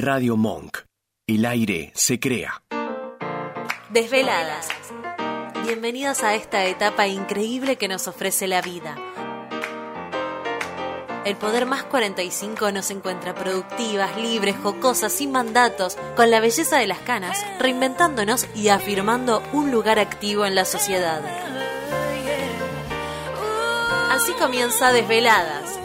Radio 0.00 0.38
Monk. 0.38 0.78
El 1.26 1.44
aire 1.44 1.92
se 1.94 2.18
crea. 2.18 2.62
Desveladas. 3.90 4.68
Bienvenidos 5.62 6.22
a 6.22 6.34
esta 6.34 6.64
etapa 6.64 7.06
increíble 7.06 7.76
que 7.76 7.86
nos 7.86 8.08
ofrece 8.08 8.48
la 8.48 8.62
vida. 8.62 8.96
El 11.26 11.36
Poder 11.36 11.66
Más 11.66 11.82
45 11.82 12.72
nos 12.72 12.90
encuentra 12.90 13.34
productivas, 13.34 14.16
libres, 14.16 14.56
jocosas, 14.56 15.12
sin 15.12 15.32
mandatos, 15.32 15.98
con 16.16 16.30
la 16.30 16.40
belleza 16.40 16.78
de 16.78 16.86
las 16.86 17.00
canas, 17.00 17.44
reinventándonos 17.58 18.46
y 18.54 18.68
afirmando 18.68 19.42
un 19.52 19.70
lugar 19.70 19.98
activo 19.98 20.46
en 20.46 20.54
la 20.54 20.64
sociedad. 20.64 21.20
Así 24.10 24.32
comienza 24.32 24.94
Desveladas. 24.94 25.79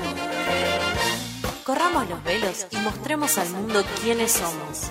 Corramos 1.66 2.08
los 2.08 2.24
velos 2.24 2.68
y 2.70 2.78
mostremos 2.78 3.40
al 3.40 3.50
mundo 3.50 3.82
quiénes 4.04 4.34
somos. 4.34 4.88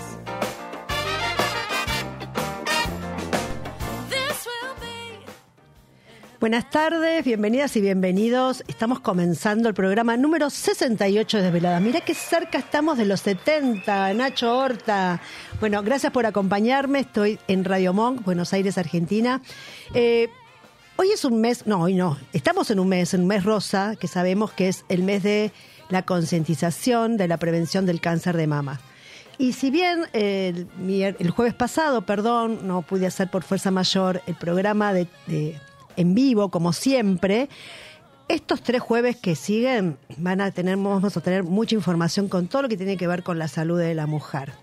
Buenas 6.41 6.69
tardes, 6.69 7.23
bienvenidas 7.23 7.77
y 7.77 7.81
bienvenidos. 7.81 8.65
Estamos 8.67 8.99
comenzando 8.99 9.69
el 9.69 9.73
programa 9.73 10.17
número 10.17 10.49
68 10.49 11.37
de 11.37 11.43
Desveladas. 11.43 11.81
Mirá 11.81 12.01
qué 12.01 12.13
cerca 12.13 12.57
estamos 12.57 12.97
de 12.97 13.05
los 13.05 13.21
70, 13.21 14.13
Nacho 14.13 14.57
Horta. 14.57 15.21
Bueno, 15.61 15.81
gracias 15.81 16.11
por 16.11 16.25
acompañarme. 16.25 16.99
Estoy 16.99 17.39
en 17.47 17.63
Radio 17.63 17.93
Monk, 17.93 18.25
Buenos 18.25 18.51
Aires, 18.51 18.77
Argentina. 18.77 19.41
Eh, 19.93 20.27
hoy 20.97 21.09
es 21.13 21.23
un 21.23 21.39
mes, 21.39 21.65
no, 21.65 21.83
hoy 21.83 21.93
no. 21.93 22.17
Estamos 22.33 22.69
en 22.69 22.81
un 22.81 22.89
mes, 22.89 23.13
en 23.13 23.21
un 23.21 23.27
mes 23.27 23.45
rosa, 23.45 23.95
que 23.97 24.09
sabemos 24.09 24.51
que 24.51 24.67
es 24.67 24.83
el 24.89 25.03
mes 25.03 25.23
de 25.23 25.53
la 25.89 26.03
concientización 26.03 27.17
de 27.17 27.27
la 27.27 27.37
prevención 27.37 27.85
del 27.85 28.01
cáncer 28.01 28.37
de 28.37 28.47
mama. 28.47 28.79
Y 29.37 29.53
si 29.53 29.69
bien 29.69 30.05
el, 30.13 30.67
el, 31.19 31.29
jueves 31.31 31.53
pasado, 31.53 32.05
perdón, 32.05 32.67
no 32.67 32.83
pude 32.83 33.05
hacer 33.05 33.29
por 33.29 33.43
fuerza 33.43 33.69
mayor 33.69 34.21
el 34.27 34.35
programa 34.35 34.93
de 34.93 35.07
en 35.95 36.15
vivo, 36.15 36.49
como 36.49 36.73
siempre. 36.73 37.49
Estos 38.27 38.63
tres 38.63 38.81
jueves 38.81 39.17
que 39.17 39.35
siguen 39.35 39.97
van 40.17 40.41
a 40.41 40.51
tener, 40.51 40.77
vamos 40.77 41.15
a 41.15 41.21
tener 41.21 41.43
mucha 41.43 41.75
información 41.75 42.27
con 42.27 42.47
todo 42.47 42.63
lo 42.63 42.69
que 42.69 42.77
tiene 42.77 42.97
que 42.97 43.07
ver 43.07 43.23
con 43.23 43.37
la 43.37 43.47
salud 43.47 43.79
de 43.79 43.93
la 43.93 44.07
mujer. 44.07 44.53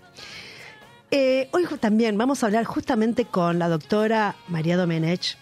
Eh, 1.11 1.47
hoy 1.51 1.65
también 1.79 2.17
vamos 2.17 2.43
a 2.43 2.47
hablar 2.47 2.65
justamente 2.65 3.25
con 3.25 3.59
la 3.59 3.69
doctora 3.69 4.35
María 4.47 4.75
Domenech, 4.75 5.37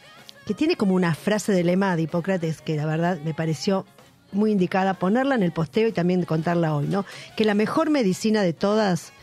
que 0.46 0.54
tiene 0.54 0.76
como 0.76 0.94
una 0.94 1.16
frase 1.16 1.52
de 1.52 1.64
lema 1.64 1.96
de 1.96 2.04
Hipócrates 2.04 2.62
que 2.62 2.76
la 2.76 2.86
verdad 2.86 3.20
me 3.24 3.34
pareció 3.34 3.86
muy 4.32 4.52
indicada 4.52 4.94
ponerla 4.94 5.36
en 5.36 5.44
el 5.44 5.52
posteo 5.52 5.88
y 5.88 5.92
también 5.92 6.24
contarla 6.24 6.76
hoy, 6.76 6.88
¿no? 6.88 7.06
Que 7.36 7.46
la 7.46 7.54
mejor 7.54 7.90
medicina 7.90 8.42
de 8.42 8.54
todas 8.54 9.14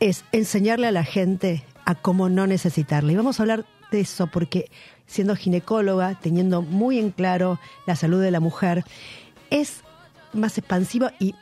es 0.00 0.24
enseñarle 0.32 0.88
a 0.88 0.92
la 0.92 1.04
gente 1.04 1.64
a 1.84 1.94
cómo 1.94 2.28
no 2.28 2.46
necesitarla. 2.46 3.12
Y 3.12 3.16
vamos 3.16 3.38
a 3.38 3.42
hablar 3.42 3.64
de 3.90 4.00
eso 4.00 4.26
porque 4.26 4.70
siendo 5.06 5.36
ginecóloga, 5.36 6.18
teniendo 6.20 6.62
muy 6.62 6.98
en 6.98 7.10
claro 7.10 7.60
la 7.86 7.96
salud 7.96 8.22
de 8.22 8.30
la 8.30 8.40
mujer, 8.40 8.84
es 9.50 9.80
más 10.32 10.56
expansiva 10.58 11.12
y 11.18 11.34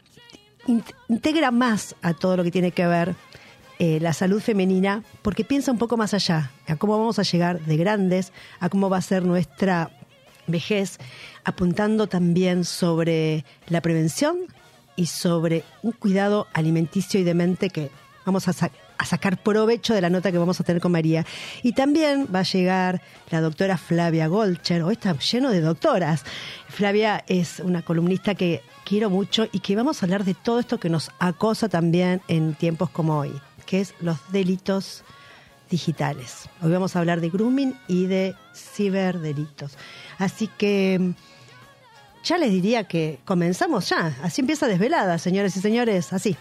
integra 1.09 1.51
más 1.51 1.95
a 2.03 2.15
todo 2.15 2.37
lo 2.37 2.45
que 2.45 2.51
tiene 2.51 2.73
que 2.73 2.87
ver 2.87 3.15
eh, 3.79 3.99
la 3.99 4.13
salud 4.13 4.43
femenina, 4.43 5.03
porque 5.23 5.43
piensa 5.43 5.73
un 5.73 5.79
poco 5.79 5.97
más 5.97 6.13
allá, 6.13 6.51
a 6.69 6.77
cómo 6.77 6.99
vamos 6.99 7.19
a 7.19 7.23
llegar 7.23 7.61
de 7.61 7.79
grandes, 7.79 8.31
a 8.59 8.69
cómo 8.69 8.91
va 8.91 8.99
a 8.99 9.03
ser 9.03 9.25
nuestra 9.25 9.91
vejez, 10.47 10.99
apuntando 11.45 12.07
también 12.07 12.65
sobre 12.65 13.45
la 13.69 13.81
prevención 13.81 14.39
y 14.97 15.07
sobre 15.07 15.65
un 15.83 15.93
cuidado 15.93 16.47
alimenticio 16.53 17.21
y 17.21 17.25
de 17.25 17.35
mente 17.35 17.71
que 17.71 17.91
vamos 18.27 18.49
a, 18.49 18.71
a 18.99 19.05
sacar 19.07 19.43
provecho 19.43 19.95
de 19.95 20.03
la 20.03 20.11
nota 20.11 20.31
que 20.31 20.39
vamos 20.39 20.61
a 20.61 20.65
tener 20.65 20.83
con 20.83 20.93
María. 20.93 21.25
Y 21.63 21.73
también 21.73 22.29
va 22.35 22.41
a 22.41 22.43
llegar 22.43 23.01
la 23.31 23.41
doctora 23.41 23.79
Flavia 23.79 24.27
Golcher, 24.27 24.83
hoy 24.83 24.93
está 24.93 25.19
lleno 25.19 25.51
de 25.51 25.63
doctoras. 25.63 26.25
Flavia 26.69 27.25
es 27.27 27.61
una 27.61 27.83
columnista 27.83 28.35
que 28.35 28.63
quiero 28.85 29.09
mucho 29.09 29.49
y 29.53 29.61
que 29.61 29.75
vamos 29.75 30.03
a 30.03 30.07
hablar 30.07 30.25
de 30.25 30.35
todo 30.35 30.61
esto 30.61 30.79
que 30.79 30.91
nos 30.91 31.11
acosa 31.19 31.69
también 31.69 32.21
en 32.29 32.55
tiempos 32.55 32.91
como 32.91 33.19
hoy, 33.19 33.33
que 33.65 33.81
es 33.81 33.95
los 34.01 34.19
delitos 34.33 35.03
digitales. 35.71 36.49
Hoy 36.61 36.71
vamos 36.71 36.95
a 36.95 36.99
hablar 36.99 37.21
de 37.21 37.31
grooming 37.31 37.75
y 37.89 38.07
de 38.07 38.35
ciberdelitos. 38.55 39.79
Así 40.19 40.49
que 40.59 41.15
ya 42.25 42.37
les 42.37 42.51
diría 42.51 42.85
que 42.85 43.21
comenzamos 43.25 43.89
ya. 43.89 44.17
Así 44.23 44.41
empieza 44.41 44.67
desvelada, 44.67 45.19
señores 45.19 45.57
y 45.57 45.61
señores, 45.61 46.13
así. 46.13 46.37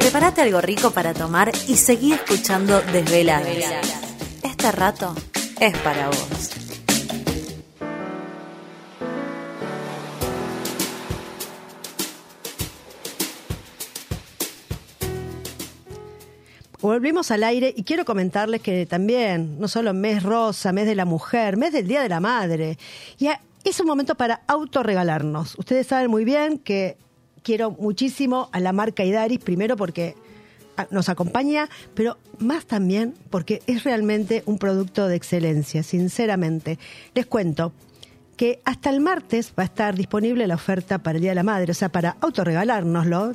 Prepárate 0.00 0.42
algo 0.42 0.60
rico 0.60 0.90
para 0.90 1.12
tomar 1.12 1.50
y 1.66 1.76
seguí 1.76 2.12
escuchando 2.12 2.80
Desveladas. 2.92 3.64
Este 4.42 4.70
rato 4.70 5.14
es 5.58 5.76
para 5.78 6.06
vos. 6.06 6.63
Volvimos 16.84 17.30
al 17.30 17.44
aire 17.44 17.72
y 17.74 17.82
quiero 17.82 18.04
comentarles 18.04 18.60
que 18.60 18.84
también, 18.84 19.58
no 19.58 19.68
solo 19.68 19.94
mes 19.94 20.22
rosa, 20.22 20.70
mes 20.70 20.84
de 20.84 20.94
la 20.94 21.06
mujer, 21.06 21.56
mes 21.56 21.72
del 21.72 21.88
Día 21.88 22.02
de 22.02 22.10
la 22.10 22.20
Madre, 22.20 22.76
ya 23.16 23.40
es 23.64 23.80
un 23.80 23.86
momento 23.86 24.16
para 24.16 24.42
autorregalarnos. 24.46 25.58
Ustedes 25.58 25.86
saben 25.86 26.10
muy 26.10 26.26
bien 26.26 26.58
que 26.58 26.98
quiero 27.42 27.70
muchísimo 27.70 28.50
a 28.52 28.60
la 28.60 28.74
marca 28.74 29.02
Idaris, 29.02 29.38
primero 29.38 29.78
porque 29.78 30.14
nos 30.90 31.08
acompaña, 31.08 31.70
pero 31.94 32.18
más 32.38 32.66
también 32.66 33.14
porque 33.30 33.62
es 33.66 33.84
realmente 33.84 34.42
un 34.44 34.58
producto 34.58 35.08
de 35.08 35.16
excelencia, 35.16 35.82
sinceramente. 35.82 36.78
Les 37.14 37.24
cuento 37.24 37.72
que 38.36 38.60
hasta 38.66 38.90
el 38.90 39.00
martes 39.00 39.54
va 39.58 39.62
a 39.62 39.66
estar 39.66 39.94
disponible 39.94 40.46
la 40.46 40.56
oferta 40.56 40.98
para 40.98 41.16
el 41.16 41.22
Día 41.22 41.30
de 41.30 41.36
la 41.36 41.44
Madre, 41.44 41.70
o 41.70 41.74
sea, 41.74 41.88
para 41.88 42.18
autorregalárnoslo, 42.20 43.32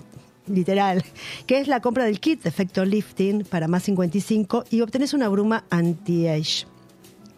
literal, 0.49 1.03
que 1.45 1.59
es 1.59 1.67
la 1.67 1.79
compra 1.79 2.05
del 2.05 2.19
kit 2.19 2.43
de 2.43 2.49
efecto 2.49 2.85
lifting 2.85 3.43
para 3.43 3.67
más 3.67 3.83
55 3.83 4.65
y 4.69 4.81
obtenés 4.81 5.13
una 5.13 5.29
bruma 5.29 5.65
anti-age 5.69 6.65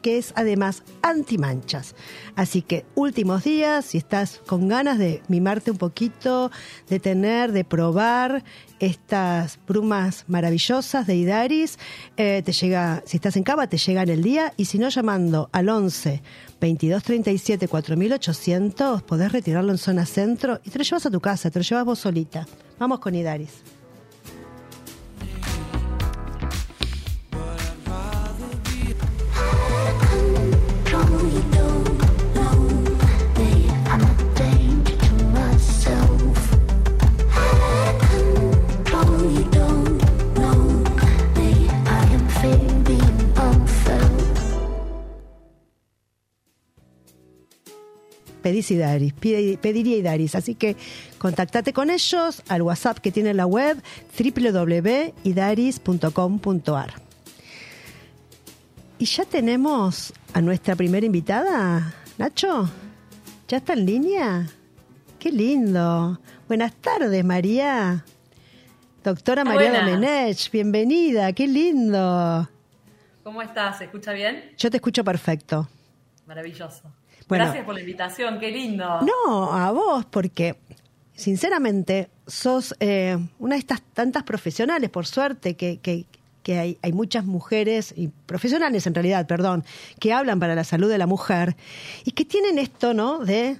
que 0.02 0.18
es 0.18 0.34
además 0.36 0.84
anti-manchas. 1.02 1.96
Así 2.36 2.62
que 2.62 2.86
últimos 2.96 3.44
días, 3.44 3.86
si 3.86 3.98
estás 3.98 4.42
con 4.46 4.68
ganas 4.68 4.98
de 4.98 5.22
mimarte 5.28 5.72
un 5.72 5.78
poquito, 5.78 6.52
de 6.90 7.00
tener, 7.00 7.52
de 7.52 7.64
probar 7.64 8.44
estas 8.80 9.60
brumas 9.68 10.26
maravillosas 10.28 11.06
de 11.06 11.16
Idaris, 11.16 11.78
eh, 12.18 12.42
te 12.44 12.52
llega, 12.52 13.04
si 13.06 13.18
estás 13.18 13.36
en 13.36 13.44
cama, 13.44 13.68
te 13.68 13.78
llega 13.78 14.02
en 14.02 14.10
el 14.10 14.24
día 14.24 14.54
y 14.58 14.66
si 14.66 14.80
no 14.80 14.90
llamando 14.90 15.50
al 15.52 15.70
11 15.70 16.22
22 16.60 17.04
37 17.04 17.68
4800 17.68 19.02
podés 19.04 19.32
retirarlo 19.32 19.72
en 19.72 19.78
zona 19.78 20.06
centro 20.06 20.60
y 20.64 20.70
te 20.70 20.78
lo 20.78 20.84
llevas 20.84 21.06
a 21.06 21.12
tu 21.12 21.20
casa, 21.20 21.50
te 21.50 21.60
lo 21.60 21.64
llevas 21.64 21.86
vos 21.86 22.00
solita. 22.00 22.48
Vamos 22.82 22.98
con 22.98 23.14
Idaris. 23.14 23.62
Pedís 48.42 48.72
Idaris, 48.72 49.14
pediría 49.14 49.98
Idaris. 49.98 50.36
Así 50.36 50.56
que 50.56 50.78
contactate 51.18 51.74
con 51.74 51.90
ellos 51.90 52.42
al 52.48 52.62
WhatsApp 52.62 53.00
que 53.00 53.12
tiene 53.12 53.34
la 53.34 53.46
web 53.46 53.82
www.idaris.com.ar. 54.18 56.94
Y 59.00 59.06
ya 59.06 59.26
tenemos 59.26 60.14
a 60.34 60.42
nuestra 60.42 60.76
primera 60.76 61.06
invitada, 61.06 61.94
Nacho. 62.18 62.70
¿Ya 63.48 63.58
está 63.58 63.74
en 63.74 63.86
línea? 63.86 64.48
Qué 65.18 65.32
lindo. 65.32 66.20
Buenas 66.48 66.76
tardes, 66.76 67.26
María. 67.26 68.06
Doctora 69.04 69.44
María 69.44 69.82
Domenech, 69.82 70.52
bienvenida, 70.52 71.34
qué 71.34 71.48
lindo. 71.48 72.48
¿Cómo 73.24 73.42
estás? 73.42 73.80
¿Se 73.80 73.86
escucha 73.86 74.14
bien? 74.14 74.54
Yo 74.58 74.70
te 74.70 74.78
escucho 74.78 75.04
perfecto. 75.04 75.68
Maravilloso. 76.28 76.84
Gracias 77.40 77.66
por 77.66 77.76
la 77.76 77.82
invitación, 77.82 78.40
qué 78.40 78.52
lindo. 78.52 79.00
No, 79.02 79.54
a 79.54 79.72
vos, 79.72 80.06
porque 80.06 80.58
sinceramente 81.14 82.10
sos 82.28 82.76
eh, 82.80 83.18
una 83.40 83.56
de 83.56 83.60
estas 83.60 83.82
tantas 83.94 84.24
profesionales, 84.24 84.90
por 84.90 85.06
suerte, 85.06 85.56
que, 85.56 85.78
que 85.78 86.06
que 86.44 86.58
hay, 86.58 86.78
hay 86.82 86.94
muchas 86.94 87.26
mujeres, 87.26 87.94
y 87.96 88.08
profesionales 88.08 88.88
en 88.88 88.96
realidad, 88.96 89.28
perdón, 89.28 89.64
que 90.00 90.14
hablan 90.14 90.40
para 90.40 90.56
la 90.56 90.64
salud 90.64 90.90
de 90.90 90.98
la 90.98 91.08
mujer 91.08 91.56
y 92.04 92.12
que 92.12 92.26
tienen 92.26 92.58
esto, 92.58 92.94
¿no? 92.94 93.20
De 93.20 93.58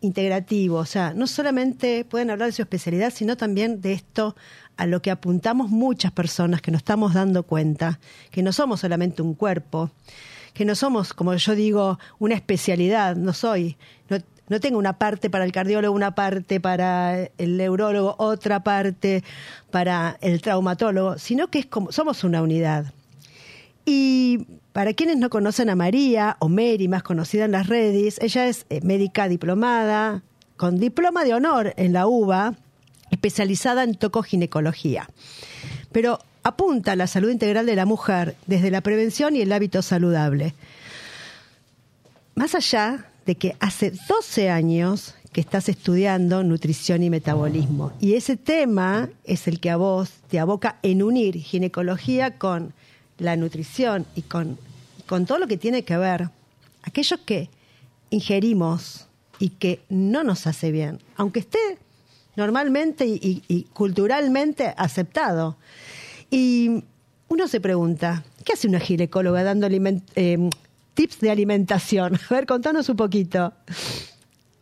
integrativo, 0.00 0.76
o 0.76 0.84
sea, 0.84 1.12
no 1.12 1.26
solamente 1.26 2.04
pueden 2.04 2.30
hablar 2.30 2.48
de 2.48 2.52
su 2.52 2.62
especialidad, 2.62 3.12
sino 3.12 3.36
también 3.36 3.80
de 3.80 3.92
esto 3.92 4.36
a 4.76 4.86
lo 4.86 5.02
que 5.02 5.10
apuntamos 5.10 5.70
muchas 5.70 6.12
personas 6.12 6.62
que 6.62 6.70
nos 6.70 6.80
estamos 6.80 7.14
dando 7.14 7.42
cuenta, 7.42 7.98
que 8.30 8.42
no 8.42 8.52
somos 8.52 8.80
solamente 8.80 9.22
un 9.22 9.34
cuerpo, 9.34 9.90
que 10.58 10.64
no 10.64 10.74
somos, 10.74 11.14
como 11.14 11.32
yo 11.34 11.54
digo, 11.54 12.00
una 12.18 12.34
especialidad, 12.34 13.14
no 13.14 13.32
soy, 13.32 13.76
no, 14.08 14.18
no 14.48 14.58
tengo 14.58 14.76
una 14.76 14.98
parte 14.98 15.30
para 15.30 15.44
el 15.44 15.52
cardiólogo, 15.52 15.94
una 15.94 16.16
parte 16.16 16.58
para 16.58 17.30
el 17.38 17.56
neurólogo, 17.56 18.16
otra 18.18 18.64
parte 18.64 19.22
para 19.70 20.18
el 20.20 20.40
traumatólogo, 20.40 21.16
sino 21.16 21.46
que 21.46 21.60
es 21.60 21.66
como, 21.66 21.92
somos 21.92 22.24
una 22.24 22.42
unidad. 22.42 22.92
Y 23.84 24.46
para 24.72 24.94
quienes 24.94 25.18
no 25.18 25.30
conocen 25.30 25.70
a 25.70 25.76
María, 25.76 26.36
o 26.40 26.48
Mary, 26.48 26.88
más 26.88 27.04
conocida 27.04 27.44
en 27.44 27.52
las 27.52 27.68
redes, 27.68 28.18
ella 28.20 28.48
es 28.48 28.66
eh, 28.68 28.80
médica 28.82 29.28
diplomada, 29.28 30.24
con 30.56 30.80
diploma 30.80 31.22
de 31.22 31.34
honor 31.34 31.72
en 31.76 31.92
la 31.92 32.08
UBA, 32.08 32.56
especializada 33.12 33.84
en 33.84 33.94
tocoginecología. 33.94 35.08
Pero 35.92 36.18
apunta 36.42 36.92
a 36.92 36.96
la 36.96 37.06
salud 37.06 37.30
integral 37.30 37.66
de 37.66 37.76
la 37.76 37.86
mujer 37.86 38.36
desde 38.46 38.70
la 38.70 38.80
prevención 38.80 39.36
y 39.36 39.40
el 39.40 39.52
hábito 39.52 39.82
saludable. 39.82 40.54
Más 42.34 42.54
allá 42.54 43.06
de 43.26 43.34
que 43.34 43.56
hace 43.60 43.92
12 44.08 44.50
años 44.50 45.14
que 45.32 45.40
estás 45.40 45.68
estudiando 45.68 46.42
nutrición 46.42 47.02
y 47.02 47.10
metabolismo. 47.10 47.92
Y 48.00 48.14
ese 48.14 48.36
tema 48.36 49.08
es 49.24 49.46
el 49.46 49.60
que 49.60 49.70
a 49.70 49.76
vos 49.76 50.10
te 50.28 50.38
aboca 50.38 50.78
en 50.82 51.02
unir 51.02 51.36
ginecología 51.36 52.38
con 52.38 52.72
la 53.18 53.36
nutrición 53.36 54.06
y 54.14 54.22
con, 54.22 54.58
con 55.06 55.26
todo 55.26 55.38
lo 55.38 55.46
que 55.46 55.58
tiene 55.58 55.82
que 55.82 55.96
ver, 55.96 56.30
aquello 56.82 57.18
que 57.24 57.50
ingerimos 58.10 59.06
y 59.38 59.50
que 59.50 59.80
no 59.88 60.24
nos 60.24 60.46
hace 60.46 60.72
bien, 60.72 61.00
aunque 61.16 61.40
esté 61.40 61.58
normalmente 62.36 63.04
y, 63.06 63.66
culturalmente 63.72 64.72
aceptado. 64.76 65.56
Y 66.30 66.84
uno 67.28 67.48
se 67.48 67.60
pregunta, 67.60 68.24
¿qué 68.44 68.52
hace 68.52 68.68
una 68.68 68.80
ginecóloga 68.80 69.42
dando 69.42 69.66
eh, 69.66 70.50
tips 70.98 71.20
de 71.20 71.30
alimentación. 71.30 72.16
A 72.30 72.34
ver, 72.34 72.44
contanos 72.44 72.88
un 72.88 72.96
poquito. 72.96 73.52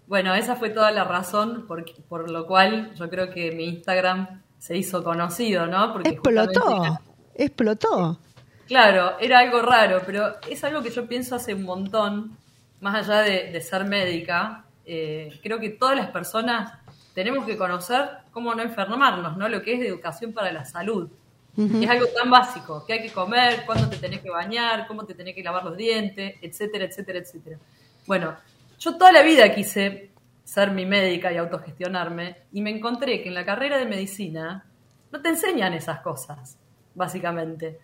Bueno, 0.06 0.34
esa 0.34 0.54
fue 0.54 0.68
toda 0.68 0.90
la 0.90 1.04
razón 1.04 1.66
por, 1.66 1.82
por 2.08 2.30
lo 2.30 2.46
cual 2.46 2.94
yo 2.94 3.08
creo 3.08 3.30
que 3.30 3.52
mi 3.52 3.64
Instagram 3.64 4.42
se 4.58 4.76
hizo 4.76 5.02
conocido, 5.02 5.66
¿no? 5.66 5.94
Porque 5.94 6.10
explotó, 6.10 6.98
explotó. 7.34 8.19
Claro, 8.66 9.19
era 9.19 9.38
algo 9.38 9.62
raro, 9.62 10.02
pero 10.04 10.34
es 10.48 10.62
algo 10.62 10.82
que 10.82 10.90
yo 10.90 11.06
pienso 11.08 11.34
hace 11.34 11.54
un 11.54 11.62
montón, 11.62 12.36
más 12.80 13.08
allá 13.08 13.22
de, 13.22 13.58
ser 13.62 13.86
médica, 13.86 14.64
eh, 14.84 15.40
creo 15.42 15.58
que 15.58 15.70
todas 15.70 15.96
las 15.96 16.10
personas 16.10 16.72
tenemos 17.14 17.46
que 17.46 17.56
conocer 17.56 18.10
cómo 18.30 18.54
no 18.54 18.62
enfermarnos, 18.62 19.38
¿no? 19.38 19.48
Lo 19.48 19.62
que 19.62 19.72
es 19.72 19.80
de 19.80 19.88
educación 19.88 20.34
para 20.34 20.52
la 20.52 20.66
salud. 20.66 21.08
Es 21.56 21.88
algo 21.88 22.06
tan 22.08 22.31
básico, 22.31 22.85
que 22.85 22.93
hay 22.93 23.03
que 23.03 23.11
comer, 23.11 23.64
cuándo 23.64 23.88
te 23.88 23.97
tenés 23.97 24.20
que 24.20 24.29
bañar, 24.29 24.87
cómo 24.87 25.05
te 25.06 25.14
tenés 25.14 25.35
que 25.35 25.43
lavar 25.43 25.64
los 25.64 25.76
dientes, 25.76 26.35
etcétera, 26.43 26.85
etcétera, 26.85 27.19
etcétera. 27.20 27.58
Bueno, 28.06 28.37
yo 28.79 28.97
toda 28.99 29.11
la 29.11 29.23
vida 29.23 29.55
quise 29.55 30.11
ser 30.44 30.70
mi 30.70 30.85
médica 30.85 31.32
y 31.32 31.38
autogestionarme 31.38 32.37
y 32.53 32.61
me 32.61 32.70
encontré 32.70 33.23
que 33.23 33.29
en 33.29 33.35
la 33.35 33.44
carrera 33.44 33.79
de 33.79 33.87
medicina 33.87 34.64
no 35.11 35.23
te 35.23 35.31
enseñan 35.31 35.73
esas 35.73 36.00
cosas, 36.00 36.58
básicamente. 36.94 37.79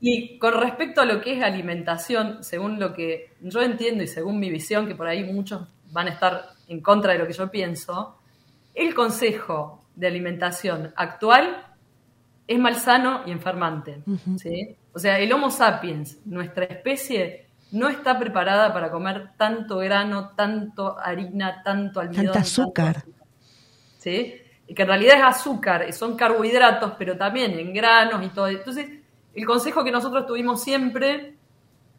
Y 0.00 0.38
con 0.38 0.54
respecto 0.54 1.00
a 1.00 1.04
lo 1.04 1.20
que 1.20 1.36
es 1.36 1.42
alimentación, 1.42 2.42
según 2.42 2.80
lo 2.80 2.92
que 2.92 3.34
yo 3.40 3.62
entiendo 3.62 4.02
y 4.02 4.08
según 4.08 4.40
mi 4.40 4.50
visión, 4.50 4.88
que 4.88 4.96
por 4.96 5.06
ahí 5.06 5.22
muchos 5.24 5.62
van 5.92 6.08
a 6.08 6.10
estar 6.10 6.50
en 6.66 6.80
contra 6.80 7.12
de 7.12 7.18
lo 7.20 7.26
que 7.26 7.34
yo 7.34 7.50
pienso, 7.50 8.16
el 8.74 8.94
consejo 8.94 9.84
de 9.94 10.06
alimentación 10.06 10.92
actual 10.96 11.66
es 12.50 12.58
malsano 12.58 13.22
y 13.26 13.30
enfermante. 13.30 14.02
O 14.92 14.98
sea, 14.98 15.20
el 15.20 15.32
Homo 15.32 15.52
sapiens, 15.52 16.18
nuestra 16.24 16.64
especie, 16.64 17.46
no 17.70 17.88
está 17.88 18.18
preparada 18.18 18.72
para 18.72 18.90
comer 18.90 19.30
tanto 19.36 19.78
grano, 19.78 20.30
tanto 20.30 20.98
harina, 20.98 21.62
tanto 21.62 22.00
almidón. 22.00 22.24
Tanto 22.24 22.38
azúcar. 22.40 23.04
¿sí? 23.98 24.34
Y 24.66 24.74
que 24.74 24.82
en 24.82 24.88
realidad 24.88 25.18
es 25.18 25.22
azúcar, 25.22 25.92
son 25.92 26.16
carbohidratos, 26.16 26.94
pero 26.98 27.16
también 27.16 27.56
en 27.56 27.72
granos 27.72 28.26
y 28.26 28.30
todo. 28.30 28.48
Entonces, 28.48 28.98
el 29.32 29.46
consejo 29.46 29.84
que 29.84 29.92
nosotros 29.92 30.26
tuvimos 30.26 30.60
siempre 30.60 31.36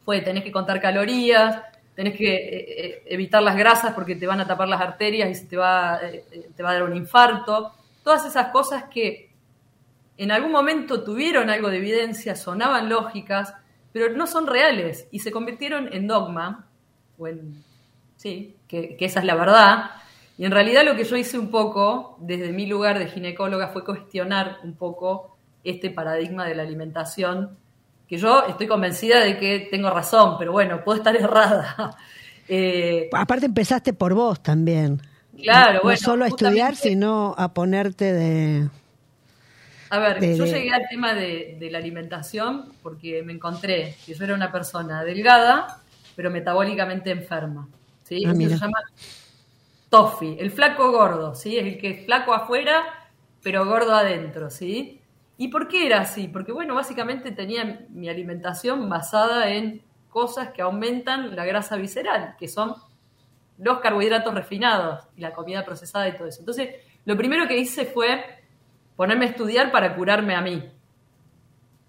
fue, 0.03 0.19
tenés 0.19 0.43
que 0.43 0.51
contar 0.51 0.81
calorías, 0.81 1.61
tenés 1.95 2.17
que 2.17 2.35
eh, 2.35 2.85
eh, 2.85 3.03
evitar 3.05 3.41
las 3.41 3.55
grasas 3.55 3.93
porque 3.93 4.17
te 4.17 4.27
van 4.27 4.41
a 4.41 4.47
tapar 4.47 4.67
las 4.67 4.81
arterias 4.81 5.29
y 5.29 5.35
se 5.35 5.45
te 5.45 5.55
va, 5.55 5.97
eh, 6.03 6.49
te 6.53 6.61
va 6.61 6.71
a 6.71 6.73
dar 6.73 6.83
un 6.83 6.97
infarto. 6.97 7.71
Todas 8.03 8.25
esas 8.25 8.47
cosas 8.47 8.83
que 8.93 9.30
en 10.21 10.29
algún 10.29 10.51
momento 10.51 11.03
tuvieron 11.03 11.49
algo 11.49 11.71
de 11.71 11.77
evidencia, 11.77 12.35
sonaban 12.35 12.89
lógicas, 12.89 13.55
pero 13.91 14.15
no 14.15 14.27
son 14.27 14.45
reales 14.45 15.07
y 15.09 15.17
se 15.17 15.31
convirtieron 15.31 15.91
en 15.91 16.05
dogma, 16.05 16.67
o 17.17 17.25
en, 17.25 17.63
sí, 18.17 18.55
que, 18.67 18.97
esa 18.99 19.21
es 19.21 19.25
la 19.25 19.33
verdad. 19.33 19.89
Y 20.37 20.45
en 20.45 20.51
realidad 20.51 20.85
lo 20.85 20.95
que 20.95 21.05
yo 21.05 21.17
hice 21.17 21.39
un 21.39 21.49
poco, 21.49 22.17
desde 22.19 22.51
mi 22.51 22.67
lugar 22.67 22.99
de 22.99 23.07
ginecóloga, 23.07 23.69
fue 23.69 23.83
cuestionar 23.83 24.59
un 24.63 24.75
poco 24.75 25.37
este 25.63 25.89
paradigma 25.89 26.45
de 26.45 26.53
la 26.53 26.61
alimentación, 26.61 27.57
que 28.07 28.17
yo 28.17 28.45
estoy 28.45 28.67
convencida 28.67 29.21
de 29.21 29.39
que 29.39 29.69
tengo 29.71 29.89
razón, 29.89 30.35
pero 30.37 30.51
bueno, 30.51 30.83
puedo 30.83 30.99
estar 30.99 31.15
errada. 31.15 31.97
Eh, 32.53 33.07
Aparte 33.13 33.45
empezaste 33.45 33.93
por 33.93 34.13
vos 34.13 34.43
también. 34.43 34.99
Claro, 35.41 35.79
bueno. 35.83 35.97
No 36.01 36.05
solo 36.05 36.25
a 36.25 36.27
estudiar, 36.27 36.75
sino 36.75 37.33
a 37.37 37.53
ponerte 37.53 38.11
de 38.11 38.67
a 39.91 39.99
ver, 39.99 40.35
yo 40.37 40.45
llegué 40.45 40.71
al 40.71 40.87
tema 40.87 41.13
de, 41.13 41.67
la 41.69 41.77
alimentación 41.77 42.71
porque 42.81 43.21
me 43.23 43.33
encontré 43.33 43.97
que 44.05 44.13
yo 44.13 44.23
era 44.23 44.33
una 44.33 44.49
persona 44.49 45.03
delgada, 45.03 45.81
pero 46.15 46.31
metabólicamente 46.31 47.11
enferma. 47.11 47.67
¿sí? 48.03 48.23
Ah, 48.25 48.31
Eso 48.31 48.49
se 48.49 48.57
llama 48.57 48.79
TOFI, 49.89 50.37
el 50.39 50.49
flaco 50.49 50.93
gordo, 50.93 51.35
¿sí? 51.35 51.57
Es 51.57 51.65
el 51.65 51.77
que 51.77 51.89
es 51.89 52.05
flaco 52.05 52.33
afuera, 52.33 52.83
pero 53.43 53.65
gordo 53.65 53.93
adentro, 53.93 54.49
¿sí? 54.49 55.01
¿Y 55.37 55.49
por 55.49 55.67
qué 55.67 55.87
era 55.87 55.99
así? 55.99 56.29
Porque, 56.29 56.53
bueno, 56.53 56.73
básicamente 56.73 57.33
tenía 57.33 57.85
mi 57.89 58.07
alimentación 58.07 58.87
basada 58.87 59.49
en 59.49 59.81
cosas 60.07 60.51
que 60.53 60.61
aumentan 60.61 61.35
la 61.35 61.43
grasa 61.43 61.75
visceral, 61.75 62.37
que 62.39 62.47
son 62.47 62.75
los 63.57 63.79
carbohidratos 63.79 64.33
refinados 64.33 65.03
y 65.17 65.21
la 65.21 65.33
comida 65.33 65.65
procesada 65.65 66.07
y 66.07 66.15
todo 66.15 66.29
eso. 66.29 66.39
Entonces, 66.39 66.75
lo 67.03 67.17
primero 67.17 67.45
que 67.45 67.57
hice 67.57 67.83
fue 67.83 68.40
ponerme 69.01 69.25
a 69.25 69.29
estudiar 69.29 69.71
para 69.71 69.95
curarme 69.95 70.35
a 70.35 70.41
mí. 70.41 70.63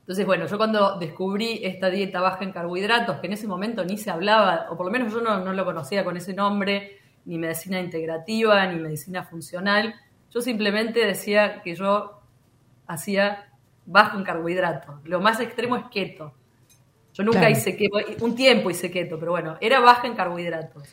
Entonces, 0.00 0.25
bueno, 0.25 0.47
yo 0.47 0.57
cuando 0.57 0.99
descubrí 0.99 1.61
esta 1.62 1.90
dieta 1.90 2.23
baja 2.23 2.42
en 2.42 2.52
carbohidratos, 2.52 3.19
que 3.19 3.26
en 3.26 3.35
ese 3.35 3.47
momento 3.47 3.85
ni 3.85 3.99
se 3.99 4.11
hablaba, 4.11 4.69
o 4.71 4.78
por 4.78 4.87
lo 4.87 4.92
menos 4.92 5.12
yo 5.12 5.21
no, 5.21 5.52
lo 5.52 5.64
conocía 5.66 6.04
con 6.04 6.16
ese 6.16 6.33
nombre, 6.33 7.00
ni 7.26 7.37
medicina 7.37 7.78
integrativa, 7.81 8.66
ni 8.66 8.81
medicina 8.81 9.25
funcional, 9.25 9.95
yo 10.31 10.40
simplemente 10.40 11.04
decía 11.04 11.61
que 11.61 11.75
yo 11.75 12.23
hacía 12.87 13.52
bajo 13.85 14.16
en 14.16 14.25
carbohidratos. 14.25 15.04
Lo 15.04 15.21
más 15.21 15.38
extremo 15.38 15.76
es 15.76 15.85
keto. 15.90 16.33
Yo 17.12 17.25
nunca 17.25 17.50
hice 17.50 17.76
keto, 17.76 17.99
un 18.23 18.35
tiempo 18.35 18.71
hice 18.71 18.90
keto, 18.90 19.19
pero 19.19 19.33
bueno, 19.33 19.59
era 19.61 19.81
baja 19.81 20.07
en 20.07 20.14
carbohidratos. 20.14 20.88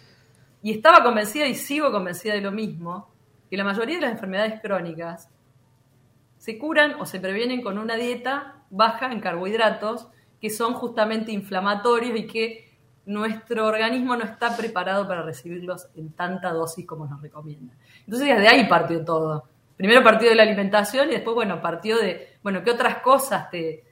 Y 0.62 0.72
estaba 0.72 1.02
convencida 1.02 1.48
y 1.48 1.56
sigo 1.56 1.94
convencida 1.94 2.34
de 2.34 2.42
lo 2.42 2.52
mismo, 2.52 3.10
que 3.50 3.56
la 3.56 3.64
mayoría 3.64 3.96
de 3.96 4.02
las 4.02 4.12
enfermedades 4.12 4.60
crónicas 4.60 5.30
se 6.40 6.58
curan 6.58 6.96
o 7.00 7.06
se 7.06 7.20
previenen 7.20 7.62
con 7.62 7.78
una 7.78 7.96
dieta 7.96 8.64
baja 8.70 9.12
en 9.12 9.20
carbohidratos 9.20 10.08
que 10.42 10.50
son 10.50 10.74
justamente 10.74 11.34
inflamatorios 11.34 12.18
y 12.18 12.28
que 12.28 12.70
nuestro 13.06 13.68
organismo 13.68 14.16
no 14.16 14.24
está 14.24 14.56
preparado 14.56 15.08
para 15.08 15.22
recibirlos 15.22 15.90
en 15.96 16.14
tanta 16.14 16.52
dosis 16.54 16.88
como 16.88 17.06
nos 17.06 17.22
recomienda. 17.22 17.74
Entonces 18.06 18.30
desde 18.30 18.48
ahí 18.48 18.68
partió 18.68 19.04
todo. 19.04 19.50
Primero 19.76 20.02
partió 20.02 20.30
de 20.30 20.36
la 20.36 20.44
alimentación 20.44 21.10
y 21.10 21.14
después, 21.14 21.36
bueno, 21.36 21.62
partió 21.62 21.98
de, 21.98 22.38
bueno, 22.42 22.64
¿qué 22.64 22.72
otras 22.72 23.00
cosas 23.00 23.50
te, 23.50 23.84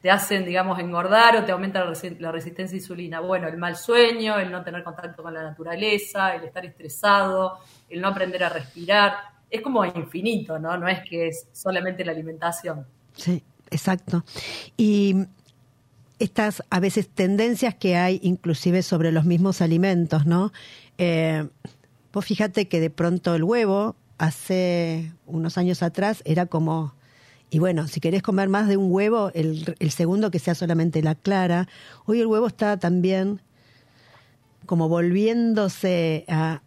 te 0.00 0.10
hacen, 0.10 0.44
digamos, 0.44 0.78
engordar 0.78 1.36
o 1.36 1.44
te 1.44 1.50
aumenta 1.50 1.84
la 2.18 2.32
resistencia 2.32 2.76
a 2.76 2.78
insulina? 2.78 3.20
Bueno, 3.20 3.48
el 3.48 3.56
mal 3.56 3.74
sueño, 3.76 4.38
el 4.38 4.52
no 4.52 4.62
tener 4.62 4.84
contacto 4.84 5.22
con 5.22 5.34
la 5.34 5.42
naturaleza, 5.42 6.34
el 6.36 6.44
estar 6.44 6.64
estresado, 6.64 7.58
el 7.88 8.00
no 8.00 8.08
aprender 8.08 8.44
a 8.44 8.50
respirar 8.50 9.37
es 9.50 9.60
como 9.60 9.84
infinito, 9.84 10.58
¿no? 10.58 10.76
No 10.76 10.88
es 10.88 11.00
que 11.08 11.28
es 11.28 11.46
solamente 11.52 12.04
la 12.04 12.12
alimentación. 12.12 12.86
Sí, 13.14 13.42
exacto. 13.70 14.24
Y 14.76 15.26
estas 16.18 16.62
a 16.70 16.80
veces 16.80 17.08
tendencias 17.08 17.74
que 17.74 17.96
hay 17.96 18.20
inclusive 18.22 18.82
sobre 18.82 19.12
los 19.12 19.24
mismos 19.24 19.60
alimentos, 19.60 20.26
¿no? 20.26 20.52
Eh, 20.98 21.48
vos 22.12 22.24
fíjate 22.24 22.68
que 22.68 22.80
de 22.80 22.90
pronto 22.90 23.34
el 23.34 23.44
huevo 23.44 23.96
hace 24.18 25.12
unos 25.26 25.58
años 25.58 25.82
atrás 25.82 26.22
era 26.24 26.46
como 26.46 26.94
Y 27.50 27.60
bueno, 27.60 27.86
si 27.88 28.00
querés 28.00 28.22
comer 28.22 28.48
más 28.48 28.68
de 28.68 28.76
un 28.76 28.92
huevo, 28.92 29.30
el, 29.34 29.74
el 29.78 29.90
segundo 29.90 30.30
que 30.30 30.38
sea 30.38 30.54
solamente 30.54 31.02
la 31.02 31.14
clara. 31.14 31.66
Hoy 32.04 32.20
el 32.20 32.26
huevo 32.26 32.46
está 32.46 32.78
también 32.78 33.40
como 34.68 34.88
volviéndose 34.90 36.26
a, 36.28 36.60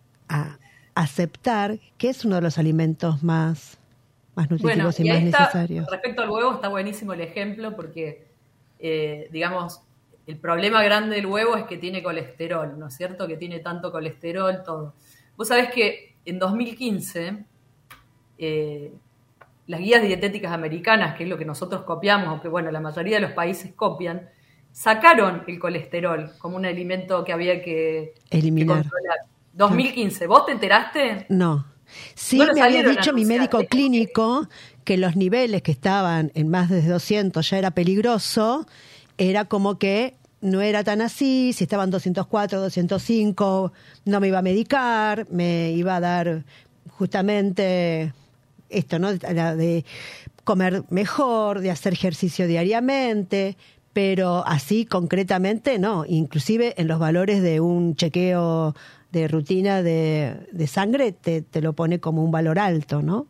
aceptar 0.95 1.79
que 1.97 2.09
es 2.09 2.25
uno 2.25 2.35
de 2.35 2.41
los 2.41 2.57
alimentos 2.57 3.23
más, 3.23 3.77
más 4.35 4.49
nutritivos 4.49 4.99
y, 4.99 5.09
más 5.09 5.23
necesarios. 5.23 5.87
Respecto 5.89 6.21
al 6.21 6.29
huevo 6.29 6.53
está 6.53 6.67
buenísimo 6.67 7.13
el 7.13 7.21
ejemplo 7.21 7.75
porque, 7.75 8.27
eh, 8.79 9.29
digamos, 9.31 9.81
el 10.27 10.37
problema 10.37 10.83
grande 10.83 11.15
del 11.15 11.25
huevo 11.25 11.55
es 11.55 11.65
que 11.65 11.77
tiene 11.77 12.03
colesterol, 12.03 12.77
¿no 12.77 12.87
es 12.87 12.95
cierto? 12.95 13.27
Que 13.27 13.37
tiene 13.37 13.59
tanto 13.59 13.91
colesterol, 13.91 14.61
todo. 14.63 14.93
Vos 15.35 15.47
sabés 15.47 15.71
que 15.71 16.15
en 16.25 16.39
2015 16.39 17.45
eh, 18.37 18.93
las 19.67 19.79
guías 19.79 20.01
dietéticas 20.01 20.51
americanas, 20.51 21.15
que 21.15 21.23
es 21.23 21.29
lo 21.29 21.37
que 21.37 21.45
nosotros 21.45 21.83
copiamos, 21.83 22.27
aunque 22.27 22.47
bueno, 22.47 22.71
la 22.71 22.79
mayoría 22.79 23.17
de 23.17 23.21
los 23.21 23.31
países 23.31 23.73
copian, 23.73 24.29
sacaron 24.71 25.43
el 25.47 25.59
colesterol 25.59 26.31
como 26.39 26.55
un 26.55 26.65
alimento 26.65 27.23
que 27.23 27.33
había 27.33 27.61
que, 27.61 28.13
eliminar. 28.29 28.85
2015, 29.53 30.27
¿vos 30.27 30.45
te 30.45 30.51
enteraste? 30.51 31.25
No. 31.29 31.65
Sí, 32.15 32.41
me 32.53 32.61
había 32.61 32.83
dicho 32.83 33.13
mi 33.13 33.25
médico 33.25 33.65
clínico 33.69 34.47
que 34.83 34.97
los 34.97 35.15
niveles 35.15 35.61
que 35.61 35.71
estaban 35.71 36.31
en 36.35 36.49
más 36.49 36.69
de 36.69 36.81
200 36.81 37.49
ya 37.49 37.57
era 37.57 37.71
peligroso, 37.71 38.65
era 39.17 39.45
como 39.45 39.77
que 39.77 40.15
no 40.39 40.61
era 40.61 40.83
tan 40.83 41.01
así, 41.01 41.53
si 41.53 41.65
estaban 41.65 41.91
204, 41.91 42.61
205, 42.61 43.73
no 44.05 44.19
me 44.19 44.27
iba 44.29 44.39
a 44.39 44.41
medicar, 44.41 45.27
me 45.29 45.71
iba 45.71 45.97
a 45.97 45.99
dar 45.99 46.45
justamente 46.89 48.13
esto, 48.69 48.97
¿no? 48.97 49.13
De 49.13 49.85
comer 50.43 50.83
mejor, 50.89 51.59
de 51.59 51.71
hacer 51.71 51.93
ejercicio 51.93 52.47
diariamente, 52.47 53.57
pero 53.93 54.43
así 54.47 54.85
concretamente 54.85 55.77
no, 55.77 56.05
inclusive 56.07 56.73
en 56.77 56.87
los 56.87 56.97
valores 56.97 57.43
de 57.43 57.59
un 57.59 57.95
chequeo 57.95 58.75
de 59.11 59.27
rutina 59.27 59.83
de, 59.83 60.67
sangre 60.67 61.11
te, 61.11 61.41
te, 61.41 61.61
lo 61.61 61.73
pone 61.73 61.99
como 61.99 62.23
un 62.23 62.31
valor 62.31 62.59
alto, 62.59 63.01
¿no? 63.01 63.27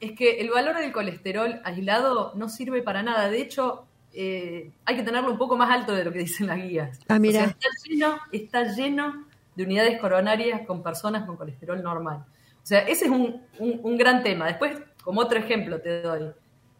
Es 0.00 0.12
que 0.12 0.40
el 0.40 0.50
valor 0.50 0.76
del 0.78 0.92
colesterol 0.92 1.60
aislado 1.64 2.32
no 2.34 2.48
sirve 2.48 2.82
para 2.82 3.02
nada, 3.02 3.28
de 3.28 3.40
hecho 3.40 3.84
eh, 4.12 4.72
hay 4.84 4.96
que 4.96 5.02
tenerlo 5.02 5.30
un 5.30 5.38
poco 5.38 5.56
más 5.56 5.70
alto 5.70 5.94
de 5.94 6.04
lo 6.04 6.12
que 6.12 6.20
dicen 6.20 6.46
las 6.46 6.62
guías. 6.62 6.98
Ah, 7.08 7.18
mira. 7.18 7.44
está, 7.44 7.68
lleno, 7.84 8.18
está 8.32 8.64
lleno 8.74 9.26
de 9.54 9.64
unidades 9.64 10.00
coronarias 10.00 10.66
con 10.66 10.82
personas 10.82 11.26
con 11.26 11.36
colesterol 11.36 11.82
normal. 11.82 12.24
O 12.62 12.66
sea, 12.66 12.80
ese 12.80 13.06
es 13.06 13.10
un, 13.10 13.42
un 13.58 13.96
gran 13.96 14.22
tema. 14.22 14.46
Después, 14.46 14.78
como 15.02 15.20
otro 15.20 15.38
ejemplo 15.38 15.80
te 15.80 16.02
doy, 16.02 16.30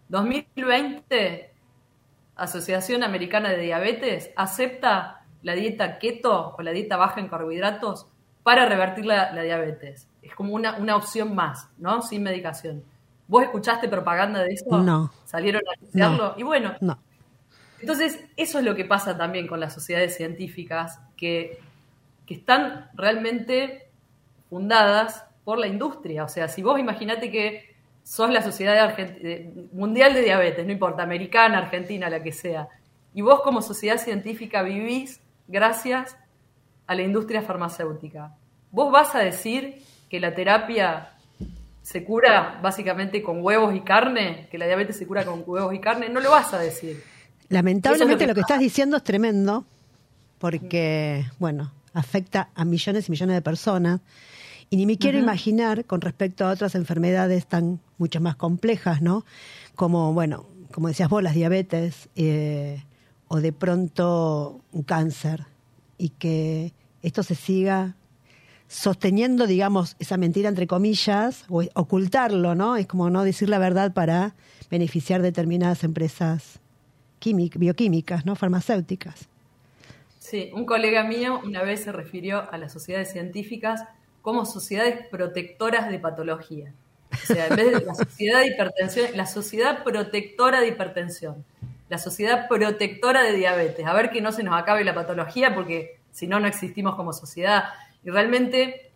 2020 0.09 1.50
Asociación 2.37 3.02
Americana 3.02 3.50
de 3.50 3.59
Diabetes 3.59 4.30
acepta 4.35 5.25
la 5.42 5.54
dieta 5.54 5.99
keto 5.99 6.54
o 6.57 6.62
la 6.62 6.73
dieta 6.73 6.97
baja 6.97 7.21
en 7.21 7.28
carbohidratos 7.28 8.09
para 8.50 8.66
revertir 8.66 9.07
la, 9.07 9.30
diabetes. 9.42 10.09
Es 10.23 10.35
como 10.35 10.54
una, 10.54 10.76
una, 10.76 10.97
opción 10.97 11.37
más, 11.37 11.69
¿no? 11.78 12.02
Sin 12.02 12.25
medicación. 12.25 12.83
¿Vos 13.28 13.45
escuchaste 13.45 13.88
propaganda 13.88 14.42
de 14.42 14.54
eso? 14.54 14.83
No. 14.83 15.12
¿Salieron 15.25 15.62
a 15.69 15.78
anunciarlo? 15.78 16.35
y 16.37 16.42
bueno. 16.42 16.75
No. 16.80 16.99
Entonces, 17.78 18.19
eso 18.37 18.59
es 18.59 18.64
lo 18.64 18.75
que 18.75 18.85
pasa 18.85 19.16
también 19.16 19.47
con 19.47 19.61
las 19.61 19.73
sociedades 19.73 20.16
científicas, 20.16 20.99
que, 21.16 21.61
que 22.26 22.35
están 22.35 22.90
realmente 22.95 23.88
fundadas 24.49 25.25
por 25.45 25.61
la 25.61 25.69
industria. 25.69 26.25
O 26.25 26.28
sea, 26.28 26.49
si 26.49 26.61
vos 26.61 26.80
imaginate 26.80 27.30
que 27.30 27.76
sos 28.02 28.30
la 28.30 28.42
Sociedad 28.42 28.97
Mundial 29.71 30.12
de 30.12 30.23
Diabetes, 30.23 30.66
no 30.66 30.73
importa, 30.73 31.04
americana, 31.04 31.59
argentina, 31.59 32.11
la 32.11 32.21
que 32.21 32.33
sea, 32.33 32.69
y 33.14 33.23
vos 33.23 33.42
como 33.42 33.62
sociedad 33.62 33.99
científica 33.99 34.64
vivís 34.64 35.21
gracias 35.47 36.16
a 36.88 36.97
la 36.97 37.02
industria 37.02 37.42
farmacéutica. 37.42 38.35
¿Vos 38.72 38.92
vas 38.92 39.14
a 39.14 39.18
decir 39.18 39.82
que 40.08 40.20
la 40.20 40.34
terapia 40.34 41.10
se 41.82 42.04
cura 42.04 42.60
básicamente 42.62 43.22
con 43.22 43.42
huevos 43.42 43.74
y 43.74 43.80
carne? 43.80 44.48
¿Que 44.50 44.58
la 44.58 44.66
diabetes 44.66 44.96
se 44.96 45.06
cura 45.06 45.24
con 45.24 45.42
huevos 45.44 45.74
y 45.74 45.80
carne? 45.80 46.08
No 46.08 46.20
lo 46.20 46.30
vas 46.30 46.52
a 46.54 46.58
decir. 46.58 47.02
Lamentablemente 47.48 48.26
lo 48.26 48.34
que, 48.34 48.40
estás 48.40 48.60
diciendo 48.60 48.96
es 48.96 49.02
tremendo 49.02 49.64
porque, 50.38 51.26
bueno, 51.38 51.72
afecta 51.92 52.50
a 52.54 52.64
millones 52.64 53.08
y 53.08 53.10
millones 53.10 53.34
de 53.34 53.42
personas 53.42 54.00
y 54.70 54.76
ni 54.76 54.86
me 54.86 54.98
quiero 54.98 55.18
imaginar 55.18 55.84
con 55.84 56.00
respecto 56.00 56.46
a 56.46 56.50
otras 56.50 56.76
enfermedades 56.76 57.46
tan 57.46 57.80
mucho 57.98 58.20
más 58.20 58.36
complejas, 58.36 59.02
¿no? 59.02 59.24
Como, 59.74 60.12
bueno, 60.12 60.46
como 60.70 60.86
decías 60.86 61.08
vos, 61.08 61.24
las 61.24 61.34
diabetes 61.34 62.08
eh, 62.14 62.84
o 63.26 63.40
de 63.40 63.52
pronto 63.52 64.60
un 64.70 64.84
cáncer 64.84 65.46
y 65.98 66.10
que 66.10 66.72
esto 67.02 67.24
se 67.24 67.34
siga 67.34 67.96
sosteniendo, 68.70 69.48
digamos, 69.48 69.96
esa 69.98 70.16
mentira 70.16 70.48
entre 70.48 70.68
comillas, 70.68 71.44
o 71.48 71.64
ocultarlo, 71.74 72.54
¿no? 72.54 72.76
Es 72.76 72.86
como 72.86 73.10
no 73.10 73.24
decir 73.24 73.48
la 73.48 73.58
verdad 73.58 73.92
para 73.92 74.36
beneficiar 74.70 75.22
determinadas 75.22 75.82
empresas 75.82 76.60
bioquímicas, 77.20 78.24
¿no? 78.24 78.36
Farmacéuticas. 78.36 79.28
Sí, 80.20 80.52
un 80.54 80.66
colega 80.66 81.02
mío 81.02 81.40
una 81.44 81.62
vez 81.62 81.82
se 81.82 81.90
refirió 81.90 82.48
a 82.52 82.58
las 82.58 82.72
sociedades 82.72 83.10
científicas 83.10 83.82
como 84.22 84.46
sociedades 84.46 85.04
protectoras 85.08 85.90
de 85.90 85.98
patología. 85.98 86.72
O 87.12 87.26
sea, 87.26 87.48
en 87.48 87.56
vez 87.56 87.72
de 87.72 87.84
la 87.84 87.94
sociedad 87.96 88.38
de 88.38 88.46
hipertensión, 88.46 89.06
la 89.16 89.26
sociedad 89.26 89.82
protectora 89.82 90.60
de 90.60 90.68
hipertensión, 90.68 91.44
la 91.88 91.98
sociedad 91.98 92.46
protectora 92.46 93.24
de 93.24 93.32
diabetes. 93.32 93.84
A 93.84 93.92
ver 93.94 94.10
que 94.10 94.20
no 94.20 94.30
se 94.30 94.44
nos 94.44 94.56
acabe 94.56 94.84
la 94.84 94.94
patología 94.94 95.56
porque 95.56 95.98
si 96.12 96.28
no, 96.28 96.38
no 96.38 96.46
existimos 96.46 96.94
como 96.94 97.12
sociedad. 97.12 97.64
Y 98.04 98.11
realmente 98.11 98.90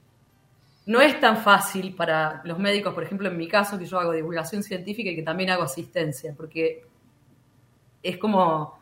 no 0.87 1.01
es 1.01 1.19
tan 1.21 1.43
fácil 1.43 1.95
para 1.95 2.43
los 2.45 2.59
médicos, 2.59 2.95
por 2.95 3.05
ejemplo, 3.05 3.29
en 3.29 3.37
mi 3.37 3.49
caso, 3.49 3.79
que 3.79 3.87
yo 3.87 3.99
hago 3.99 4.13
divulgación 4.13 4.63
científica 4.63 5.11
y 5.11 5.17
que 5.17 5.23
también 5.23 5.51
hago 5.51 5.63
asistencia, 5.63 6.35
porque 6.37 6.85
es 8.03 8.19
como 8.19 8.79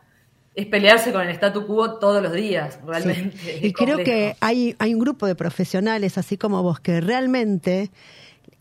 es 0.55 0.67
pelearse 0.67 1.11
con 1.11 1.21
el 1.21 1.29
statu 1.29 1.65
quo 1.65 1.95
todos 1.95 2.21
los 2.21 2.33
días, 2.33 2.79
realmente. 2.85 3.59
Y 3.61 3.73
creo 3.73 3.97
que 3.97 4.35
hay, 4.39 4.75
hay 4.77 4.93
un 4.93 4.99
grupo 4.99 5.25
de 5.25 5.35
profesionales, 5.35 6.17
así 6.17 6.37
como 6.37 6.61
vos, 6.61 6.79
que 6.79 7.01
realmente, 7.01 7.89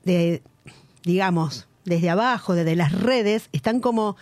de, 0.04 0.40
digamos, 1.04 1.68
desde 1.84 2.08
abajo, 2.08 2.54
desde 2.54 2.76
las 2.76 2.92
redes, 2.92 3.48
están 3.52 3.80
como 3.80 4.16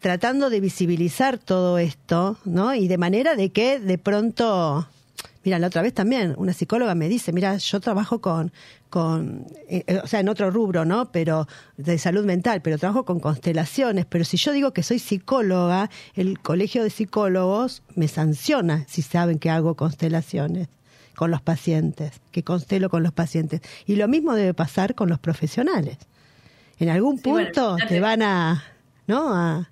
tratando 0.00 0.50
de 0.50 0.60
visibilizar 0.60 1.38
todo 1.38 1.78
esto, 1.78 2.36
¿no? 2.44 2.74
Y 2.74 2.88
de 2.88 2.98
manera 2.98 3.36
de 3.36 3.50
que 3.50 3.78
de 3.78 3.98
pronto 3.98 4.88
Mira, 5.44 5.58
la 5.58 5.66
otra 5.66 5.82
vez 5.82 5.92
también 5.92 6.34
una 6.38 6.52
psicóloga 6.52 6.94
me 6.94 7.08
dice, 7.08 7.32
mira, 7.32 7.56
yo 7.56 7.80
trabajo 7.80 8.20
con, 8.20 8.52
con 8.90 9.46
eh, 9.68 9.82
eh, 9.86 10.00
o 10.02 10.06
sea, 10.06 10.20
en 10.20 10.28
otro 10.28 10.50
rubro, 10.50 10.84
¿no? 10.84 11.10
Pero 11.10 11.48
de 11.76 11.98
salud 11.98 12.24
mental, 12.24 12.62
pero 12.62 12.78
trabajo 12.78 13.04
con 13.04 13.18
constelaciones, 13.18 14.06
pero 14.06 14.24
si 14.24 14.36
yo 14.36 14.52
digo 14.52 14.72
que 14.72 14.82
soy 14.82 15.00
psicóloga, 15.00 15.90
el 16.14 16.38
colegio 16.40 16.84
de 16.84 16.90
psicólogos 16.90 17.82
me 17.96 18.06
sanciona 18.06 18.84
si 18.88 19.02
saben 19.02 19.38
que 19.38 19.50
hago 19.50 19.74
constelaciones 19.74 20.68
con 21.16 21.30
los 21.30 21.42
pacientes, 21.42 22.20
que 22.30 22.44
constelo 22.44 22.88
con 22.88 23.02
los 23.02 23.12
pacientes. 23.12 23.60
Y 23.86 23.96
lo 23.96 24.08
mismo 24.08 24.34
debe 24.34 24.54
pasar 24.54 24.94
con 24.94 25.08
los 25.08 25.18
profesionales. 25.18 25.98
En 26.78 26.88
algún 26.88 27.18
punto 27.18 27.76
te 27.88 28.00
van 28.00 28.22
a, 28.22 28.64
¿no? 29.06 29.34
A... 29.34 29.70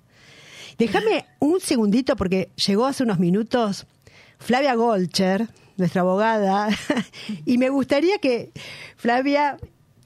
Déjame 0.77 1.25
un 1.39 1.59
segundito 1.59 2.15
porque 2.15 2.49
llegó 2.55 2.85
hace 2.85 3.03
unos 3.03 3.19
minutos 3.19 3.85
Flavia 4.41 4.73
Golcher, 4.73 5.47
nuestra 5.81 6.01
abogada, 6.01 6.69
y 7.45 7.57
me 7.57 7.69
gustaría 7.69 8.17
que, 8.19 8.51
Flavia, 8.95 9.57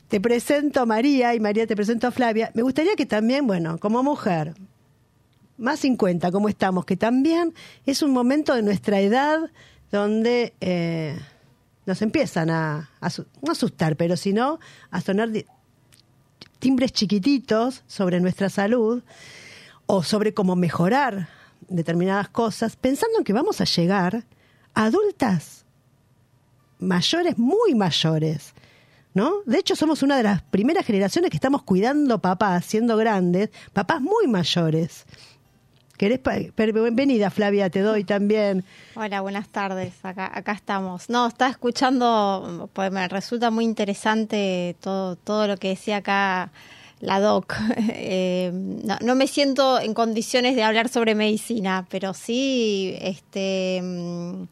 te 0.07 0.21
presento 0.21 0.81
a 0.81 0.85
María 0.85 1.35
y 1.35 1.39
María 1.39 1.67
te 1.67 1.75
presento 1.75 2.07
a 2.07 2.11
Flavia. 2.11 2.51
Me 2.53 2.61
gustaría 2.61 2.95
que 2.95 3.05
también, 3.05 3.47
bueno, 3.47 3.77
como 3.79 4.03
mujer, 4.03 4.53
más 5.57 5.79
50, 5.79 6.31
como 6.31 6.49
estamos, 6.49 6.85
que 6.85 6.97
también 6.97 7.53
es 7.85 8.01
un 8.01 8.11
momento 8.11 8.55
de 8.55 8.61
nuestra 8.61 8.99
edad 8.99 9.39
donde 9.91 10.53
eh, 10.61 11.17
nos 11.85 12.01
empiezan 12.01 12.49
a, 12.49 12.89
no 13.41 13.51
asustar, 13.51 13.95
pero 13.95 14.17
sino 14.17 14.59
a 14.91 15.01
sonar 15.01 15.29
timbres 16.59 16.91
chiquititos 16.91 17.83
sobre 17.87 18.19
nuestra 18.19 18.49
salud 18.49 19.03
o 19.85 20.03
sobre 20.03 20.33
cómo 20.33 20.55
mejorar 20.55 21.29
determinadas 21.67 22.29
cosas, 22.29 22.75
pensando 22.75 23.17
en 23.17 23.23
que 23.23 23.33
vamos 23.33 23.61
a 23.61 23.65
llegar 23.65 24.25
a 24.73 24.85
adultas 24.85 25.64
mayores, 26.79 27.37
muy 27.37 27.75
mayores. 27.75 28.53
¿No? 29.13 29.35
De 29.45 29.59
hecho, 29.59 29.77
somos 29.77 30.03
una 30.03 30.17
de 30.17 30.23
las 30.23 30.41
primeras 30.41 30.85
generaciones 30.85 31.31
que 31.31 31.37
estamos 31.37 31.63
cuidando 31.63 32.19
papás, 32.19 32.65
siendo 32.65 32.97
grandes, 32.97 33.49
papás 33.71 34.01
muy 34.01 34.27
mayores. 34.27 35.05
¿Querés? 35.97 36.19
Bienvenida, 36.57 37.29
Flavia, 37.29 37.69
te 37.69 37.79
doy 37.79 38.03
también. 38.03 38.65
Hola, 38.95 39.21
buenas 39.21 39.47
tardes. 39.47 39.93
Acá, 40.03 40.51
estamos. 40.51 41.09
No, 41.09 41.27
estaba 41.27 41.49
escuchando, 41.49 42.69
pues 42.73 42.91
me 42.91 43.07
resulta 43.07 43.49
muy 43.49 43.63
interesante 43.63 44.75
todo, 44.81 45.15
todo 45.15 45.47
lo 45.47 45.55
que 45.55 45.69
decía 45.69 45.97
acá 45.97 46.51
la 46.99 47.19
doc. 47.19 47.55
Eh, 47.97 48.51
no, 48.53 49.15
me 49.15 49.27
siento 49.27 49.79
en 49.79 49.93
condiciones 49.93 50.55
de 50.55 50.63
hablar 50.63 50.89
sobre 50.89 51.15
medicina, 51.15 51.87
pero 51.89 52.13
sí 52.13 52.95
este, 53.01 53.81
mm, 53.81 54.43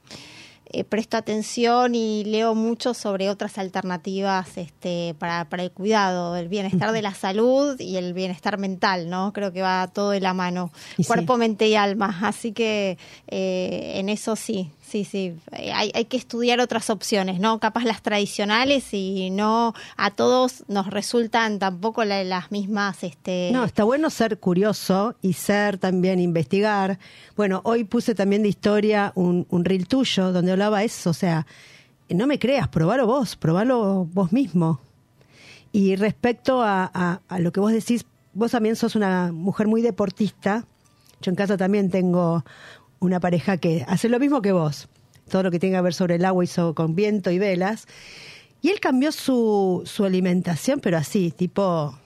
eh, 0.75 0.83
presto 0.83 1.17
atención 1.17 1.93
y 1.93 2.23
leo 2.25 2.55
mucho 2.55 2.95
sobre 2.95 3.29
otras 3.29 3.59
alternativas 3.59 4.57
este, 4.57 5.15
para, 5.19 5.47
para 5.47 5.61
el 5.61 5.71
cuidado, 5.71 6.35
el 6.35 6.47
bienestar 6.47 6.91
de 6.91 7.03
la 7.03 7.13
salud 7.13 7.79
y 7.79 7.97
el 7.97 8.13
bienestar 8.13 8.57
mental, 8.57 9.07
¿no? 9.07 9.33
Creo 9.33 9.53
que 9.53 9.61
va 9.61 9.87
todo 9.87 10.09
de 10.09 10.19
la 10.19 10.33
mano, 10.33 10.71
cuerpo, 11.05 11.37
mente 11.37 11.67
y 11.67 11.75
alma. 11.75 12.17
Así 12.23 12.53
que 12.53 12.97
eh, 13.27 13.93
en 13.95 14.09
eso 14.09 14.35
sí, 14.35 14.71
Sí, 14.93 15.05
sí, 15.05 15.33
eh, 15.53 15.73
hay, 15.73 15.91
hay, 15.95 16.05
que 16.05 16.17
estudiar 16.17 16.59
otras 16.59 16.91
opciones, 16.91 17.39
¿no? 17.39 17.59
Capaz 17.59 17.83
las 17.83 18.03
tradicionales 18.03 18.93
y 18.93 19.31
no 19.31 19.73
a 19.97 20.11
todos 20.11 20.65
nos 20.67 20.85
resultan 20.85 21.57
tampoco 21.57 22.05
las 22.05 22.51
mismas. 22.51 23.03
Este... 23.03 23.49
No, 23.51 23.63
está 23.63 23.85
bueno 23.85 24.11
ser 24.11 24.37
curioso 24.37 25.15
y 25.19 25.33
ser 25.33 25.79
también 25.79 26.19
investigar. 26.19 26.99
Bueno, 27.35 27.61
hoy 27.63 27.85
puse 27.85 28.13
también 28.13 28.43
de 28.43 28.49
historia 28.49 29.11
un, 29.15 29.47
un 29.49 29.65
reel 29.65 29.87
tuyo 29.87 30.31
donde 30.31 30.51
hablaba 30.51 30.83
eso, 30.83 31.09
o 31.09 31.13
sea, 31.13 31.47
no 32.09 32.27
me 32.27 32.37
creas, 32.37 32.67
probalo 32.67 33.07
vos, 33.07 33.35
probalo 33.35 34.07
vos 34.13 34.31
mismo. 34.31 34.79
Y 35.71 35.95
respecto 35.95 36.61
a, 36.61 37.19
a 37.27 37.39
lo 37.39 37.51
que 37.51 37.59
vos 37.59 37.71
decís, 37.71 38.05
vos 38.35 38.51
también 38.51 38.75
sos 38.75 38.95
una 38.95 39.31
mujer 39.31 39.65
muy 39.65 39.81
deportista. 39.81 40.67
Yo 41.19 41.31
en 41.31 41.35
casa 41.35 41.57
también 41.57 41.89
tengo 41.89 42.43
una 43.05 43.19
pareja 43.19 43.57
que 43.57 43.85
hace 43.87 44.09
lo 44.09 44.19
mismo 44.19 44.41
que 44.41 44.51
vos, 44.51 44.87
todo 45.29 45.43
lo 45.43 45.51
que 45.51 45.59
tenga 45.59 45.79
que 45.79 45.83
ver 45.83 45.93
sobre 45.93 46.15
el 46.15 46.25
agua 46.25 46.43
hizo 46.43 46.73
con 46.73 46.95
viento 46.95 47.31
y 47.31 47.39
velas. 47.39 47.87
Y 48.61 48.69
él 48.69 48.79
cambió 48.79 49.11
su, 49.11 49.83
su 49.85 50.05
alimentación, 50.05 50.79
pero 50.79 50.97
así, 50.97 51.31
tipo, 51.31 51.97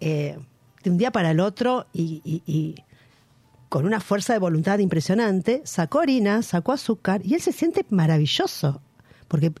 eh, 0.00 0.38
de 0.82 0.90
un 0.90 0.98
día 0.98 1.12
para 1.12 1.30
el 1.30 1.40
otro 1.40 1.86
y, 1.92 2.74
con 3.68 3.84
una 3.84 4.00
fuerza 4.00 4.32
de 4.32 4.38
voluntad 4.38 4.78
impresionante, 4.78 5.60
sacó 5.64 6.00
harina, 6.00 6.42
sacó 6.42 6.72
azúcar 6.72 7.20
y 7.24 7.34
él 7.34 7.40
se 7.40 7.52
siente 7.52 7.84
maravilloso, 7.90 8.80
porque 9.28 9.52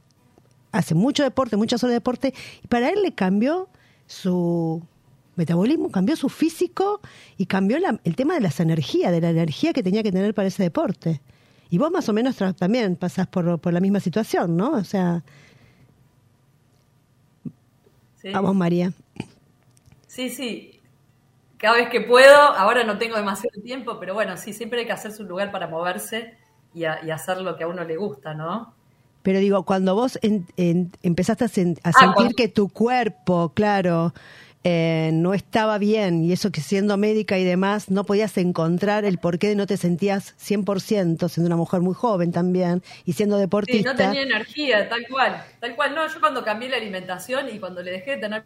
hace 0.72 0.94
mucho 0.94 1.22
deporte, 1.22 1.56
muchas 1.56 1.84
horas 1.84 1.90
de 1.90 1.96
deporte, 1.96 2.34
y 2.64 2.66
para 2.68 2.88
él 2.88 3.02
le 3.02 3.12
cambió 3.12 3.68
su 4.06 4.82
metabolismo, 5.38 5.90
cambió 5.90 6.16
su 6.16 6.28
físico 6.28 7.00
y 7.36 7.46
cambió 7.46 7.78
el 8.04 8.16
tema 8.16 8.34
de 8.34 8.40
las 8.40 8.60
energías, 8.60 9.10
de 9.12 9.20
la 9.20 9.30
energía 9.30 9.72
que 9.72 9.82
tenía 9.82 10.02
que 10.02 10.12
tener 10.12 10.34
para 10.34 10.48
ese 10.48 10.62
deporte. 10.62 11.20
Y 11.70 11.78
vos 11.78 11.90
más 11.90 12.08
o 12.08 12.12
menos 12.12 12.36
también 12.56 12.96
pasás 12.96 13.26
por, 13.26 13.58
por 13.58 13.72
la 13.72 13.80
misma 13.80 14.00
situación, 14.00 14.56
¿no? 14.56 14.72
O 14.72 14.84
sea... 14.84 15.22
Vamos, 18.32 18.54
María. 18.54 18.92
Sí, 20.06 20.28
sí. 20.28 20.80
Cada 21.58 21.76
vez 21.76 21.88
que 21.88 22.00
puedo, 22.00 22.36
ahora 22.36 22.84
no 22.84 22.98
tengo 22.98 23.16
demasiado 23.16 23.60
tiempo, 23.62 23.98
pero 23.98 24.14
bueno, 24.14 24.36
sí, 24.36 24.52
siempre 24.52 24.80
hay 24.80 24.86
que 24.86 24.92
hacerse 24.92 25.22
un 25.22 25.28
lugar 25.28 25.50
para 25.50 25.66
moverse 25.66 26.36
y, 26.74 26.84
hacer 26.84 27.38
lo 27.38 27.56
que 27.56 27.64
a 27.64 27.68
uno 27.68 27.84
le 27.84 27.96
gusta, 27.96 28.34
¿no? 28.34 28.74
Pero 29.22 29.40
digo, 29.40 29.64
cuando 29.64 29.94
vos 29.94 30.18
empezaste 30.22 31.44
a, 31.44 31.48
ah, 31.82 31.92
sentir 31.92 32.34
que 32.36 32.48
tu 32.48 32.68
cuerpo, 32.68 33.52
claro, 33.54 34.14
eh, 34.64 35.10
no 35.12 35.34
estaba 35.34 35.78
bien 35.78 36.24
y 36.24 36.32
eso 36.32 36.50
que 36.50 36.60
siendo 36.60 36.96
médica 36.96 37.38
y 37.38 37.44
demás 37.44 37.90
no 37.90 38.04
podías 38.04 38.36
encontrar 38.38 39.04
el 39.04 39.18
por 39.18 39.38
qué 39.38 39.54
no 39.54 39.66
te 39.66 39.76
sentías 39.76 40.34
100% 40.36 41.28
siendo 41.28 41.46
una 41.46 41.56
mujer 41.56 41.80
muy 41.80 41.94
joven 41.94 42.32
también 42.32 42.82
y 43.04 43.12
siendo 43.12 43.36
deportista. 43.38 43.90
Sí, 43.92 43.96
no 43.96 43.96
tenía 43.96 44.22
energía, 44.22 44.88
tal 44.88 45.06
cual, 45.08 45.44
tal 45.60 45.76
cual. 45.76 45.94
No, 45.94 46.08
yo 46.08 46.20
cuando 46.20 46.42
cambié 46.42 46.68
la 46.68 46.76
alimentación 46.76 47.48
y 47.54 47.60
cuando 47.60 47.82
le 47.82 47.92
dejé 47.92 48.12
de 48.12 48.16
tener 48.18 48.44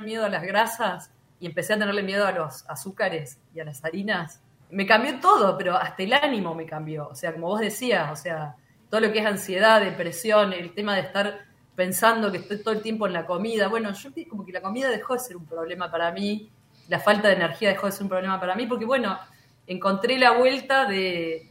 miedo 0.00 0.24
a 0.24 0.28
las 0.28 0.42
grasas 0.42 1.10
y 1.38 1.46
empecé 1.46 1.74
a 1.74 1.78
tenerle 1.78 2.02
miedo 2.02 2.26
a 2.26 2.32
los 2.32 2.68
azúcares 2.68 3.38
y 3.54 3.60
a 3.60 3.64
las 3.64 3.84
harinas, 3.84 4.40
me 4.70 4.86
cambió 4.86 5.20
todo, 5.20 5.56
pero 5.56 5.76
hasta 5.76 6.02
el 6.02 6.12
ánimo 6.12 6.54
me 6.54 6.66
cambió. 6.66 7.08
O 7.08 7.14
sea, 7.14 7.32
como 7.32 7.46
vos 7.46 7.60
decías, 7.60 8.10
o 8.10 8.16
sea, 8.16 8.56
todo 8.90 9.00
lo 9.00 9.12
que 9.12 9.20
es 9.20 9.26
ansiedad, 9.26 9.80
depresión, 9.80 10.52
el 10.52 10.74
tema 10.74 10.96
de 10.96 11.02
estar 11.02 11.51
pensando 11.74 12.30
que 12.30 12.38
estoy 12.38 12.58
todo 12.58 12.74
el 12.74 12.82
tiempo 12.82 13.06
en 13.06 13.12
la 13.12 13.26
comida. 13.26 13.68
Bueno, 13.68 13.92
yo 13.92 14.10
como 14.28 14.44
que 14.44 14.52
la 14.52 14.60
comida 14.60 14.90
dejó 14.90 15.14
de 15.14 15.20
ser 15.20 15.36
un 15.36 15.46
problema 15.46 15.90
para 15.90 16.12
mí, 16.12 16.50
la 16.88 17.00
falta 17.00 17.28
de 17.28 17.34
energía 17.34 17.70
dejó 17.70 17.86
de 17.86 17.92
ser 17.92 18.02
un 18.02 18.08
problema 18.08 18.38
para 18.38 18.54
mí, 18.54 18.66
porque 18.66 18.84
bueno, 18.84 19.18
encontré 19.66 20.18
la 20.18 20.32
vuelta 20.32 20.86
de, 20.86 21.48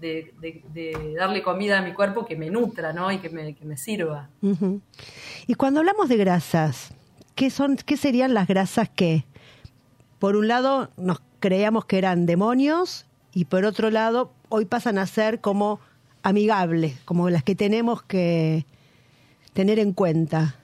de, 0.00 1.14
darle 1.16 1.42
comida 1.42 1.78
a 1.78 1.82
mi 1.82 1.92
cuerpo 1.92 2.26
que 2.26 2.36
me 2.36 2.50
nutra, 2.50 2.92
¿no? 2.92 3.10
Y 3.10 3.18
que 3.18 3.30
me, 3.30 3.54
que 3.54 3.64
me 3.64 3.76
sirva. 3.76 4.28
Y 5.46 5.54
cuando 5.54 5.80
hablamos 5.80 6.08
de 6.08 6.16
grasas, 6.16 6.92
¿qué, 7.34 7.50
son, 7.50 7.76
¿qué 7.76 7.96
serían 7.96 8.34
las 8.34 8.48
grasas 8.48 8.88
que, 8.88 9.24
por 10.18 10.36
un 10.36 10.48
lado, 10.48 10.90
nos 10.96 11.20
creíamos 11.40 11.84
que 11.84 11.98
eran 11.98 12.26
demonios 12.26 13.06
y 13.32 13.46
por 13.46 13.64
otro 13.64 13.90
lado, 13.90 14.32
hoy 14.48 14.64
pasan 14.64 14.98
a 14.98 15.06
ser 15.06 15.40
como 15.40 15.80
amigables, 16.22 16.98
como 17.04 17.30
las 17.30 17.42
que 17.42 17.54
tenemos 17.54 18.02
que, 18.02 18.64
tener 19.54 19.78
en 19.78 19.94
cuenta? 19.94 20.56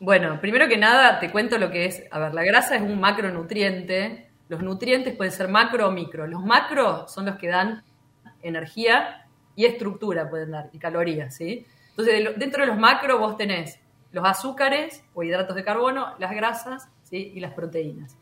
Bueno, 0.00 0.40
primero 0.40 0.68
que 0.68 0.76
nada 0.76 1.18
te 1.18 1.30
cuento 1.30 1.58
lo 1.58 1.70
que 1.70 1.86
es, 1.86 2.04
a 2.10 2.18
ver, 2.18 2.34
la 2.34 2.44
grasa 2.44 2.76
es 2.76 2.82
un 2.82 3.00
macronutriente, 3.00 4.28
los 4.48 4.62
nutrientes 4.62 5.16
pueden 5.16 5.32
ser 5.32 5.48
macro 5.48 5.88
o 5.88 5.90
micro, 5.90 6.26
los 6.26 6.44
macro 6.44 7.08
son 7.08 7.26
los 7.26 7.36
que 7.36 7.48
dan 7.48 7.82
energía 8.42 9.26
y 9.56 9.64
estructura 9.64 10.28
pueden 10.30 10.52
dar, 10.52 10.70
y 10.72 10.78
calorías, 10.78 11.34
¿sí? 11.34 11.66
Entonces, 11.90 12.36
dentro 12.36 12.62
de 12.62 12.68
los 12.68 12.78
macro 12.78 13.18
vos 13.18 13.36
tenés 13.36 13.80
los 14.12 14.24
azúcares 14.24 15.02
o 15.14 15.22
hidratos 15.22 15.56
de 15.56 15.64
carbono, 15.64 16.14
las 16.18 16.30
grasas 16.30 16.88
¿sí? 17.02 17.32
y 17.34 17.40
las 17.40 17.52
proteínas. 17.52 18.16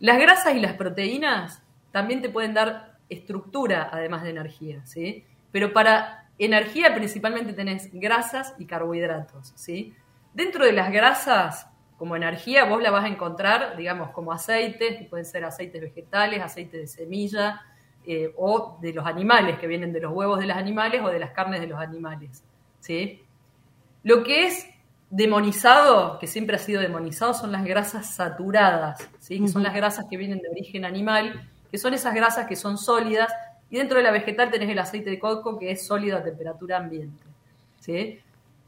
Las 0.00 0.18
grasas 0.18 0.54
y 0.54 0.60
las 0.60 0.72
proteínas 0.74 1.62
también 1.92 2.22
te 2.22 2.30
pueden 2.30 2.54
dar 2.54 2.96
estructura 3.08 3.90
además 3.92 4.22
de 4.22 4.30
energía, 4.30 4.84
¿sí? 4.86 5.24
Pero 5.52 5.72
para 5.72 6.27
energía 6.38 6.94
principalmente 6.94 7.52
tenés 7.52 7.90
grasas 7.92 8.54
y 8.58 8.66
carbohidratos, 8.66 9.52
¿sí? 9.56 9.94
Dentro 10.32 10.64
de 10.64 10.72
las 10.72 10.92
grasas, 10.92 11.68
como 11.96 12.14
energía, 12.14 12.64
vos 12.64 12.80
la 12.80 12.90
vas 12.90 13.04
a 13.04 13.08
encontrar, 13.08 13.76
digamos, 13.76 14.10
como 14.10 14.32
aceites, 14.32 14.98
que 14.98 15.04
pueden 15.04 15.26
ser 15.26 15.44
aceites 15.44 15.80
vegetales, 15.80 16.40
aceites 16.40 16.80
de 16.80 16.86
semilla, 16.86 17.60
eh, 18.04 18.32
o 18.36 18.78
de 18.80 18.92
los 18.92 19.04
animales, 19.04 19.58
que 19.58 19.66
vienen 19.66 19.92
de 19.92 20.00
los 20.00 20.12
huevos 20.12 20.38
de 20.38 20.46
los 20.46 20.56
animales 20.56 21.02
o 21.02 21.08
de 21.08 21.18
las 21.18 21.32
carnes 21.32 21.60
de 21.60 21.66
los 21.66 21.80
animales, 21.80 22.44
¿sí? 22.78 23.20
Lo 24.04 24.22
que 24.22 24.46
es 24.46 24.66
demonizado, 25.10 26.18
que 26.18 26.26
siempre 26.26 26.56
ha 26.56 26.58
sido 26.58 26.80
demonizado, 26.80 27.34
son 27.34 27.50
las 27.50 27.64
grasas 27.64 28.14
saturadas, 28.14 29.08
¿sí? 29.18 29.40
Que 29.40 29.48
son 29.48 29.62
las 29.62 29.74
grasas 29.74 30.06
que 30.08 30.16
vienen 30.16 30.38
de 30.38 30.48
origen 30.48 30.84
animal, 30.84 31.50
que 31.70 31.78
son 31.78 31.94
esas 31.94 32.14
grasas 32.14 32.46
que 32.46 32.56
son 32.56 32.78
sólidas, 32.78 33.32
y 33.70 33.76
dentro 33.76 33.98
de 33.98 34.04
la 34.04 34.10
vegetal 34.10 34.50
tenés 34.50 34.70
el 34.70 34.78
aceite 34.78 35.10
de 35.10 35.18
coco 35.18 35.58
que 35.58 35.70
es 35.70 35.86
sólido 35.86 36.16
a 36.16 36.22
temperatura 36.22 36.78
ambiente. 36.78 37.22
¿sí? 37.80 38.20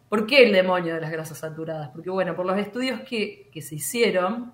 ¿Por 0.08 0.26
qué 0.26 0.44
el 0.44 0.52
demonio 0.52 0.94
de 0.94 1.00
las 1.00 1.10
grasas 1.10 1.38
saturadas? 1.38 1.90
Porque 1.90 2.10
bueno, 2.10 2.34
por 2.34 2.44
los 2.44 2.58
estudios 2.58 3.00
que, 3.00 3.48
se 3.60 3.74
hicieron, 3.76 4.52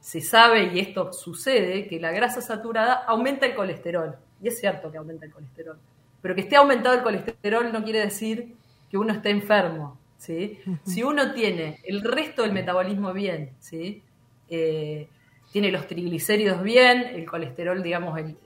se 0.00 0.20
sabe, 0.20 0.70
y 0.72 0.78
esto 0.80 1.12
sucede, 1.12 1.86
que 1.88 2.00
la 2.00 2.12
grasa 2.12 2.40
saturada 2.40 2.94
aumenta 3.06 3.46
el 3.46 3.54
colesterol. 3.54 4.16
Y 4.40 4.48
es 4.48 4.58
cierto 4.58 4.90
que 4.90 4.98
aumenta 4.98 5.26
el 5.26 5.32
colesterol. 5.32 5.78
Pero 6.20 6.34
que 6.34 6.42
esté 6.42 6.56
aumentado 6.56 6.94
el 6.94 7.02
colesterol 7.02 7.72
no 7.72 7.82
quiere 7.82 8.00
decir 8.00 8.54
que 8.88 8.96
uno 8.96 9.12
esté 9.12 9.30
enfermo. 9.30 9.98
¿sí? 10.16 10.60
Si 10.84 11.02
uno 11.02 11.32
tiene 11.32 11.80
el 11.84 12.02
resto 12.02 12.42
del 12.42 12.52
metabolismo 12.52 13.12
bien, 13.12 13.50
¿sí? 13.58 14.02
Eh, 14.48 15.08
tiene 15.50 15.72
los 15.72 15.86
triglicéridos 15.86 16.62
bien, 16.62 17.02
el 17.12 17.26
colesterol, 17.26 17.82
digamos, 17.82 18.16
el, 18.18 18.36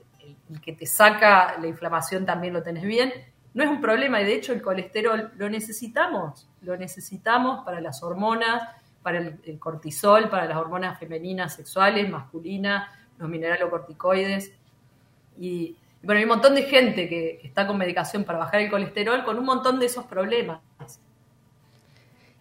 el 0.51 0.61
que 0.61 0.73
te 0.73 0.85
saca 0.85 1.57
la 1.59 1.67
inflamación 1.67 2.25
también 2.25 2.53
lo 2.53 2.63
tenés 2.63 2.83
bien, 2.83 3.11
no 3.53 3.63
es 3.63 3.69
un 3.69 3.81
problema 3.81 4.21
y 4.21 4.25
de 4.25 4.35
hecho 4.35 4.53
el 4.53 4.61
colesterol 4.61 5.31
lo 5.35 5.49
necesitamos, 5.49 6.47
lo 6.61 6.77
necesitamos 6.77 7.65
para 7.65 7.81
las 7.81 8.03
hormonas, 8.03 8.61
para 9.01 9.19
el, 9.19 9.57
cortisol, 9.57 10.29
para 10.29 10.45
las 10.45 10.57
hormonas 10.57 10.99
femeninas, 10.99 11.55
sexuales, 11.55 12.09
masculinas, 12.09 12.89
los 13.17 13.29
mineralocorticoides. 13.29 14.51
Y, 15.39 15.77
bueno, 16.03 16.19
hay 16.19 16.25
un 16.25 16.29
montón 16.29 16.55
de 16.55 16.63
gente 16.63 17.07
que, 17.07 17.39
está 17.41 17.65
con 17.65 17.77
medicación 17.77 18.25
para 18.25 18.37
bajar 18.37 18.61
el 18.61 18.69
colesterol 18.69 19.23
con 19.23 19.39
un 19.39 19.45
montón 19.45 19.79
de 19.79 19.85
esos 19.85 20.05
problemas. 20.05 20.59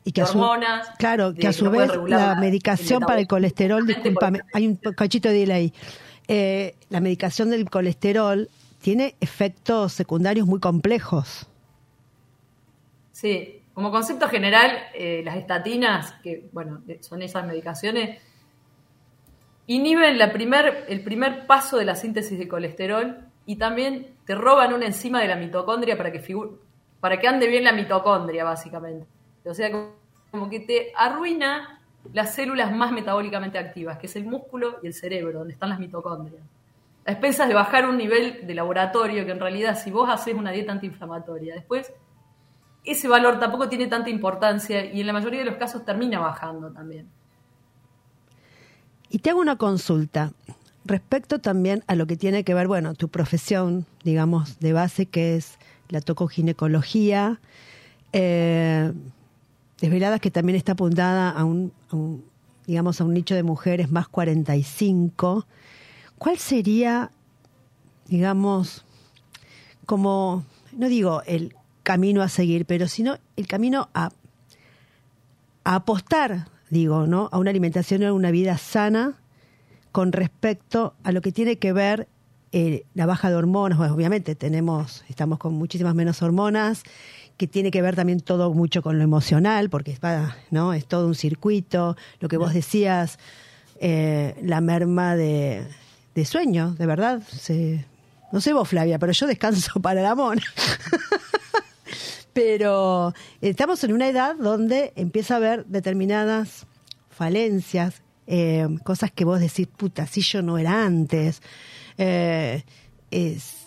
Y 0.05 0.13
que 0.13 0.23
hormonas, 0.23 0.91
claro, 0.99 1.35
que 1.35 1.49
a 1.49 1.53
su 1.53 1.71
vez 1.71 1.91
la 2.09 2.35
medicación 2.35 3.01
para 3.01 3.21
el 3.21 3.27
colesterol, 3.27 3.87
discúlpame, 3.87 4.43
hay 4.53 4.67
un 4.67 4.77
cachito 4.77 5.29
de 5.29 5.35
delay. 5.35 5.73
Eh, 6.29 6.75
la 6.91 7.01
medicación 7.01 7.51
del 7.51 7.69
colesterol 7.71 8.49
tiene 8.81 9.15
efectos 9.21 9.93
secundarios 9.93 10.47
muy 10.47 10.61
complejos. 10.61 11.47
Sí, 13.13 13.63
como 13.75 13.91
concepto 13.91 14.29
general, 14.29 14.71
eh, 14.95 15.23
las 15.25 15.37
estatinas, 15.37 16.13
que 16.23 16.49
bueno, 16.53 16.83
son 17.01 17.23
esas 17.23 17.47
medicaciones, 17.47 18.21
inhiben 19.67 20.21
el 20.21 21.03
primer 21.03 21.47
paso 21.47 21.77
de 21.77 21.85
la 21.85 21.97
síntesis 21.97 22.39
de 22.39 22.49
colesterol 22.49 23.19
y 23.47 23.57
también 23.57 24.17
te 24.25 24.35
roban 24.35 24.75
una 24.75 24.87
enzima 24.87 25.21
de 25.21 25.29
la 25.29 25.37
mitocondria 25.37 25.97
para 25.97 26.11
que, 26.11 26.23
para 27.01 27.19
que 27.19 27.29
ande 27.29 27.47
bien 27.47 27.65
la 27.65 27.73
mitocondria, 27.73 28.45
básicamente. 28.45 29.07
O 29.45 29.55
sea, 29.55 29.71
como 30.31 30.51
que 30.51 30.61
te 30.61 30.93
arruina 30.97 31.76
las 32.13 32.35
células 32.35 32.75
más 32.75 32.93
metabólicamente 32.93 33.59
activas, 33.59 33.99
que 33.99 34.07
es 34.07 34.17
el 34.17 34.25
músculo 34.25 34.79
y 34.83 34.87
el 34.87 34.95
cerebro, 34.95 35.41
donde 35.41 35.55
están 35.55 35.71
las 35.71 35.79
mitocondrias. 35.79 36.43
A 37.05 37.13
expensas 37.13 37.49
de 37.49 37.55
bajar 37.55 37.89
un 37.89 37.97
nivel 37.97 38.47
de 38.47 38.55
laboratorio, 38.55 39.25
que 39.25 39.33
en 39.33 39.41
realidad 39.41 39.79
si 39.83 39.91
vos 39.91 40.09
haces 40.11 40.35
una 40.35 40.51
dieta 40.51 40.73
antiinflamatoria, 40.73 41.55
después 41.55 41.93
ese 42.85 43.09
valor 43.09 43.39
tampoco 43.39 43.69
tiene 43.69 43.87
tanta 43.87 44.11
importancia 44.11 44.85
y 44.93 45.01
en 45.01 45.07
la 45.07 45.13
mayoría 45.13 45.41
de 45.41 45.47
los 45.47 45.57
casos 45.57 45.85
termina 45.85 46.21
bajando 46.21 46.71
también. 46.71 47.09
Y 49.09 49.19
te 49.19 49.31
hago 49.31 49.41
una 49.41 49.57
consulta 49.57 50.33
respecto 50.85 51.41
también 51.41 51.83
a 51.87 51.95
lo 51.95 52.07
que 52.07 52.17
tiene 52.17 52.45
que 52.45 52.55
ver, 52.55 52.69
bueno, 52.69 52.95
tu 52.95 53.09
profesión, 53.09 53.87
digamos, 54.05 54.59
de 54.61 54.73
base, 54.73 55.07
que 55.07 55.37
es 55.37 55.59
la 55.89 56.01
tocoginecología, 56.01 57.41
eh, 58.13 58.93
desveladas 59.81 60.21
que 60.21 60.31
también 60.31 60.57
está 60.57 60.73
apuntada 60.73 61.31
a 61.31 61.45
un, 61.45 61.73
digamos, 62.67 63.01
a 63.01 63.05
un 63.05 63.15
nicho 63.15 63.35
de 63.35 63.43
mujeres 63.43 63.91
más 63.91 64.09
45. 64.09 65.47
¿Cuál 66.19 66.39
sería, 66.39 67.11
digamos, 68.09 68.85
como, 69.85 70.45
no 70.73 70.89
digo 70.89 71.23
el 71.27 71.55
camino 71.83 72.23
a 72.23 72.29
seguir, 72.29 72.67
pero 72.67 72.89
sino 72.89 73.17
el 73.37 73.47
camino 73.47 73.89
a, 73.95 74.11
apostar, 75.63 76.49
digo, 76.71 77.07
¿no? 77.07 77.29
A 77.33 77.39
una 77.39 77.51
alimentación 77.51 78.03
y 78.03 78.05
a 78.07 78.13
una 78.13 78.31
vida 78.31 78.57
sana 78.57 79.15
con 79.93 80.13
respecto 80.13 80.95
a 81.03 81.11
lo 81.13 81.21
que 81.23 81.33
tiene 81.33 81.59
que 81.59 81.73
ver 81.73 82.09
eh, 82.53 82.85
la 82.95 83.07
baja 83.07 83.31
de 83.31 83.37
hormonas. 83.37 83.79
obviamente 83.91 84.35
tenemos, 84.35 85.05
estamos 85.09 85.39
con 85.39 85.55
muchísimas 85.55 85.95
menos 85.95 86.23
hormonas, 86.23 86.83
que 87.37 87.47
tiene 87.47 87.71
que 87.71 87.83
ver 87.83 87.97
también 87.97 88.21
todo 88.21 88.53
mucho 88.53 88.83
con 88.83 88.99
lo 88.99 89.05
emocional, 89.05 89.69
porque 89.69 89.93
es, 89.93 90.01
¿no? 90.51 90.73
es 90.73 90.87
todo 90.87 91.07
un 91.07 91.15
circuito, 91.15 91.97
lo 92.21 92.29
que 92.29 92.37
vos 92.37 92.55
decías, 92.55 93.19
eh, 93.81 94.35
la 94.43 94.61
merma 94.61 95.17
de, 95.17 95.67
de, 96.15 96.25
sueño, 96.25 96.75
de 96.79 96.87
verdad. 96.87 97.23
no 98.33 98.41
sé 98.41 98.53
vos, 98.53 98.69
Flavia, 98.69 98.99
pero 98.99 99.13
yo 99.13 99.27
descanso 99.27 99.81
para 99.81 100.01
la 100.01 100.15
mona. 100.15 100.43
pero 102.33 103.15
estamos 103.41 103.83
en 103.85 103.93
una 103.93 104.09
edad 104.09 104.37
donde 104.37 104.93
empieza 104.97 105.35
a 105.35 105.37
haber 105.39 105.67
determinadas 105.67 106.67
falencias, 107.11 108.03
eh, 108.27 108.67
cosas 108.83 109.11
que 109.11 109.25
vos 109.25 109.41
decís, 109.41 109.67
puta, 109.67 110.07
si 110.07 110.21
yo 110.21 110.43
no 110.43 110.59
era 110.59 110.85
antes. 110.85 111.43
Eh, 111.99 112.63
es, 113.11 113.66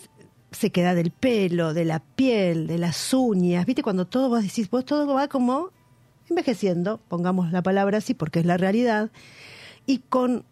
se 0.52 0.70
queda 0.70 0.94
del 0.94 1.10
pelo, 1.10 1.74
de 1.74 1.84
la 1.84 2.00
piel, 2.00 2.66
de 2.66 2.78
las 2.78 3.14
uñas. 3.14 3.66
¿Viste? 3.66 3.82
Cuando 3.82 4.06
todo 4.06 4.28
vos 4.28 4.42
decís, 4.42 4.70
vos 4.70 4.84
todo 4.84 5.12
va 5.12 5.28
como 5.28 5.70
envejeciendo, 6.28 7.00
pongamos 7.08 7.52
la 7.52 7.62
palabra 7.62 7.98
así 7.98 8.14
porque 8.14 8.40
es 8.40 8.46
la 8.46 8.56
realidad. 8.56 9.10
Y 9.86 9.98
con 9.98 10.44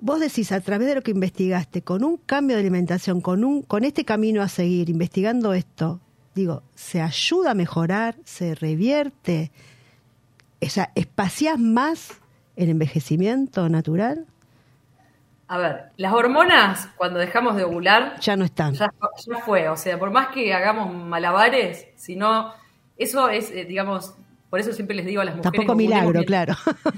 vos 0.00 0.20
decís 0.20 0.50
a 0.52 0.60
través 0.60 0.88
de 0.88 0.96
lo 0.96 1.02
que 1.02 1.12
investigaste, 1.12 1.82
con 1.82 2.04
un 2.04 2.16
cambio 2.16 2.56
de 2.56 2.62
alimentación, 2.62 3.20
con 3.20 3.44
un 3.44 3.62
con 3.62 3.84
este 3.84 4.04
camino 4.04 4.42
a 4.42 4.48
seguir, 4.48 4.90
investigando 4.90 5.52
esto, 5.52 6.00
digo, 6.34 6.62
se 6.74 7.00
ayuda 7.00 7.52
a 7.52 7.54
mejorar, 7.54 8.16
se 8.24 8.54
revierte, 8.54 9.52
o 10.60 10.68
sea, 10.68 10.90
espacias 10.94 11.58
más 11.58 12.08
el 12.56 12.68
envejecimiento 12.68 13.68
natural. 13.68 14.26
A 15.52 15.58
ver, 15.58 15.90
las 15.98 16.14
hormonas 16.14 16.88
cuando 16.96 17.18
dejamos 17.18 17.56
de 17.56 17.64
ovular 17.64 18.18
ya 18.20 18.36
no 18.36 18.46
están. 18.46 18.72
Ya, 18.72 18.90
fue, 19.44 19.68
o 19.68 19.76
sea, 19.76 19.98
por 19.98 20.10
más 20.10 20.28
que 20.28 20.54
hagamos 20.54 20.94
malabares, 20.94 21.88
si 21.94 22.16
no, 22.16 22.54
eso 22.96 23.28
es, 23.28 23.50
eh, 23.50 23.66
digamos, 23.66 24.14
por 24.48 24.60
eso 24.60 24.72
siempre 24.72 24.96
les 24.96 25.04
digo 25.04 25.20
a 25.20 25.26
las 25.26 25.36
mujeres. 25.36 25.58
Tampoco 25.58 25.76
milagro, 25.76 26.24
claro. 26.24 26.54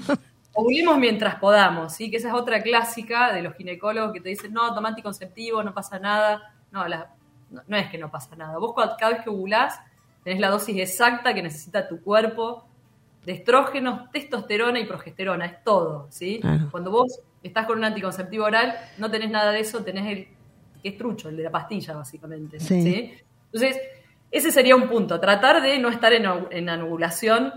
Ovulemos 0.53 0.97
mientras 0.97 1.35
podamos, 1.35 1.95
¿sí? 1.95 2.09
Que 2.09 2.15
esa 2.15 2.29
es 2.29 2.33
otra 2.33 2.63
clásica 2.63 3.33
de 3.33 3.41
los 3.41 3.55
ginecólogos 3.55 4.13
que 4.13 4.21
te 4.21 4.29
dicen, 4.29 4.53
no, 4.53 4.73
toma 4.73 4.87
anticonceptivo, 4.87 5.61
no 5.61 5.73
pasa 5.73 5.99
nada. 5.99 6.53
No, 6.71 6.87
la, 6.87 7.09
no, 7.67 7.75
es 7.75 7.89
que 7.89 7.97
no 7.97 8.09
pasa 8.09 8.37
nada. 8.37 8.57
Vos 8.57 8.73
cada 8.97 9.11
vez 9.11 9.21
que 9.21 9.29
ovulás 9.29 9.81
tenés 10.23 10.39
la 10.39 10.49
dosis 10.49 10.77
exacta 10.77 11.33
que 11.33 11.43
necesita 11.43 11.89
tu 11.89 12.01
cuerpo 12.01 12.65
de 13.25 13.33
estrógenos, 13.33 14.09
testosterona 14.11 14.79
y 14.79 14.85
progesterona, 14.85 15.45
es 15.45 15.61
todo, 15.61 16.07
¿sí? 16.09 16.39
Cuando 16.71 16.91
vos 16.91 17.19
estás 17.47 17.65
con 17.65 17.77
un 17.77 17.83
anticonceptivo 17.83 18.45
oral, 18.45 18.75
no 18.97 19.09
tenés 19.09 19.29
nada 19.29 19.51
de 19.51 19.59
eso, 19.59 19.83
tenés 19.83 20.05
el 20.11 20.27
que 20.81 20.89
es 20.89 20.97
trucho, 20.97 21.29
el 21.29 21.37
de 21.37 21.43
la 21.43 21.51
pastilla, 21.51 21.95
básicamente, 21.95 22.59
sí. 22.59 23.13
Entonces, 23.51 23.81
ese 24.31 24.51
sería 24.51 24.75
un 24.75 24.87
punto, 24.87 25.19
tratar 25.19 25.61
de 25.61 25.79
no 25.79 25.89
estar 25.89 26.13
en, 26.13 26.25
en 26.51 26.69
ovulación 26.81 27.53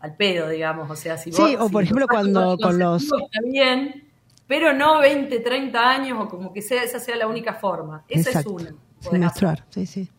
al 0.00 0.16
pedo, 0.16 0.48
digamos, 0.48 0.90
o 0.90 0.96
sea, 0.96 1.16
si 1.16 1.30
vos... 1.30 1.48
Sí, 1.48 1.56
o 1.58 1.68
por 1.68 1.84
ejemplo 1.84 2.06
cuando 2.08 2.56
con 2.58 2.78
los... 2.78 3.04
Está 3.04 3.40
bien, 3.44 4.08
pero 4.46 4.72
no 4.72 4.98
20, 5.00 5.40
30 5.40 5.80
años 5.80 6.18
o 6.20 6.28
como 6.28 6.52
que 6.52 6.60
sea, 6.60 6.82
esa 6.82 6.98
sea 6.98 7.16
la 7.16 7.26
única 7.26 7.54
forma. 7.54 8.04
Esa 8.08 8.40
es 8.40 8.46
una. 8.46 8.74
Sin 8.98 9.20
menstruar, 9.20 9.64
sí, 9.70 9.86
sí. 9.86 10.10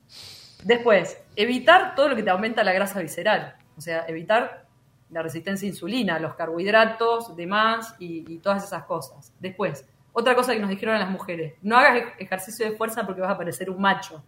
Después, 0.63 1.17
evitar 1.35 1.95
todo 1.95 2.09
lo 2.09 2.15
que 2.15 2.23
te 2.23 2.29
aumenta 2.29 2.63
la 2.63 2.73
grasa 2.73 2.99
visceral. 2.99 3.55
O 3.77 3.81
sea, 3.81 4.05
evitar 4.07 4.65
la 5.13 5.21
resistencia 5.21 5.67
a 5.67 5.69
insulina, 5.69 6.19
los 6.19 6.35
carbohidratos, 6.35 7.35
demás 7.35 7.95
y, 7.99 8.25
y 8.27 8.39
todas 8.39 8.63
esas 8.63 8.83
cosas. 8.83 9.31
Después, 9.39 9.85
otra 10.11 10.35
cosa 10.35 10.53
que 10.53 10.59
nos 10.59 10.69
dijeron 10.69 10.95
a 10.95 10.99
las 10.99 11.09
mujeres, 11.09 11.53
no 11.61 11.77
hagas 11.77 12.13
ejercicio 12.19 12.69
de 12.69 12.75
fuerza 12.75 13.05
porque 13.05 13.21
vas 13.21 13.31
a 13.31 13.37
parecer 13.37 13.69
un 13.69 13.81
macho. 13.81 14.23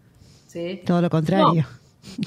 ¿sí? 0.47 0.81
Todo 0.85 1.01
lo 1.01 1.09
contrario. 1.09 1.65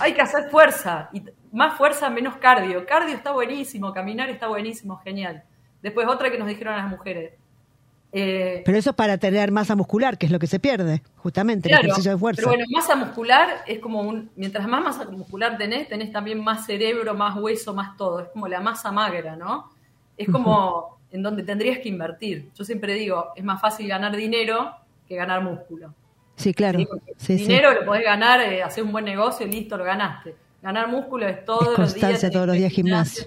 hay 0.00 0.14
que 0.14 0.20
hacer 0.20 0.50
fuerza, 0.50 1.08
y 1.12 1.22
más 1.52 1.76
fuerza, 1.76 2.10
menos 2.10 2.36
cardio. 2.36 2.84
Cardio 2.86 3.14
está 3.14 3.32
buenísimo, 3.32 3.92
caminar 3.92 4.30
está 4.30 4.48
buenísimo, 4.48 4.98
genial. 4.98 5.42
Después 5.82 6.06
otra 6.08 6.30
que 6.30 6.38
nos 6.38 6.48
dijeron 6.48 6.74
a 6.74 6.78
las 6.78 6.88
mujeres, 6.88 7.34
eh, 8.10 8.62
pero 8.64 8.78
eso 8.78 8.90
es 8.90 8.96
para 8.96 9.18
tener 9.18 9.50
masa 9.50 9.76
muscular, 9.76 10.16
que 10.16 10.26
es 10.26 10.32
lo 10.32 10.38
que 10.38 10.46
se 10.46 10.58
pierde, 10.58 11.02
justamente, 11.16 11.68
el 11.68 11.78
ejercicio 11.78 12.12
de 12.12 12.18
fuerza. 12.18 12.40
Pero 12.40 12.48
bueno, 12.48 12.64
masa 12.70 12.96
muscular 12.96 13.62
es 13.66 13.80
como 13.80 14.00
un. 14.00 14.30
Mientras 14.36 14.66
más 14.66 14.82
masa 14.82 15.10
muscular 15.10 15.58
tenés, 15.58 15.88
tenés 15.88 16.10
también 16.10 16.42
más 16.42 16.64
cerebro, 16.64 17.14
más 17.14 17.36
hueso, 17.36 17.74
más 17.74 17.96
todo. 17.96 18.20
Es 18.20 18.28
como 18.28 18.48
la 18.48 18.60
masa 18.60 18.90
magra, 18.92 19.36
¿no? 19.36 19.70
Es 20.16 20.28
como 20.28 20.98
en 21.10 21.22
donde 21.22 21.42
tendrías 21.42 21.78
que 21.78 21.88
invertir. 21.88 22.50
Yo 22.54 22.64
siempre 22.64 22.94
digo, 22.94 23.32
es 23.36 23.44
más 23.44 23.60
fácil 23.60 23.86
ganar 23.86 24.16
dinero 24.16 24.74
que 25.06 25.14
ganar 25.14 25.42
músculo. 25.42 25.94
Sí, 26.34 26.54
claro. 26.54 26.78
dinero 27.26 27.74
lo 27.74 27.84
podés 27.84 28.04
ganar, 28.04 28.40
eh, 28.40 28.62
hacer 28.62 28.84
un 28.84 28.92
buen 28.92 29.04
negocio 29.04 29.46
y 29.46 29.50
listo, 29.50 29.76
lo 29.76 29.84
ganaste. 29.84 30.34
Ganar 30.62 30.88
músculo 30.88 31.28
es 31.28 31.44
todos 31.44 31.78
los 31.78 31.94
días. 31.94 32.30
todos 32.32 32.46
los 32.46 32.56
días 32.56 32.72
gimnasio. 32.72 33.26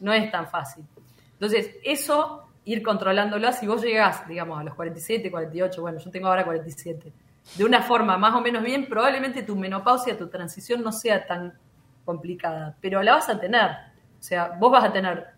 No 0.00 0.12
es 0.12 0.30
tan 0.30 0.48
fácil. 0.48 0.84
Entonces, 1.32 1.70
eso 1.82 2.46
ir 2.66 2.82
controlándolo. 2.82 3.50
Si 3.52 3.66
vos 3.66 3.82
llegás, 3.82 4.28
digamos, 4.28 4.60
a 4.60 4.64
los 4.64 4.74
47, 4.74 5.30
48, 5.30 5.80
bueno, 5.80 5.98
yo 5.98 6.10
tengo 6.10 6.28
ahora 6.28 6.44
47, 6.44 7.12
de 7.56 7.64
una 7.64 7.80
forma 7.80 8.18
más 8.18 8.34
o 8.34 8.40
menos 8.40 8.62
bien, 8.62 8.86
probablemente 8.88 9.42
tu 9.42 9.56
menopausia, 9.56 10.18
tu 10.18 10.28
transición 10.28 10.82
no 10.82 10.92
sea 10.92 11.26
tan 11.26 11.56
complicada, 12.04 12.76
pero 12.80 13.02
la 13.02 13.14
vas 13.14 13.28
a 13.28 13.40
tener. 13.40 13.70
O 14.18 14.22
sea, 14.22 14.56
vos 14.58 14.70
vas 14.70 14.84
a 14.84 14.92
tener, 14.92 15.28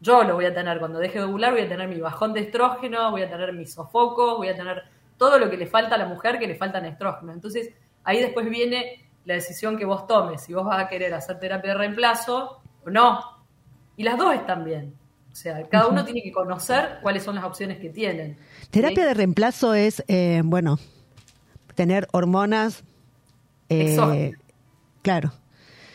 yo 0.00 0.22
lo 0.22 0.34
voy 0.34 0.46
a 0.46 0.54
tener 0.54 0.78
cuando 0.78 0.98
deje 0.98 1.18
de 1.18 1.24
ovular, 1.24 1.52
voy 1.52 1.62
a 1.62 1.68
tener 1.68 1.88
mi 1.88 2.00
bajón 2.00 2.32
de 2.32 2.40
estrógeno, 2.40 3.10
voy 3.10 3.22
a 3.22 3.28
tener 3.28 3.52
mis 3.52 3.74
sofocos, 3.74 4.36
voy 4.36 4.48
a 4.48 4.56
tener 4.56 4.84
todo 5.16 5.38
lo 5.38 5.50
que 5.50 5.56
le 5.56 5.66
falta 5.66 5.96
a 5.96 5.98
la 5.98 6.06
mujer 6.06 6.38
que 6.38 6.46
le 6.46 6.54
falta 6.54 6.78
en 6.78 6.86
estrógeno. 6.86 7.32
Entonces, 7.32 7.74
ahí 8.04 8.20
después 8.20 8.48
viene 8.48 9.10
la 9.24 9.34
decisión 9.34 9.76
que 9.76 9.84
vos 9.84 10.06
tomes, 10.06 10.42
si 10.42 10.54
vos 10.54 10.64
vas 10.64 10.78
a 10.78 10.88
querer 10.88 11.12
hacer 11.12 11.40
terapia 11.40 11.72
de 11.72 11.78
reemplazo 11.78 12.62
o 12.86 12.90
no. 12.90 13.20
Y 13.96 14.04
las 14.04 14.16
dos 14.16 14.32
están 14.32 14.62
bien. 14.64 14.94
O 15.32 15.36
sea, 15.36 15.68
cada 15.68 15.86
uno 15.86 16.04
tiene 16.04 16.22
que 16.22 16.32
conocer 16.32 16.98
cuáles 17.02 17.22
son 17.22 17.36
las 17.36 17.44
opciones 17.44 17.78
que 17.78 17.90
tienen. 17.90 18.36
Terapia 18.70 19.06
de 19.06 19.14
reemplazo 19.14 19.74
es, 19.74 20.02
eh, 20.08 20.42
bueno, 20.44 20.78
tener 21.74 22.08
hormonas. 22.12 22.82
Eh, 23.68 24.32
claro. 25.02 25.32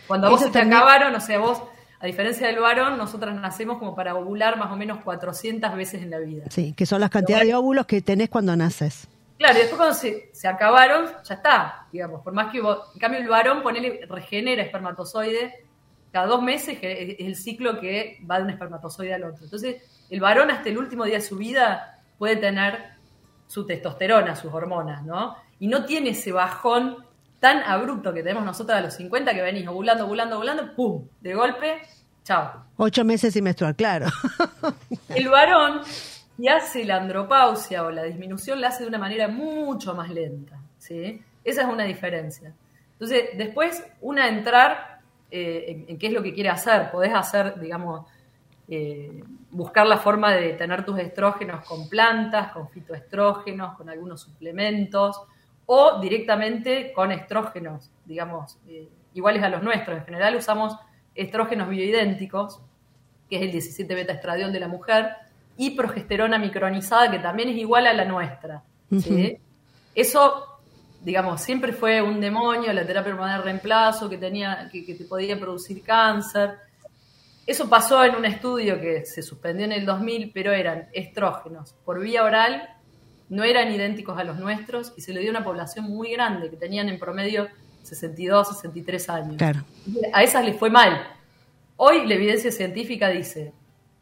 Cuando 0.07 0.29
vos 0.29 0.41
se 0.41 0.49
te 0.49 0.59
acabaron, 0.59 1.13
o 1.15 1.19
sea, 1.19 1.39
vos, 1.39 1.61
a 1.99 2.05
diferencia 2.05 2.47
del 2.47 2.59
varón, 2.59 2.97
nosotras 2.97 3.35
nacemos 3.35 3.79
como 3.79 3.95
para 3.95 4.15
ovular 4.15 4.57
más 4.57 4.71
o 4.71 4.75
menos 4.75 5.03
400 5.03 5.75
veces 5.75 6.01
en 6.03 6.11
la 6.11 6.19
vida. 6.19 6.45
Sí, 6.49 6.73
que 6.73 6.85
son 6.85 7.01
las 7.01 7.09
cantidades 7.09 7.47
de 7.47 7.55
óvulos 7.55 7.85
que 7.85 8.01
tenés 8.01 8.29
cuando 8.29 8.55
naces. 8.55 9.07
Claro, 9.37 9.55
y 9.55 9.61
después 9.61 9.77
cuando 9.77 9.95
se, 9.95 10.29
se, 10.31 10.47
acabaron, 10.47 11.07
ya 11.23 11.35
está, 11.35 11.87
digamos, 11.91 12.21
por 12.21 12.33
más 12.33 12.51
que 12.51 12.61
vos, 12.61 12.79
en 12.93 12.99
cambio 12.99 13.19
el 13.19 13.27
varón, 13.27 13.61
ponele, 13.61 14.05
regenera 14.07 14.61
espermatozoide 14.61 15.65
cada 16.13 16.27
dos 16.27 16.43
meses, 16.43 16.77
que 16.77 17.17
es 17.17 17.27
el 17.27 17.35
ciclo 17.35 17.79
que 17.79 18.19
va 18.29 18.37
de 18.37 18.43
un 18.43 18.51
espermatozoide 18.51 19.15
al 19.15 19.23
otro. 19.23 19.45
Entonces, 19.45 19.81
el 20.11 20.19
varón 20.19 20.51
hasta 20.51 20.69
el 20.69 20.77
último 20.77 21.05
día 21.05 21.15
de 21.15 21.21
su 21.21 21.37
vida 21.37 21.99
puede 22.19 22.35
tener 22.35 22.93
su 23.47 23.65
testosterona, 23.65 24.35
sus 24.35 24.53
hormonas, 24.53 25.03
¿no? 25.03 25.35
Y 25.59 25.65
no 25.65 25.85
tiene 25.85 26.11
ese 26.11 26.31
bajón 26.31 26.97
tan 27.39 27.63
abrupto 27.63 28.13
que 28.13 28.21
tenemos 28.21 28.45
nosotros 28.45 28.77
a 28.77 28.81
los 28.81 28.93
50 28.93 29.33
que 29.33 29.41
venís 29.41 29.67
ovulando, 29.67 30.05
ovulando, 30.05 30.35
ovulando, 30.37 30.75
¡pum! 30.75 31.07
De 31.19 31.33
golpe, 31.33 31.81
chao. 32.23 32.63
Ocho 32.77 33.03
meses 33.03 33.33
sin 33.33 33.45
menstruar, 33.45 33.75
claro. 33.75 34.05
El 35.09 35.29
varón, 35.29 35.81
si 35.83 36.47
hace 36.47 36.85
la 36.85 36.97
andropausia 36.97 37.83
o 37.85 37.89
la 37.89 38.03
disminución, 38.03 38.61
la 38.61 38.67
hace 38.67 38.83
de 38.83 38.89
una 38.89 38.99
manera 38.99 39.27
mucho 39.29 39.95
más 39.95 40.11
lenta, 40.11 40.59
¿sí? 40.77 41.23
Esa 41.43 41.63
es 41.63 41.67
una 41.67 41.85
diferencia. 41.85 42.53
Entonces, 42.91 43.31
después, 43.35 43.83
una 43.99 44.29
entrar 44.29 44.92
eh, 45.35 45.85
en, 45.87 45.97
qué 45.97 46.07
es 46.07 46.13
lo 46.13 46.21
que 46.21 46.31
quiere 46.31 46.49
hacer. 46.49 46.91
Podés 46.91 47.11
hacer, 47.11 47.59
digamos, 47.59 48.05
eh, 48.67 49.23
buscar 49.49 49.87
la 49.87 49.97
forma 49.97 50.31
de 50.31 50.53
tener 50.53 50.85
tus 50.85 50.99
estrógenos 50.99 51.65
con 51.65 51.89
plantas, 51.89 52.51
con 52.51 52.69
fitoestrógenos, 52.69 53.75
con 53.75 53.89
algunos 53.89 54.21
suplementos, 54.21 55.19
o 55.65 55.99
directamente 55.99 56.93
con 56.93 57.11
estrógenos, 57.11 57.89
digamos, 58.05 58.59
eh, 58.67 58.87
iguales 59.15 59.41
a 59.41 59.49
los 59.49 59.63
nuestros. 59.63 59.97
En 59.97 60.05
general 60.05 60.35
usamos 60.35 60.77
estrógenos 61.15 61.67
bioidénticos, 61.67 62.61
que 63.27 63.37
es 63.37 63.41
el 63.41 63.51
17 63.53 63.95
beta 63.95 64.13
estradiol 64.13 64.53
de 64.53 64.59
la 64.59 64.67
mujer, 64.67 65.13
y 65.57 65.71
progesterona 65.71 66.37
micronizada, 66.37 67.09
que 67.09 67.17
también 67.17 67.49
es 67.49 67.55
igual 67.55 67.87
a 67.87 67.93
la 67.93 68.05
nuestra. 68.05 68.61
Eso, 69.95 70.52
digamos, 71.03 71.41
siempre 71.41 71.73
fue 71.73 72.01
un 72.01 72.21
demonio, 72.21 72.71
la 72.71 72.85
terapia 72.85 73.11
hormonal 73.11 73.39
de 73.39 73.45
reemplazo, 73.45 74.09
que, 74.09 74.17
tenía, 74.17 74.69
que, 74.71 74.81
te 74.81 75.03
podía 75.03 75.37
producir 75.37 75.83
cáncer. 75.83 76.57
Eso 77.45 77.69
pasó 77.69 78.03
en 78.05 78.15
un 78.15 78.25
estudio 78.25 78.79
que 78.79 79.05
se 79.05 79.21
suspendió 79.21 79.65
en 79.65 79.73
el 79.73 79.85
2000, 79.85 80.31
pero 80.33 80.53
eran 80.53 80.87
estrógenos 80.93 81.75
por 81.83 81.99
vía 81.99 82.23
oral, 82.23 82.69
no 83.27 83.43
eran 83.43 83.71
idénticos 83.71 84.17
a 84.17 84.23
los 84.23 84.39
nuestros 84.39 84.93
y 84.95 85.01
se 85.01 85.13
le 85.13 85.19
dio 85.19 85.29
a 85.29 85.35
una 85.37 85.43
población 85.43 85.85
muy 85.85 86.13
grande, 86.13 86.49
que 86.49 86.55
tenían 86.55 86.87
en 86.87 86.97
promedio 86.97 87.47
62, 87.81 88.49
63 88.59 89.09
años. 89.09 89.41
A 90.13 90.23
esas 90.23 90.45
les 90.45 90.57
fue 90.57 90.69
mal. 90.69 91.05
Hoy 91.75 92.07
la 92.07 92.13
evidencia 92.13 92.51
científica 92.51 93.09
dice, 93.09 93.51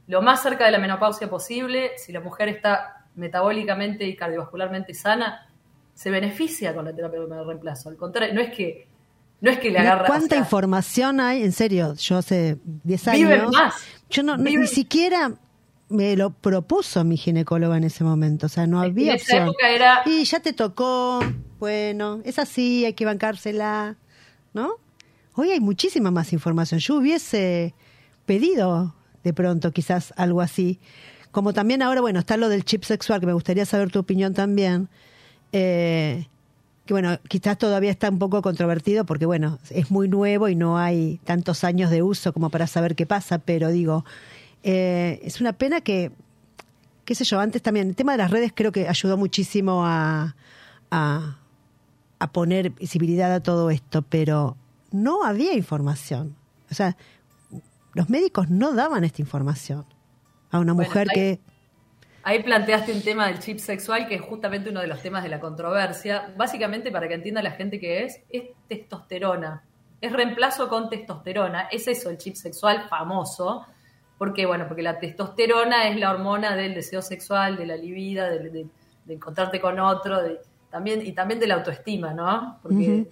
lo 0.05 0.21
más 0.21 0.43
cerca 0.43 0.65
de 0.65 0.71
la 0.71 0.77
menopausia 0.77 1.27
posible, 1.29 1.93
si 1.97 2.11
la 2.11 2.19
mujer 2.19 2.49
está 2.49 3.07
metabólicamente 3.15 4.05
y 4.05 4.15
cardiovascularmente 4.15 4.93
sana, 4.93 5.47
se 5.93 6.09
beneficia 6.09 6.73
con 6.73 6.85
la 6.85 6.93
terapia 6.93 7.19
de 7.19 7.43
reemplazo. 7.43 7.89
Al 7.89 7.97
contrario, 7.97 8.33
no 8.33 8.41
es 8.41 8.53
que 8.55 8.87
no 9.41 9.49
es 9.49 9.59
que 9.59 9.71
le 9.71 9.79
agarra. 9.79 10.05
¿Cuánta 10.05 10.37
información 10.37 11.19
hay? 11.19 11.43
En 11.43 11.51
serio, 11.51 11.95
yo 11.95 12.17
hace 12.17 12.57
10 12.63 13.07
años. 13.07 13.51
más. 13.51 13.75
Yo 14.09 14.21
no, 14.23 14.37
ni 14.37 14.67
siquiera 14.67 15.33
me 15.89 16.15
lo 16.15 16.29
propuso 16.29 17.03
mi 17.03 17.17
ginecóloga 17.17 17.75
en 17.77 17.83
ese 17.83 18.03
momento. 18.03 18.45
O 18.45 18.49
sea, 18.49 18.67
no 18.67 18.79
había 18.79 19.15
opción. 19.15 19.51
Y 20.05 20.23
ya 20.23 20.39
te 20.39 20.53
tocó. 20.53 21.19
Bueno, 21.59 22.21
es 22.23 22.39
así, 22.39 22.85
hay 22.85 22.93
que 22.93 23.05
bancársela. 23.05 23.97
¿No? 24.53 24.75
Hoy 25.33 25.51
hay 25.51 25.59
muchísima 25.59 26.11
más 26.11 26.33
información. 26.33 26.79
Yo 26.79 26.97
hubiese 26.97 27.73
pedido 28.25 28.95
de 29.23 29.33
pronto 29.33 29.71
quizás 29.71 30.13
algo 30.17 30.41
así. 30.41 30.79
Como 31.31 31.53
también 31.53 31.81
ahora, 31.81 32.01
bueno, 32.01 32.19
está 32.19 32.37
lo 32.37 32.49
del 32.49 32.65
chip 32.65 32.83
sexual, 32.83 33.21
que 33.21 33.25
me 33.25 33.33
gustaría 33.33 33.65
saber 33.65 33.91
tu 33.91 33.99
opinión 33.99 34.33
también. 34.33 34.89
Eh, 35.51 36.27
que 36.85 36.93
bueno, 36.93 37.19
quizás 37.27 37.57
todavía 37.57 37.91
está 37.91 38.09
un 38.09 38.19
poco 38.19 38.41
controvertido 38.41 39.05
porque 39.05 39.25
bueno, 39.25 39.59
es 39.69 39.91
muy 39.91 40.07
nuevo 40.07 40.49
y 40.49 40.55
no 40.55 40.77
hay 40.77 41.19
tantos 41.23 41.63
años 41.63 41.91
de 41.91 42.01
uso 42.01 42.33
como 42.33 42.49
para 42.49 42.67
saber 42.67 42.95
qué 42.95 43.05
pasa, 43.05 43.37
pero 43.37 43.69
digo, 43.69 44.03
eh, 44.63 45.19
es 45.23 45.41
una 45.41 45.53
pena 45.53 45.81
que, 45.81 46.11
qué 47.05 47.15
sé 47.15 47.23
yo, 47.23 47.39
antes 47.39 47.61
también, 47.61 47.89
el 47.89 47.95
tema 47.95 48.13
de 48.13 48.17
las 48.17 48.31
redes 48.31 48.51
creo 48.55 48.71
que 48.71 48.87
ayudó 48.87 49.17
muchísimo 49.17 49.85
a, 49.85 50.35
a, 50.89 51.37
a 52.19 52.31
poner 52.31 52.71
visibilidad 52.71 53.31
a 53.31 53.41
todo 53.41 53.69
esto, 53.69 54.01
pero 54.01 54.57
no 54.91 55.23
había 55.23 55.53
información. 55.53 56.35
O 56.69 56.73
sea, 56.73 56.97
los 57.93 58.09
médicos 58.09 58.49
no 58.49 58.73
daban 58.73 59.03
esta 59.03 59.21
información 59.21 59.85
a 60.49 60.59
una 60.59 60.73
mujer 60.73 61.07
que... 61.13 61.39
Ahí 62.23 62.43
planteaste 62.43 62.93
un 62.93 63.01
tema 63.01 63.27
del 63.27 63.39
chip 63.39 63.57
sexual, 63.57 64.07
que 64.07 64.15
es 64.15 64.21
justamente 64.21 64.69
uno 64.69 64.81
de 64.81 64.87
los 64.87 65.01
temas 65.01 65.23
de 65.23 65.29
la 65.29 65.39
controversia. 65.39 66.33
Básicamente, 66.37 66.91
para 66.91 67.07
que 67.07 67.15
entienda 67.15 67.41
la 67.41 67.51
gente 67.51 67.79
que 67.79 68.03
es, 68.03 68.21
es 68.29 68.43
testosterona. 68.67 69.63
Es 69.99 70.11
reemplazo 70.11 70.69
con 70.69 70.89
testosterona. 70.89 71.67
Es 71.71 71.87
eso 71.87 72.09
el 72.09 72.17
chip 72.17 72.35
sexual 72.35 72.87
famoso. 72.89 73.65
¿Por 74.17 74.33
qué? 74.33 74.45
Bueno, 74.45 74.67
porque 74.67 74.83
la 74.83 74.99
testosterona 74.99 75.87
es 75.87 75.99
la 75.99 76.11
hormona 76.11 76.55
del 76.55 76.75
deseo 76.75 77.01
sexual, 77.01 77.57
de 77.57 77.65
la 77.65 77.75
libido, 77.75 78.25
de, 78.25 78.67
encontrarte 79.07 79.59
con 79.59 79.79
otro, 79.79 80.21
de, 80.21 80.39
también, 80.69 81.05
y 81.05 81.13
también 81.13 81.39
de 81.39 81.47
la 81.47 81.55
autoestima, 81.55 82.13
¿no? 82.13 82.59
Porque 82.61 83.07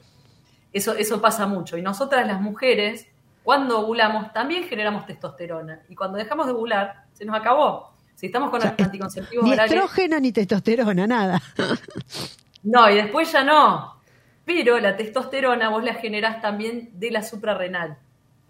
eso, 0.72 0.94
eso 0.94 1.20
pasa 1.20 1.48
mucho. 1.48 1.78
Y 1.78 1.82
nosotras 1.82 2.28
las 2.28 2.40
mujeres 2.40 3.08
cuando 3.44 3.80
ovulamos 3.80 4.32
también 4.34 4.66
generamos 4.66 5.08
testosterona 5.08 5.82
y 5.90 5.96
cuando 5.96 6.20
dejamos 6.20 6.46
de 6.46 6.54
ovular 6.54 7.06
se 7.14 7.26
nos 7.26 7.36
acabó. 7.36 7.99
Si 8.20 8.26
estamos 8.26 8.50
con 8.50 8.62
anticonceptivos 8.62 9.46
ni 9.46 9.54
estrógeno 9.54 10.20
ni 10.20 10.34
testosterona, 10.34 11.08
nada. 11.08 11.42
No, 12.62 12.90
y 12.90 12.96
después 12.96 13.32
ya 13.32 13.42
no. 13.42 14.02
Pero 14.44 14.78
la 14.82 14.98
testosterona 14.98 15.70
vos 15.70 15.82
la 15.82 15.94
generás 15.94 16.42
también 16.42 16.90
de 16.92 17.10
la 17.10 17.24
suprarrenal. 17.24 17.98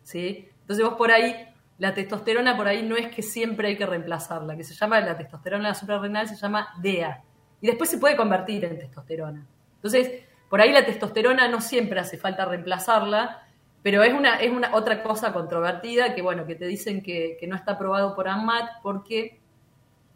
¿sí? 0.01 0.49
Entonces 0.62 0.84
vos 0.84 0.95
por 0.95 1.12
ahí, 1.12 1.36
la 1.77 1.93
testosterona 1.93 2.58
por 2.58 2.67
ahí 2.67 2.82
no 2.82 2.97
es 2.97 3.13
que 3.13 3.21
siempre 3.21 3.67
hay 3.67 3.77
que 3.77 3.86
reemplazarla, 3.86 4.58
que 4.58 4.63
se 4.63 4.73
llama 4.73 4.99
la 5.01 5.15
testosterona 5.15 5.65
de 5.65 5.69
la 5.69 5.75
suprarrenal, 5.75 6.27
se 6.27 6.38
llama 6.38 6.69
DEA. 6.82 7.21
Y 7.62 7.67
después 7.67 7.88
se 7.88 7.99
puede 7.99 8.17
convertir 8.17 8.65
en 8.65 8.79
testosterona. 8.79 9.45
Entonces, 9.75 10.23
por 10.49 10.60
ahí 10.60 10.71
la 10.71 10.84
testosterona 10.84 11.47
no 11.47 11.62
siempre 11.62 11.99
hace 11.99 12.17
falta 12.17 12.45
reemplazarla, 12.45 13.43
pero 13.84 14.01
es 14.01 14.15
una, 14.15 14.38
es 14.38 14.51
una 14.51 14.75
otra 14.75 15.03
cosa 15.03 15.32
controvertida 15.32 16.15
que, 16.15 16.23
bueno, 16.23 16.47
que 16.47 16.55
te 16.55 16.65
dicen 16.65 17.03
que, 17.03 17.38
no 17.47 17.55
está 17.55 17.73
aprobado 17.73 18.15
por 18.15 18.27
ANMAT 18.27 18.82
porque 18.82 19.38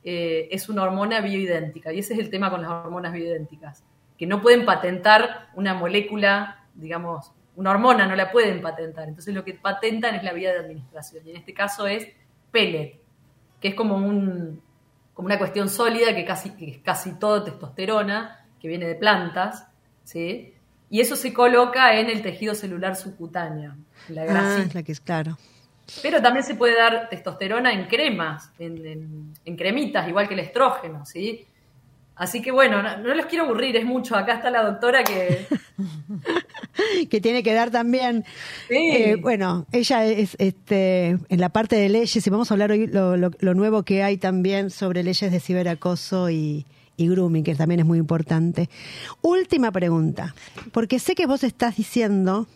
eh, 0.04 0.48
es 0.52 0.70
una 0.70 0.84
hormona 0.84 1.22
bioidéntica. 1.22 1.94
Y 1.94 2.00
ese 2.00 2.14
es 2.14 2.20
el 2.20 2.30
tema 2.30 2.50
con 2.50 2.62
las 2.62 2.72
hormonas 2.72 3.14
bioidénticas. 3.14 3.84
Que 4.18 4.28
no 4.28 4.42
pueden 4.42 4.66
patentar 4.66 5.50
una 5.56 5.74
molécula, 5.74 6.66
digamos, 6.76 7.32
una 7.56 7.72
hormona 7.72 8.08
no 8.08 8.16
la 8.16 8.32
pueden 8.32 8.62
patentar. 8.62 9.08
Entonces 9.08 9.34
lo 9.34 9.44
que 9.44 9.54
patentan 9.54 10.16
es 10.16 10.24
la 10.24 10.34
vía 10.34 10.52
de 10.54 10.60
administración. 10.60 11.26
Y 11.26 11.32
en 11.32 11.38
este 11.38 11.54
caso 11.54 11.88
es 11.88 12.08
pellet, 12.52 13.00
que 13.60 13.70
es 13.70 13.76
como, 13.76 13.96
un, 13.96 14.62
como 15.14 15.26
una 15.28 15.38
cuestión 15.38 15.70
sólida 15.70 16.14
que, 16.16 16.26
casi, 16.26 16.52
que 16.52 16.70
es 16.70 16.78
casi 16.80 17.18
todo 17.18 17.44
testosterona, 17.44 18.46
que 18.60 18.68
viene 18.68 18.88
de 18.88 18.96
plantas, 18.96 19.68
¿sí? 20.04 20.54
y 20.94 21.02
eso 21.02 21.16
se 21.16 21.34
coloca 21.34 22.00
en 22.00 22.08
el 22.08 22.22
tejido 22.22 22.54
celular 22.54 22.96
subcutáneo, 22.96 23.76
la 24.10 24.22
ah, 24.22 24.26
grasita. 24.26 24.76
la 24.76 24.84
que 24.84 24.92
es 24.92 25.02
claro. 25.02 25.40
Pero 26.02 26.22
también 26.22 26.44
se 26.46 26.56
puede 26.56 26.76
dar 26.76 27.10
testosterona 27.10 27.74
en 27.74 27.88
cremas, 27.88 28.50
en, 28.58 29.34
cremitas, 29.58 30.08
igual 30.08 30.28
que 30.28 30.34
el 30.34 30.40
estrógeno, 30.40 31.06
¿sí? 31.06 31.46
Así 32.16 32.42
que 32.42 32.52
bueno, 32.52 32.82
no, 32.82 33.16
los 33.16 33.26
quiero 33.26 33.46
aburrir, 33.46 33.76
es 33.76 33.86
mucho. 33.86 34.16
Acá 34.16 34.36
está 34.36 34.50
la 34.50 34.64
doctora 34.64 35.04
que... 35.04 35.46
que 37.10 37.22
tiene 37.22 37.44
que 37.44 37.54
dar 37.54 37.72
también. 37.72 38.24
Eh, 38.70 39.18
bueno, 39.20 39.66
ella 39.72 40.06
es 40.06 40.36
este, 40.40 41.18
en 41.28 41.40
la 41.40 41.50
parte 41.50 41.76
de 41.76 41.90
leyes, 41.90 42.26
y 42.26 42.30
vamos 42.30 42.52
a 42.52 42.54
hablar 42.54 42.72
hoy 42.72 42.88
lo, 42.88 43.18
lo 43.18 43.54
nuevo 43.54 43.84
que 43.84 44.04
hay 44.04 44.18
también 44.18 44.70
sobre 44.70 45.04
leyes 45.04 45.32
de 45.32 45.40
ciberacoso 45.40 46.30
y, 46.30 46.66
y 46.98 47.10
grooming, 47.10 47.44
que 47.44 47.56
también 47.56 47.80
es 47.80 47.86
muy 47.86 47.98
importante. 47.98 48.70
Última 49.22 49.72
pregunta, 49.72 50.36
porque 50.72 51.00
sé 51.00 51.16
que 51.16 51.26
vos 51.26 51.44
estás 51.44 51.76
diciendo 51.76 52.48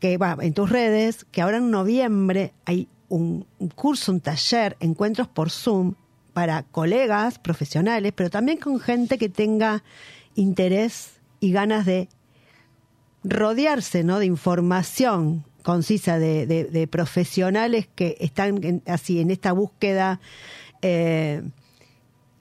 que 0.00 0.18
va 0.18 0.36
en 0.40 0.52
tus 0.52 0.68
redes 0.70 1.26
que 1.30 1.42
ahora 1.42 1.58
en 1.58 1.70
noviembre 1.70 2.52
hay 2.64 2.88
un, 3.08 3.46
curso, 3.74 4.12
un 4.12 4.20
taller, 4.20 4.76
encuentros 4.80 5.28
por 5.28 5.50
Zoom 5.50 5.94
para 6.32 6.64
colegas 6.64 7.38
profesionales, 7.38 8.12
pero 8.14 8.30
también 8.30 8.58
con 8.58 8.78
gente 8.78 9.16
que 9.16 9.28
tenga 9.28 9.82
interés 10.34 11.12
y 11.40 11.52
ganas 11.52 11.86
de 11.86 12.08
rodearse 13.24 14.04
¿no? 14.04 14.18
de 14.18 14.26
información 14.26 15.44
concisa 15.62 16.18
de, 16.18 16.46
de, 16.46 16.86
profesionales 16.86 17.88
que 17.92 18.16
están 18.20 18.82
así 18.86 19.18
en 19.20 19.32
esta 19.32 19.50
búsqueda 19.50 20.20
eh, 20.80 21.42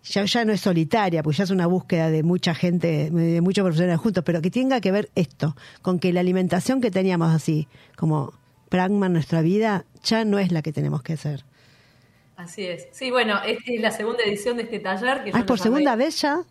ya, 0.05 0.23
ya 0.25 0.45
no 0.45 0.53
es 0.53 0.61
solitaria, 0.61 1.23
pues 1.23 1.37
ya 1.37 1.43
es 1.43 1.49
una 1.49 1.67
búsqueda 1.67 2.09
de 2.09 2.23
mucha 2.23 2.53
gente, 2.55 3.09
de 3.09 3.41
muchos 3.41 3.63
profesionales 3.63 3.99
juntos, 3.99 4.23
pero 4.25 4.41
que 4.41 4.51
tenga 4.51 4.79
que 4.81 4.91
ver 4.91 5.09
esto, 5.15 5.55
con 5.81 5.99
que 5.99 6.13
la 6.13 6.19
alimentación 6.19 6.81
que 6.81 6.91
teníamos 6.91 7.33
así, 7.33 7.67
como 7.95 8.33
pragma 8.69 9.07
en 9.07 9.13
nuestra 9.13 9.41
vida, 9.41 9.85
ya 10.03 10.25
no 10.25 10.39
es 10.39 10.51
la 10.51 10.61
que 10.61 10.71
tenemos 10.71 11.01
que 11.01 11.13
hacer. 11.13 11.43
Así 12.37 12.65
es. 12.65 12.87
Sí, 12.91 13.11
bueno, 13.11 13.41
esta 13.45 13.73
es 13.73 13.81
la 13.81 13.91
segunda 13.91 14.23
edición 14.23 14.57
de 14.57 14.63
este 14.63 14.79
taller. 14.79 15.23
Que 15.23 15.31
ah, 15.33 15.45
por 15.45 15.59
segunda 15.59 15.95
vez 15.95 16.21
ya? 16.21 16.41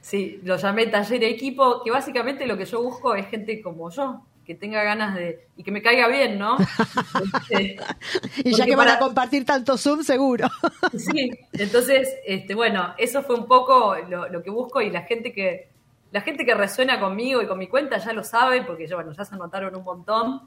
Sí, 0.00 0.40
lo 0.44 0.56
llamé 0.56 0.86
taller 0.86 1.24
equipo, 1.24 1.82
que 1.82 1.90
básicamente 1.90 2.46
lo 2.46 2.58
que 2.58 2.66
yo 2.66 2.82
busco 2.82 3.14
es 3.14 3.26
gente 3.28 3.62
como 3.62 3.90
yo, 3.90 4.22
que 4.52 4.58
tenga 4.58 4.82
ganas 4.82 5.14
de 5.14 5.48
y 5.56 5.62
que 5.62 5.70
me 5.70 5.80
caiga 5.80 6.08
bien, 6.08 6.38
¿no? 6.38 6.58
Este, 6.58 7.76
y 8.44 8.54
ya 8.54 8.66
que 8.66 8.76
van 8.76 8.88
a 8.88 8.98
compartir 8.98 9.46
tanto 9.46 9.78
Zoom, 9.78 10.02
seguro. 10.02 10.48
sí, 10.96 11.30
entonces, 11.54 12.14
este, 12.26 12.54
bueno, 12.54 12.94
eso 12.98 13.22
fue 13.22 13.36
un 13.36 13.46
poco 13.46 13.96
lo, 14.08 14.42
que 14.42 14.50
busco 14.50 14.82
y 14.82 14.90
la 14.90 15.02
gente 15.02 15.32
que 15.32 15.70
la 16.10 16.20
gente 16.20 16.44
que 16.44 16.54
resuena 16.54 17.00
conmigo 17.00 17.40
y 17.40 17.46
con 17.46 17.58
mi 17.58 17.68
cuenta 17.68 17.96
ya 17.96 18.12
lo 18.12 18.22
sabe, 18.22 18.62
porque 18.62 18.86
ya, 18.86 18.96
bueno, 18.96 19.12
ya 19.12 19.24
se 19.24 19.34
anotaron 19.34 19.74
un 19.74 19.84
montón. 19.84 20.42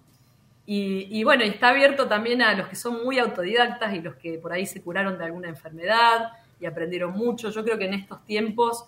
Y, 0.68 1.08
y 1.10 1.24
bueno, 1.24 1.44
está 1.44 1.70
abierto 1.70 2.08
también 2.08 2.44
a 2.44 2.54
los 2.54 2.68
que 2.68 2.76
son 2.76 3.04
muy 3.04 3.18
autodidactas 3.18 3.96
y 3.96 4.02
los 4.02 4.16
que 4.16 4.38
por 4.38 4.54
ahí 4.54 4.68
se 4.68 4.84
curaron 4.84 5.18
de 5.18 5.26
alguna 5.26 5.48
enfermedad 5.48 6.34
y 6.60 6.68
aprendieron 6.68 7.14
mucho. 7.14 7.50
Yo 7.50 7.64
creo 7.64 7.80
que 7.80 7.86
en 7.86 7.96
estos 7.96 8.24
tiempos 8.26 8.86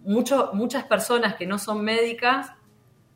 mucho, 0.00 0.50
muchas 0.54 0.84
personas 0.84 1.34
que 1.34 1.46
no 1.46 1.58
son 1.58 1.84
médicas 1.84 2.50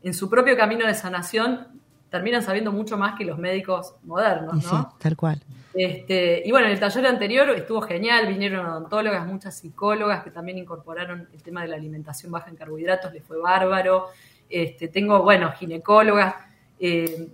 en 0.02 0.14
su 0.14 0.28
propio 0.30 0.56
camino 0.56 0.87
de 0.87 0.94
sanación 0.94 1.66
terminan 2.11 2.42
sabiendo 2.42 2.72
mucho 2.72 2.96
más 2.96 3.16
que 3.16 3.24
los 3.24 3.38
médicos 3.38 3.94
modernos, 4.04 4.64
¿no? 4.64 4.82
Sí, 4.82 4.96
tal 4.98 5.16
cual. 5.16 5.42
Este, 5.74 6.42
y 6.44 6.50
bueno, 6.50 6.66
en 6.66 6.72
el 6.72 6.80
taller 6.80 7.06
anterior 7.06 7.50
estuvo 7.50 7.80
genial, 7.82 8.26
vinieron 8.26 8.66
odontólogas, 8.66 9.26
muchas 9.26 9.58
psicólogas 9.58 10.24
que 10.24 10.30
también 10.30 10.58
incorporaron 10.58 11.28
el 11.32 11.42
tema 11.42 11.62
de 11.62 11.68
la 11.68 11.76
alimentación 11.76 12.32
baja 12.32 12.48
en 12.48 12.56
carbohidratos, 12.56 13.12
les 13.12 13.22
fue 13.22 13.38
bárbaro. 13.38 14.06
Este, 14.48 14.88
tengo, 14.88 15.22
bueno, 15.22 15.52
ginecólogas. 15.52 16.34
Eh, 16.80 17.28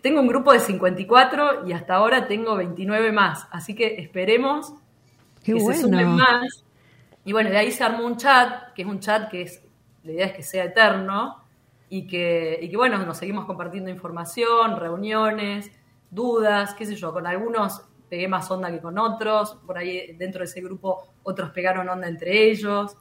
tengo 0.00 0.20
un 0.20 0.28
grupo 0.28 0.52
de 0.52 0.60
54 0.60 1.66
y 1.66 1.72
hasta 1.72 1.94
ahora 1.94 2.26
tengo 2.26 2.56
29 2.56 3.12
más, 3.12 3.46
así 3.50 3.74
que 3.74 4.00
esperemos 4.00 4.74
que 5.44 5.58
se 5.58 5.74
sumen 5.74 6.08
más. 6.08 6.64
Y 7.24 7.32
bueno, 7.32 7.50
de 7.50 7.58
ahí 7.58 7.70
se 7.70 7.84
armó 7.84 8.04
un 8.06 8.16
chat, 8.16 8.72
que 8.74 8.82
es 8.82 8.88
un 8.88 9.00
chat 9.00 9.30
que 9.30 9.42
es, 9.42 9.62
la 10.04 10.12
idea 10.12 10.26
es 10.26 10.32
que 10.32 10.42
sea 10.42 10.64
eterno 10.64 11.41
y 11.92 12.06
que, 12.06 12.58
y 12.62 12.70
que 12.70 12.76
bueno, 12.78 12.96
nos 13.04 13.18
seguimos 13.18 13.44
compartiendo 13.44 13.90
información, 13.90 14.80
reuniones, 14.80 15.70
dudas, 16.10 16.72
qué 16.72 16.86
sé 16.86 16.96
yo, 16.96 17.12
con 17.12 17.26
algunos 17.26 17.82
pegué 18.08 18.28
más 18.28 18.50
onda 18.50 18.70
que 18.70 18.80
con 18.80 18.98
otros, 18.98 19.58
por 19.66 19.76
ahí 19.76 20.16
dentro 20.16 20.38
de 20.38 20.46
ese 20.46 20.62
grupo 20.62 21.02
otros 21.22 21.50
pegaron 21.50 21.90
onda 21.90 22.08
entre 22.08 22.50
ellos 22.50 22.96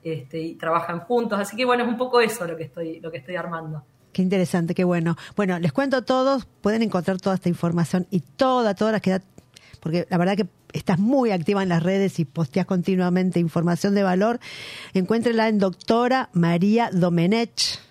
este, 0.00 0.40
y 0.40 0.54
trabajan 0.54 1.00
juntos, 1.00 1.40
así 1.40 1.56
que 1.56 1.64
bueno, 1.64 1.82
es 1.82 1.88
un 1.88 1.96
poco 1.96 2.20
eso 2.20 2.46
lo 2.46 2.56
que 2.56 2.62
estoy, 2.62 3.00
lo 3.00 3.10
que 3.10 3.18
estoy 3.18 3.34
armando. 3.34 3.82
Qué 4.12 4.22
interesante, 4.22 4.76
qué 4.76 4.84
bueno. 4.84 5.16
Bueno, 5.34 5.58
les 5.58 5.72
cuento 5.72 5.96
a 5.96 6.02
todos, 6.02 6.46
pueden 6.60 6.82
encontrar 6.82 7.20
toda 7.20 7.34
esta 7.34 7.48
información 7.48 8.06
y 8.12 8.20
toda, 8.20 8.76
toda 8.76 8.92
la 8.92 9.00
que 9.00 9.10
da, 9.10 9.22
porque 9.80 10.06
la 10.08 10.18
verdad 10.18 10.36
que 10.36 10.46
estás 10.72 11.00
muy 11.00 11.32
activa 11.32 11.64
en 11.64 11.68
las 11.68 11.82
redes 11.82 12.20
y 12.20 12.24
posteas 12.24 12.66
continuamente 12.66 13.40
información 13.40 13.96
de 13.96 14.04
valor. 14.04 14.38
Encuéntrela 14.94 15.48
en 15.48 15.58
doctora 15.58 16.30
María 16.32 16.90
Domenech. 16.92 17.85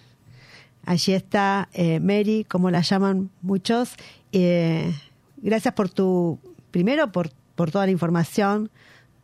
Allí 0.85 1.13
está 1.13 1.69
eh, 1.73 1.99
Mary, 1.99 2.45
como 2.47 2.69
la 2.69 2.81
llaman 2.81 3.29
muchos, 3.41 3.95
eh, 4.31 4.93
gracias 5.37 5.73
por 5.73 5.89
tu, 5.89 6.39
primero 6.71 7.11
por, 7.11 7.31
por 7.55 7.71
toda 7.71 7.85
la 7.85 7.91
información. 7.91 8.69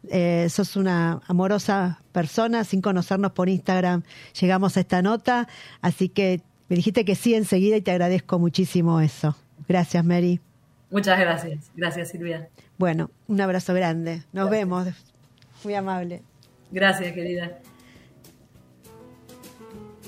Eh, 0.10 0.48
sos 0.50 0.76
una 0.76 1.22
amorosa 1.28 2.02
persona, 2.12 2.64
sin 2.64 2.82
conocernos 2.82 3.34
por 3.34 3.50
Instagram 3.50 4.02
llegamos 4.40 4.76
a 4.76 4.80
esta 4.80 5.04
nota, 5.04 5.48
así 5.82 6.10
que 6.10 6.42
me 6.70 6.76
dijiste 6.76 7.06
que 7.06 7.14
sí 7.14 7.36
enseguida 7.36 7.76
y 7.76 7.82
te 7.82 7.92
agradezco 7.92 8.40
muchísimo 8.40 9.00
eso. 9.00 9.36
Gracias, 9.68 10.04
Mary. 10.04 10.40
Muchas 10.90 11.20
gracias. 11.20 11.72
Gracias, 11.76 12.10
Silvia. 12.10 12.50
Bueno, 12.78 13.12
un 13.28 13.40
abrazo 13.42 13.74
grande. 13.74 14.24
Nos 14.34 14.50
vemos. 14.50 14.88
Muy 15.64 15.76
amable. 15.76 16.24
Gracias, 16.72 17.14
querida. 17.14 17.60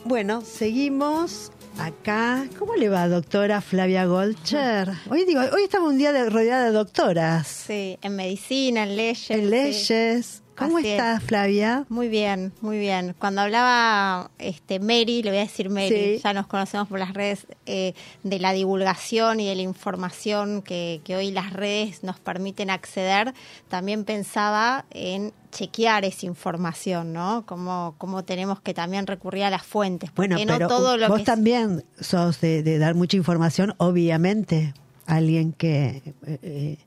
Bueno, 0.05 0.41
seguimos 0.41 1.51
Acá, 1.79 2.47
¿cómo 2.59 2.75
le 2.75 2.87
va, 2.87 3.07
doctora 3.07 3.59
Flavia 3.59 4.05
Golcher? 4.05 4.89
Hoy 5.09 5.25
digo, 5.25 5.41
hoy 5.41 5.63
estamos 5.63 5.89
un 5.89 5.97
día 5.97 6.11
de, 6.11 6.29
rodeada 6.29 6.65
de 6.65 6.71
doctoras. 6.71 7.47
Sí, 7.47 7.97
en 8.01 8.15
medicina, 8.15 8.83
en 8.83 8.95
leyes. 8.95 9.31
En 9.31 9.49
leyes. 9.49 10.42
¿Cómo 10.55 10.79
estás, 10.79 11.23
Flavia? 11.23 11.85
Muy 11.89 12.09
bien, 12.09 12.53
muy 12.61 12.77
bien. 12.77 13.15
Cuando 13.17 13.41
hablaba 13.41 14.29
este 14.37 14.79
Mary, 14.79 15.23
le 15.23 15.31
voy 15.31 15.39
a 15.39 15.41
decir 15.41 15.69
Mary, 15.69 16.19
ya 16.23 16.33
nos 16.33 16.47
conocemos 16.47 16.87
por 16.87 16.99
las 16.99 17.13
redes, 17.13 17.47
eh, 17.65 17.93
de 18.23 18.39
la 18.39 18.53
divulgación 18.53 19.39
y 19.39 19.47
de 19.47 19.55
la 19.55 19.63
información 19.63 20.61
que, 20.61 21.01
que 21.03 21.15
hoy 21.15 21.31
las 21.31 21.53
redes 21.53 22.03
nos 22.03 22.19
permiten 22.19 22.69
acceder, 22.69 23.33
también 23.67 24.05
pensaba 24.05 24.85
en 24.91 25.33
chequear 25.51 26.05
esa 26.05 26.25
información, 26.25 27.13
¿no? 27.13 27.45
Como, 27.45 27.95
como 27.97 28.23
tenemos 28.23 28.59
que 28.61 28.73
también 28.73 29.07
recurrir 29.07 29.43
a 29.43 29.49
las 29.49 29.63
fuentes. 29.63 30.11
Bueno, 30.15 30.37
pero 30.45 30.67
todo 30.67 30.97
lo 30.97 31.07
vos 31.09 31.23
también 31.23 31.83
sos 31.99 32.41
de, 32.41 32.77
dar 32.77 32.95
mucha 32.95 33.17
información, 33.17 33.73
obviamente. 33.77 34.73
Alguien 35.05 35.51
que, 35.51 36.01
eh, 36.25 36.39
eh, 36.41 36.77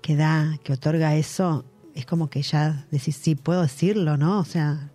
que 0.00 0.16
da, 0.16 0.58
que 0.64 0.72
otorga 0.72 1.16
eso, 1.16 1.64
es 1.94 2.06
como 2.06 2.28
que 2.30 2.42
ya 2.42 2.86
decís, 2.90 3.16
sí, 3.16 3.34
puedo 3.34 3.62
decirlo, 3.62 4.16
¿no? 4.16 4.40
O 4.40 4.44
sea, 4.44 4.90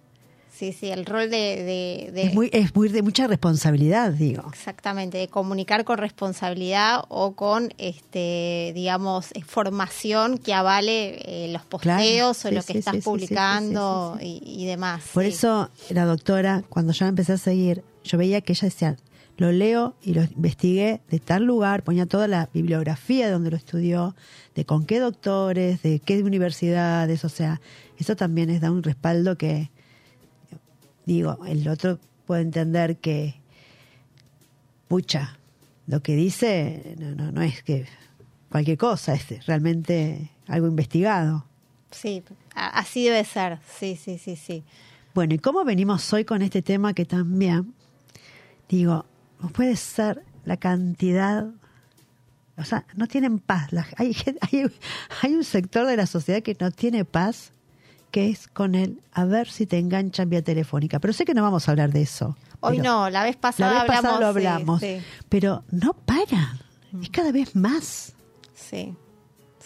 Sí, 0.60 0.74
sí, 0.74 0.90
el 0.90 1.06
rol 1.06 1.30
de... 1.30 2.12
es, 2.14 2.34
muy, 2.34 2.50
es 2.52 2.76
muy 2.76 2.90
de 2.90 3.02
mucha 3.02 3.28
responsabilidad, 3.28 4.12
digo. 4.12 4.44
Exactamente, 4.50 5.18
de 5.18 5.30
comunicar 5.30 5.86
con 5.86 5.98
responsabilidad 6.00 7.06
o 7.08 7.32
con, 7.32 7.74
este 7.78 8.74
digamos, 8.76 9.30
formación 9.48 10.38
que 10.38 10.54
avale 10.54 11.46
eh, 11.46 11.54
los 11.54 11.62
posteos 11.62 12.44
o 12.44 12.52
lo 12.52 12.62
que 12.62 12.78
estás 12.78 12.98
publicando 13.06 14.18
y, 14.20 14.66
demás. 14.66 15.02
Por 15.14 15.24
eso 15.24 15.70
la 15.92 16.04
doctora, 16.04 16.66
cuando 16.68 16.92
yo 16.92 17.06
empecé 17.06 17.32
a 17.32 17.38
seguir, 17.38 17.82
yo 18.04 18.18
veía 18.18 18.42
que 18.42 18.52
ella 18.52 18.66
decía, 18.66 18.98
lo 19.40 19.54
leo 19.54 19.96
y 20.02 20.14
lo 20.14 20.24
investigué 20.24 21.02
de 21.10 21.20
tal 21.20 21.46
lugar, 21.46 21.84
ponía 21.84 22.06
toda 22.06 22.28
la 22.28 22.50
bibliografía 22.54 23.28
de 23.28 23.32
donde 23.32 23.52
lo 23.52 23.58
estudió, 23.58 24.16
de 24.54 24.66
con 24.66 24.86
qué 24.86 25.00
doctores, 25.00 25.82
de 25.82 26.00
qué 26.00 26.22
universidades, 26.22 27.24
o 27.24 27.30
sea, 27.30 27.62
eso 27.98 28.18
también 28.18 28.50
es 28.50 28.60
da 28.60 28.70
un 28.70 28.84
respaldo 28.84 29.38
que 29.38 29.72
digo, 31.06 31.40
el 31.46 31.68
otro 31.70 32.00
puede 32.28 32.42
entender 32.42 32.98
que, 32.98 33.36
pucha, 34.90 35.40
lo 35.88 36.02
que 36.04 36.16
dice 36.16 36.96
no, 37.00 37.16
no, 37.16 37.32
no 37.32 37.42
es 37.42 37.64
que 37.64 37.88
cualquier 38.52 38.78
cosa, 38.78 39.14
es 39.14 39.46
realmente 39.46 40.32
algo 40.48 40.68
investigado. 40.68 41.46
Sí, 41.92 42.24
así 42.54 43.06
debe 43.06 43.24
ser, 43.24 43.60
sí, 43.80 43.96
sí, 43.96 44.18
sí, 44.18 44.36
sí. 44.36 44.64
Bueno, 45.16 45.34
¿y 45.34 45.40
cómo 45.40 45.64
venimos 45.64 46.12
hoy 46.14 46.26
con 46.26 46.42
este 46.42 46.62
tema 46.62 46.94
que 46.94 47.06
también, 47.06 47.74
digo, 48.68 49.06
no 49.40 49.50
puede 49.50 49.76
ser 49.76 50.24
la 50.46 50.58
cantidad, 50.58 51.48
o 52.58 52.64
sea, 52.64 52.86
no 52.96 53.08
tienen 53.08 53.40
paz. 53.40 53.70
hay, 53.98 54.16
hay, 54.42 54.66
hay 55.22 55.34
un 55.34 55.44
sector 55.44 55.86
de 55.86 55.98
la 55.98 56.06
sociedad 56.06 56.42
que 56.42 56.56
no 56.60 56.72
tiene 56.72 57.06
paz 57.06 57.54
que 58.12 58.30
es 58.30 58.48
con 58.48 58.76
el 58.76 59.02
a 59.14 59.26
ver 59.26 59.50
si 59.50 59.66
te 59.66 59.78
enganchan 59.78 60.30
vía 60.30 60.42
telefónica. 60.42 61.00
Pero 61.00 61.14
sé 61.14 61.26
que 61.26 61.34
no 61.34 61.44
vamos 61.44 61.68
a 61.68 61.72
hablar 61.72 61.92
de 61.92 62.02
eso. 62.02 62.38
Hoy 62.60 62.80
no, 62.80 63.10
la 63.10 63.24
vez 63.24 63.36
pasada, 63.36 63.74
la 63.74 63.84
vez 63.84 63.92
pasada 63.92 64.20
lo 64.20 64.28
hablamos. 64.28 64.82
Pero 65.30 65.64
no 65.72 65.94
para, 65.94 66.58
es 67.02 67.10
cada 67.10 67.32
vez 67.32 67.56
más. 67.56 68.14
Sí. 68.54 68.96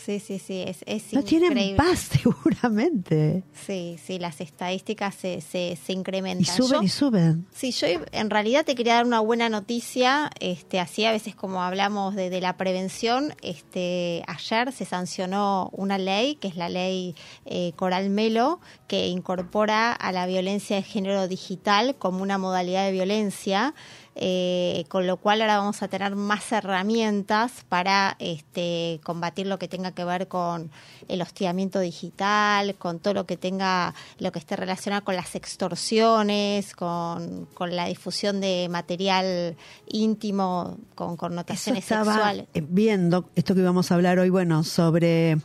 Sí, 0.04 0.20
sí, 0.20 0.38
sí, 0.38 0.64
es, 0.68 0.80
es 0.86 1.14
No 1.14 1.24
tienen 1.24 1.78
paz, 1.78 2.10
seguramente. 2.22 3.44
Sí, 3.66 3.98
sí, 4.04 4.20
las 4.20 4.42
estadísticas 4.42 5.16
se, 5.16 5.40
se, 5.40 5.78
se 5.82 5.94
incrementan. 5.94 6.42
Y 6.42 6.46
suben 6.46 6.84
y 6.84 6.90
suben. 6.90 7.48
Sí, 7.54 7.72
yo 7.72 7.88
en 8.12 8.30
realidad 8.30 8.66
te 8.66 8.76
quería 8.76 8.96
dar 8.96 9.06
una 9.06 9.22
buena 9.22 9.48
noticia, 9.48 10.30
este, 10.42 10.82
así 10.82 11.06
a 11.06 11.12
veces 11.14 11.36
como 11.36 11.64
hablamos 11.64 12.16
de, 12.16 12.30
de 12.30 12.42
la 12.42 12.58
prevención, 12.58 13.34
este, 13.42 14.24
ayer 14.28 14.74
se 14.74 14.84
sancionó 14.84 15.70
una 15.72 15.98
ley, 15.98 16.36
que 16.36 16.50
es 16.50 16.58
la 16.58 16.68
ley 16.68 17.16
eh, 17.46 17.72
Coral 17.78 18.10
Melo, 18.10 18.60
que 18.88 19.08
incorpora 19.08 19.94
a 19.94 20.12
la 20.12 20.26
violencia 20.26 20.76
de 20.76 20.84
género 20.84 21.30
digital 21.30 21.96
como 21.96 22.22
una 22.22 22.38
modalidad 22.38 22.86
de 22.86 22.92
violencia. 22.92 23.74
Eh, 24.16 24.86
con 24.90 25.08
lo 25.08 25.18
cual 25.18 25.42
ahora 25.42 25.58
vamos 25.58 25.82
a 25.82 25.88
tener 25.88 26.16
más 26.16 26.52
herramientas 26.52 27.66
para 27.68 28.16
este, 28.20 29.00
combatir 29.04 29.48
lo 29.48 29.58
que 29.58 29.68
tenga 29.68 29.92
que 29.92 30.06
ver 30.06 30.28
con 30.28 30.70
el 31.08 31.22
hostigamiento 31.22 31.80
digital, 31.80 32.76
con 32.76 33.00
todo 33.00 33.16
lo 33.16 33.26
que 33.26 33.38
tenga, 33.38 33.96
lo 34.20 34.32
que 34.32 34.38
esté 34.38 34.56
relacionado 34.56 35.04
con 35.04 35.16
las 35.16 35.34
extorsiones, 35.34 36.76
con, 36.76 37.48
la 37.60 37.86
difusión 37.88 38.40
de 38.40 38.68
material 38.70 39.56
íntimo 39.88 40.78
con 40.94 41.18
connotaciones 41.18 41.86
sexuales. 41.86 42.46
Viendo 42.54 43.30
esto 43.36 43.56
que 43.56 43.62
íbamos 43.62 43.92
a 43.92 43.96
hablar 43.96 44.20
hoy, 44.20 44.30
bueno, 44.30 44.64
sobre 44.64 45.38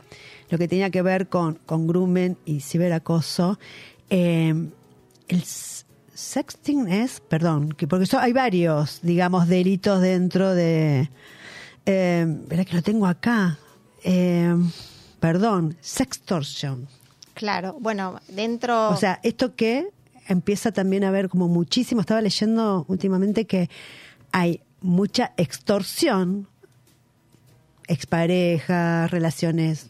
lo 0.49 0.57
que 0.59 0.67
tenía 0.67 0.91
que 0.91 1.01
ver 1.01 1.27
con, 1.27 1.55
con 1.65 1.87
grumen 1.87 2.37
y 2.45 2.59
ciberacoso. 2.61 3.57
Eh, 4.11 4.53
el 5.27 5.43
sexting 6.19 6.89
es, 6.89 7.21
perdón, 7.21 7.71
que 7.71 7.87
porque 7.87 8.05
hay 8.17 8.33
varios, 8.33 8.99
digamos, 9.01 9.47
delitos 9.47 10.01
dentro 10.01 10.53
de... 10.53 11.09
Eh, 11.85 12.25
verá 12.47 12.65
que 12.65 12.75
lo 12.75 12.81
tengo 12.81 13.07
acá. 13.07 13.57
Eh, 14.03 14.53
perdón, 15.19 15.77
sextortion. 15.79 16.87
Claro, 17.33 17.77
bueno, 17.79 18.19
dentro... 18.27 18.89
O 18.89 18.97
sea, 18.97 19.19
esto 19.23 19.55
que 19.55 19.87
empieza 20.27 20.71
también 20.71 21.05
a 21.05 21.11
ver 21.11 21.29
como 21.29 21.47
muchísimo, 21.47 22.01
estaba 22.01 22.21
leyendo 22.21 22.85
últimamente 22.89 23.45
que 23.45 23.69
hay 24.31 24.61
mucha 24.81 25.33
extorsión, 25.37 26.47
exparejas, 27.87 29.09
relaciones 29.09 29.87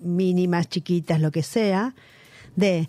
mínimas, 0.00 0.68
chiquitas, 0.68 1.20
lo 1.20 1.32
que 1.32 1.42
sea, 1.42 1.94
de 2.54 2.88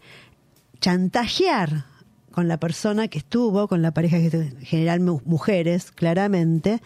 chantajear 0.79 1.96
con 2.37 2.47
la 2.47 2.57
persona 2.59 3.07
que 3.07 3.17
estuvo, 3.17 3.67
con 3.67 3.81
la 3.81 3.89
pareja 3.89 4.19
que 4.19 4.27
en 4.27 4.61
general 4.61 4.99
mujeres, 4.99 5.91
claramente, 5.91 6.83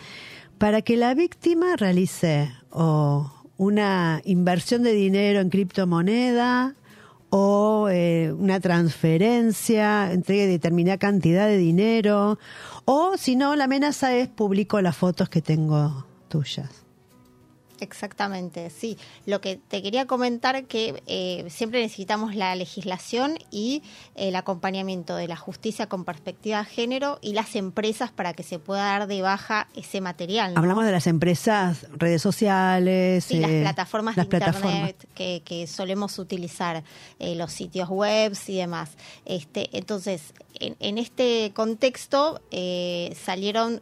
para 0.57 0.81
que 0.81 0.95
la 0.95 1.13
víctima 1.13 1.75
realice 1.75 2.53
o 2.69 3.29
una 3.57 4.21
inversión 4.23 4.81
de 4.81 4.93
dinero 4.93 5.41
en 5.41 5.49
criptomoneda 5.49 6.75
o 7.31 7.89
eh, 7.91 8.31
una 8.31 8.61
transferencia, 8.61 10.13
entregue 10.13 10.47
determinada 10.47 10.97
cantidad 10.97 11.47
de 11.47 11.57
dinero, 11.57 12.39
o 12.85 13.17
si 13.17 13.35
no, 13.35 13.53
la 13.57 13.65
amenaza 13.65 14.15
es 14.15 14.29
publico 14.29 14.79
las 14.79 14.95
fotos 14.95 15.27
que 15.27 15.41
tengo 15.41 16.05
tuyas. 16.29 16.85
Exactamente, 17.81 18.69
sí. 18.69 18.95
Lo 19.25 19.41
que 19.41 19.55
te 19.55 19.81
quería 19.81 20.05
comentar 20.05 20.65
que 20.65 21.01
eh, 21.07 21.49
siempre 21.49 21.81
necesitamos 21.81 22.35
la 22.35 22.55
legislación 22.55 23.39
y 23.49 23.81
el 24.13 24.35
acompañamiento 24.35 25.15
de 25.15 25.27
la 25.27 25.35
justicia 25.35 25.89
con 25.89 26.05
perspectiva 26.05 26.59
de 26.59 26.65
género 26.65 27.17
y 27.23 27.33
las 27.33 27.55
empresas 27.55 28.11
para 28.11 28.33
que 28.33 28.43
se 28.43 28.59
pueda 28.59 28.83
dar 28.83 29.07
de 29.07 29.23
baja 29.23 29.67
ese 29.75 29.99
material. 29.99 30.53
Hablamos 30.55 30.85
de 30.85 30.91
las 30.91 31.07
empresas, 31.07 31.87
redes 31.93 32.21
sociales, 32.21 33.31
y 33.31 33.39
las 33.39 33.49
eh, 33.49 33.61
plataformas 33.61 34.15
de 34.15 34.21
internet 34.21 35.07
que, 35.15 35.65
solemos 35.67 36.19
utilizar, 36.19 36.83
eh, 37.17 37.33
los 37.33 37.51
sitios 37.51 37.89
web 37.89 38.37
y 38.47 38.57
demás. 38.57 38.91
Este, 39.25 39.75
entonces, 39.75 40.35
en, 40.59 40.75
en 40.79 40.99
este 40.99 41.51
contexto 41.55 42.41
salieron 43.15 43.81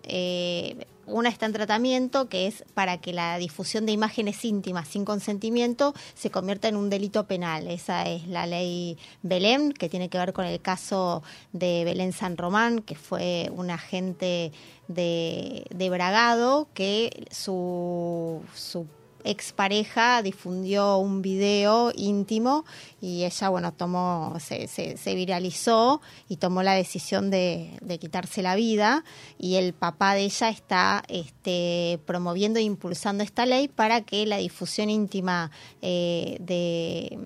una 1.09 1.29
está 1.29 1.45
en 1.45 1.53
tratamiento, 1.53 2.29
que 2.29 2.47
es 2.47 2.63
para 2.73 2.99
que 2.99 3.13
la 3.13 3.37
difusión 3.37 3.85
de 3.85 3.91
imágenes 3.91 4.43
íntimas 4.45 4.87
sin 4.87 5.05
consentimiento 5.05 5.93
se 6.15 6.29
convierta 6.29 6.67
en 6.67 6.75
un 6.75 6.89
delito 6.89 7.25
penal. 7.25 7.67
Esa 7.67 8.07
es 8.07 8.27
la 8.27 8.45
ley 8.45 8.97
Belén, 9.21 9.71
que 9.71 9.89
tiene 9.89 10.09
que 10.09 10.17
ver 10.17 10.33
con 10.33 10.45
el 10.45 10.61
caso 10.61 11.23
de 11.53 11.83
Belén 11.85 12.13
San 12.13 12.37
Román, 12.37 12.81
que 12.81 12.95
fue 12.95 13.49
un 13.55 13.69
agente 13.71 14.51
de, 14.87 15.65
de 15.69 15.89
Bragado 15.89 16.67
que 16.73 17.27
su, 17.31 18.41
su 18.53 18.87
expareja 19.23 20.21
difundió 20.21 20.97
un 20.97 21.21
video 21.21 21.91
íntimo 21.95 22.65
y 23.01 23.23
ella, 23.23 23.49
bueno, 23.49 23.73
tomó, 23.73 24.35
se, 24.39 24.67
se, 24.67 25.15
viralizó 25.15 26.01
y 26.27 26.37
tomó 26.37 26.63
la 26.63 26.73
decisión 26.73 27.29
de, 27.29 27.79
quitarse 27.99 28.41
la 28.41 28.55
vida 28.55 29.03
y 29.37 29.55
el 29.55 29.73
papá 29.73 30.13
de 30.13 30.21
ella 30.21 30.49
está 30.49 31.03
este, 31.07 31.99
promoviendo 32.05 32.59
e 32.59 32.63
impulsando 32.63 33.23
esta 33.23 33.45
ley 33.45 33.67
para 33.67 34.01
que 34.01 34.25
la 34.25 34.37
difusión 34.37 34.89
íntima 34.89 35.51
eh, 35.81 36.37
de, 36.39 37.17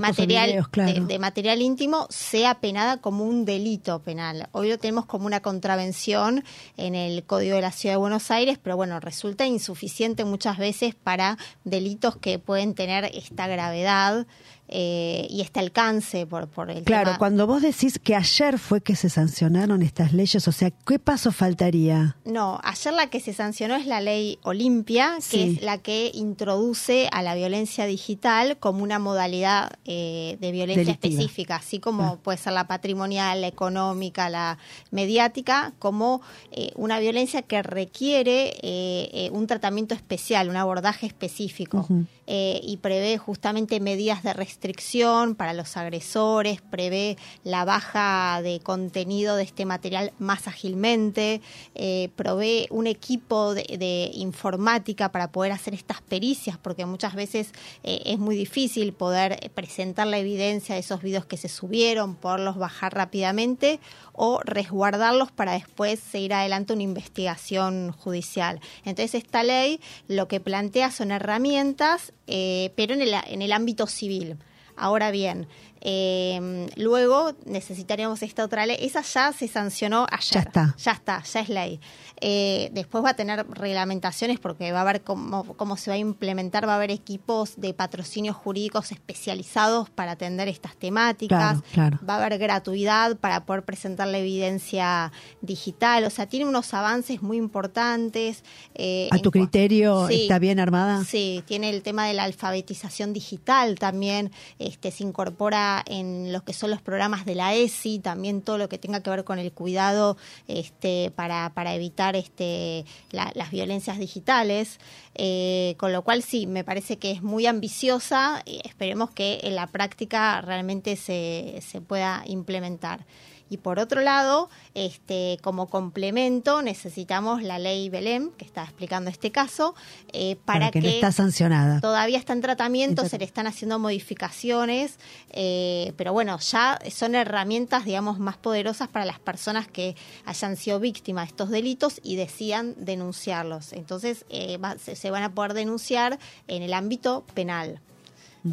material, 0.00 0.66
de, 0.72 1.18
material 1.18 1.62
íntimo 1.62 2.06
sea 2.10 2.60
penada 2.60 2.98
como 2.98 3.24
un 3.24 3.44
delito 3.44 4.00
penal. 4.00 4.48
Hoy 4.52 4.68
lo 4.68 4.78
tenemos 4.78 5.06
como 5.06 5.26
una 5.26 5.40
contravención 5.40 6.44
en 6.76 6.94
el 6.94 7.24
Código 7.24 7.56
de 7.56 7.62
la 7.62 7.72
Ciudad 7.72 7.94
de 7.94 7.98
Buenos 7.98 8.30
Aires, 8.30 8.58
pero 8.62 8.76
bueno, 8.76 9.00
resulta 9.00 9.46
insuficiente 9.46 10.24
muchas 10.24 10.58
veces 10.58 10.94
para 10.94 11.38
delitos 11.64 12.16
que 12.16 12.38
pueden 12.38 12.74
tener 12.74 13.10
esta 13.14 13.46
gravedad 13.46 14.26
eh, 14.74 15.26
y 15.28 15.42
este 15.42 15.60
alcance 15.60 16.26
por, 16.26 16.48
por 16.48 16.70
el 16.70 16.84
Claro, 16.84 17.16
cuando 17.18 17.46
vos 17.46 17.60
decís 17.60 17.98
que 17.98 18.14
ayer 18.16 18.58
fue 18.58 18.80
que 18.80 18.96
se 18.96 19.10
sancionaron 19.10 19.82
estas 19.82 20.14
leyes, 20.14 20.48
o 20.48 20.52
sea, 20.52 20.70
¿qué 20.70 20.98
paso 20.98 21.30
faltaría? 21.30 22.16
No, 22.24 22.58
ayer 22.64 22.94
la 22.94 23.08
que 23.08 23.20
se 23.20 23.34
sancionó 23.34 23.74
es 23.76 23.86
la 23.86 24.00
ley 24.00 24.38
Olimpia, 24.42 25.18
que 25.30 25.44
es 25.44 25.62
la 25.62 25.76
que 25.76 26.10
introduce 26.14 27.08
a 27.12 27.22
la 27.22 27.34
violencia 27.34 27.84
digital 27.84 28.56
como 28.58 28.82
una 28.82 28.98
modalidad 28.98 29.72
eh, 29.84 30.38
de 30.40 30.52
violencia 30.52 30.92
específica, 30.92 31.56
así 31.56 31.78
como 31.78 32.04
ah. 32.04 32.18
puede 32.22 32.38
ser 32.38 32.54
la 32.54 32.66
patrimonial, 32.66 33.42
la 33.42 33.48
económica, 33.48 34.30
la 34.30 34.56
mediática, 34.90 35.74
como 35.78 36.22
eh, 36.50 36.72
una 36.76 36.98
violencia 36.98 37.42
que 37.42 37.62
requiere 37.62 39.30
un 39.32 39.46
tratamiento 39.46 39.94
especial, 39.94 40.48
un 40.48 40.56
abordaje 40.56 41.06
específico. 41.06 41.86
Y 42.26 42.78
prevé 42.80 43.18
justamente 43.18 43.80
medidas 43.80 44.22
de 44.22 44.32
restricción 44.32 44.62
restricción 44.62 45.34
para 45.34 45.54
los 45.54 45.76
agresores, 45.76 46.60
prevé 46.60 47.16
la 47.42 47.64
baja 47.64 48.40
de 48.42 48.60
contenido 48.60 49.34
de 49.34 49.42
este 49.42 49.64
material 49.64 50.12
más 50.18 50.46
ágilmente, 50.46 51.40
eh, 51.74 52.10
provee 52.14 52.68
un 52.70 52.86
equipo 52.86 53.54
de, 53.54 54.10
informática 54.14 55.10
para 55.10 55.32
poder 55.32 55.52
hacer 55.52 55.74
estas 55.74 56.00
pericias, 56.00 56.58
porque 56.58 56.86
muchas 56.86 57.14
veces 57.14 57.52
eh, 57.82 58.02
es 58.04 58.18
muy 58.18 58.36
difícil 58.36 58.92
poder 58.92 59.50
presentar 59.54 60.06
la 60.06 60.18
evidencia 60.18 60.74
de 60.76 60.80
esos 60.80 61.02
videos 61.02 61.24
que 61.24 61.36
se 61.36 61.48
subieron, 61.48 62.14
poderlos 62.14 62.56
bajar 62.56 62.94
rápidamente 62.94 63.80
o 64.12 64.40
resguardarlos 64.44 65.32
para 65.32 65.52
después 65.52 65.98
seguir 65.98 66.34
adelante 66.34 66.72
una 66.72 66.82
investigación 66.82 67.92
judicial. 67.92 68.60
Entonces 68.84 69.14
esta 69.22 69.42
ley 69.42 69.80
lo 70.06 70.28
que 70.28 70.40
plantea 70.40 70.90
son 70.90 71.10
herramientas, 71.10 72.11
eh, 72.26 72.72
pero 72.76 72.94
en 72.94 73.02
el, 73.02 73.14
en 73.26 73.42
el 73.42 73.52
ámbito 73.52 73.86
civil. 73.86 74.36
Ahora 74.76 75.10
bien, 75.10 75.46
eh, 75.84 76.68
luego 76.76 77.32
necesitaríamos 77.44 78.22
esta 78.22 78.44
otra 78.44 78.64
ley. 78.66 78.76
Esa 78.80 79.02
ya 79.02 79.32
se 79.32 79.48
sancionó 79.48 80.06
ayer. 80.10 80.34
Ya 80.34 80.40
está. 80.40 80.74
Ya 80.78 80.92
está, 80.92 81.22
ya 81.22 81.40
es 81.40 81.48
ley. 81.48 81.80
Eh, 82.20 82.70
después 82.72 83.04
va 83.04 83.10
a 83.10 83.14
tener 83.14 83.44
reglamentaciones 83.50 84.38
porque 84.38 84.70
va 84.70 84.78
a 84.78 84.82
haber 84.82 85.02
cómo, 85.02 85.42
cómo 85.56 85.76
se 85.76 85.90
va 85.90 85.94
a 85.94 85.98
implementar, 85.98 86.68
va 86.68 86.74
a 86.74 86.76
haber 86.76 86.92
equipos 86.92 87.54
de 87.56 87.74
patrocinios 87.74 88.36
jurídicos 88.36 88.92
especializados 88.92 89.90
para 89.90 90.12
atender 90.12 90.46
estas 90.46 90.76
temáticas. 90.76 91.58
Va 91.76 92.14
a 92.14 92.24
haber 92.24 92.38
gratuidad 92.38 93.16
para 93.16 93.44
poder 93.44 93.64
presentar 93.64 94.06
la 94.06 94.18
evidencia 94.18 95.10
digital. 95.40 96.04
O 96.04 96.10
sea, 96.10 96.26
tiene 96.26 96.46
unos 96.46 96.72
avances 96.74 97.22
muy 97.22 97.38
importantes. 97.38 98.44
Eh, 98.76 99.08
¿A 99.10 99.18
tu 99.18 99.32
criterio 99.32 100.08
está 100.08 100.38
bien 100.38 100.60
armada? 100.60 101.02
Sí, 101.04 101.42
tiene 101.46 101.70
el 101.70 101.82
tema 101.82 102.06
de 102.06 102.14
la 102.14 102.22
alfabetización 102.22 103.12
digital 103.12 103.80
también. 103.80 104.30
Este, 104.60 104.92
se 104.92 105.02
incorpora 105.02 105.71
en 105.86 106.32
lo 106.32 106.44
que 106.44 106.52
son 106.52 106.70
los 106.70 106.82
programas 106.82 107.24
de 107.24 107.34
la 107.34 107.54
ESI, 107.54 108.00
también 108.00 108.42
todo 108.42 108.58
lo 108.58 108.68
que 108.68 108.78
tenga 108.78 109.02
que 109.02 109.10
ver 109.10 109.24
con 109.24 109.38
el 109.38 109.52
cuidado 109.52 110.16
este, 110.48 111.12
para, 111.14 111.52
para 111.54 111.74
evitar 111.74 112.16
este, 112.16 112.84
las 113.10 113.50
violencias 113.50 113.98
digitales. 113.98 114.78
Eh, 115.14 115.74
con 115.78 115.92
lo 115.92 116.02
cual 116.02 116.22
sí, 116.22 116.46
me 116.46 116.64
parece 116.64 116.98
que 116.98 117.10
es 117.10 117.22
muy 117.22 117.46
ambiciosa 117.46 118.42
y 118.44 118.60
esperemos 118.66 119.10
que 119.10 119.40
en 119.42 119.54
la 119.54 119.66
práctica 119.66 120.40
realmente 120.40 120.96
se, 120.96 121.60
se 121.60 121.80
pueda 121.80 122.22
implementar. 122.26 123.04
Y 123.52 123.58
por 123.58 123.78
otro 123.78 124.00
lado, 124.00 124.48
este, 124.72 125.36
como 125.42 125.66
complemento, 125.66 126.62
necesitamos 126.62 127.42
la 127.42 127.58
ley 127.58 127.90
Belém, 127.90 128.30
que 128.30 128.46
está 128.46 128.64
explicando 128.64 129.10
este 129.10 129.30
caso, 129.30 129.74
eh, 130.14 130.36
para, 130.46 130.70
que, 130.70 130.80
no 130.80 130.88
está 130.88 131.12
sancionada. 131.12 131.78
Todavía 131.82 132.16
está 132.16 132.32
en 132.32 132.40
tratamiento, 132.40 133.06
se 133.06 133.18
le 133.18 133.26
están 133.26 133.46
haciendo 133.46 133.78
modificaciones, 133.78 134.98
eh, 135.32 135.92
pero 135.98 136.14
bueno, 136.14 136.38
ya 136.38 136.78
son 136.90 137.14
herramientas, 137.14 137.84
digamos, 137.84 138.18
más 138.18 138.38
poderosas 138.38 138.88
para 138.88 139.04
las 139.04 139.20
personas 139.20 139.68
que 139.68 139.96
hayan 140.24 140.56
sido 140.56 140.80
víctimas 140.80 141.26
de 141.26 141.32
estos 141.32 141.50
delitos 141.50 142.00
y 142.02 142.16
decidan 142.16 142.74
denunciarlos. 142.78 143.74
Entonces, 143.74 144.24
eh, 144.30 144.58
se 144.78 145.10
van 145.10 145.24
a 145.24 145.34
poder 145.34 145.52
denunciar 145.52 146.18
en 146.48 146.62
el 146.62 146.72
ámbito 146.72 147.26
penal. 147.34 147.82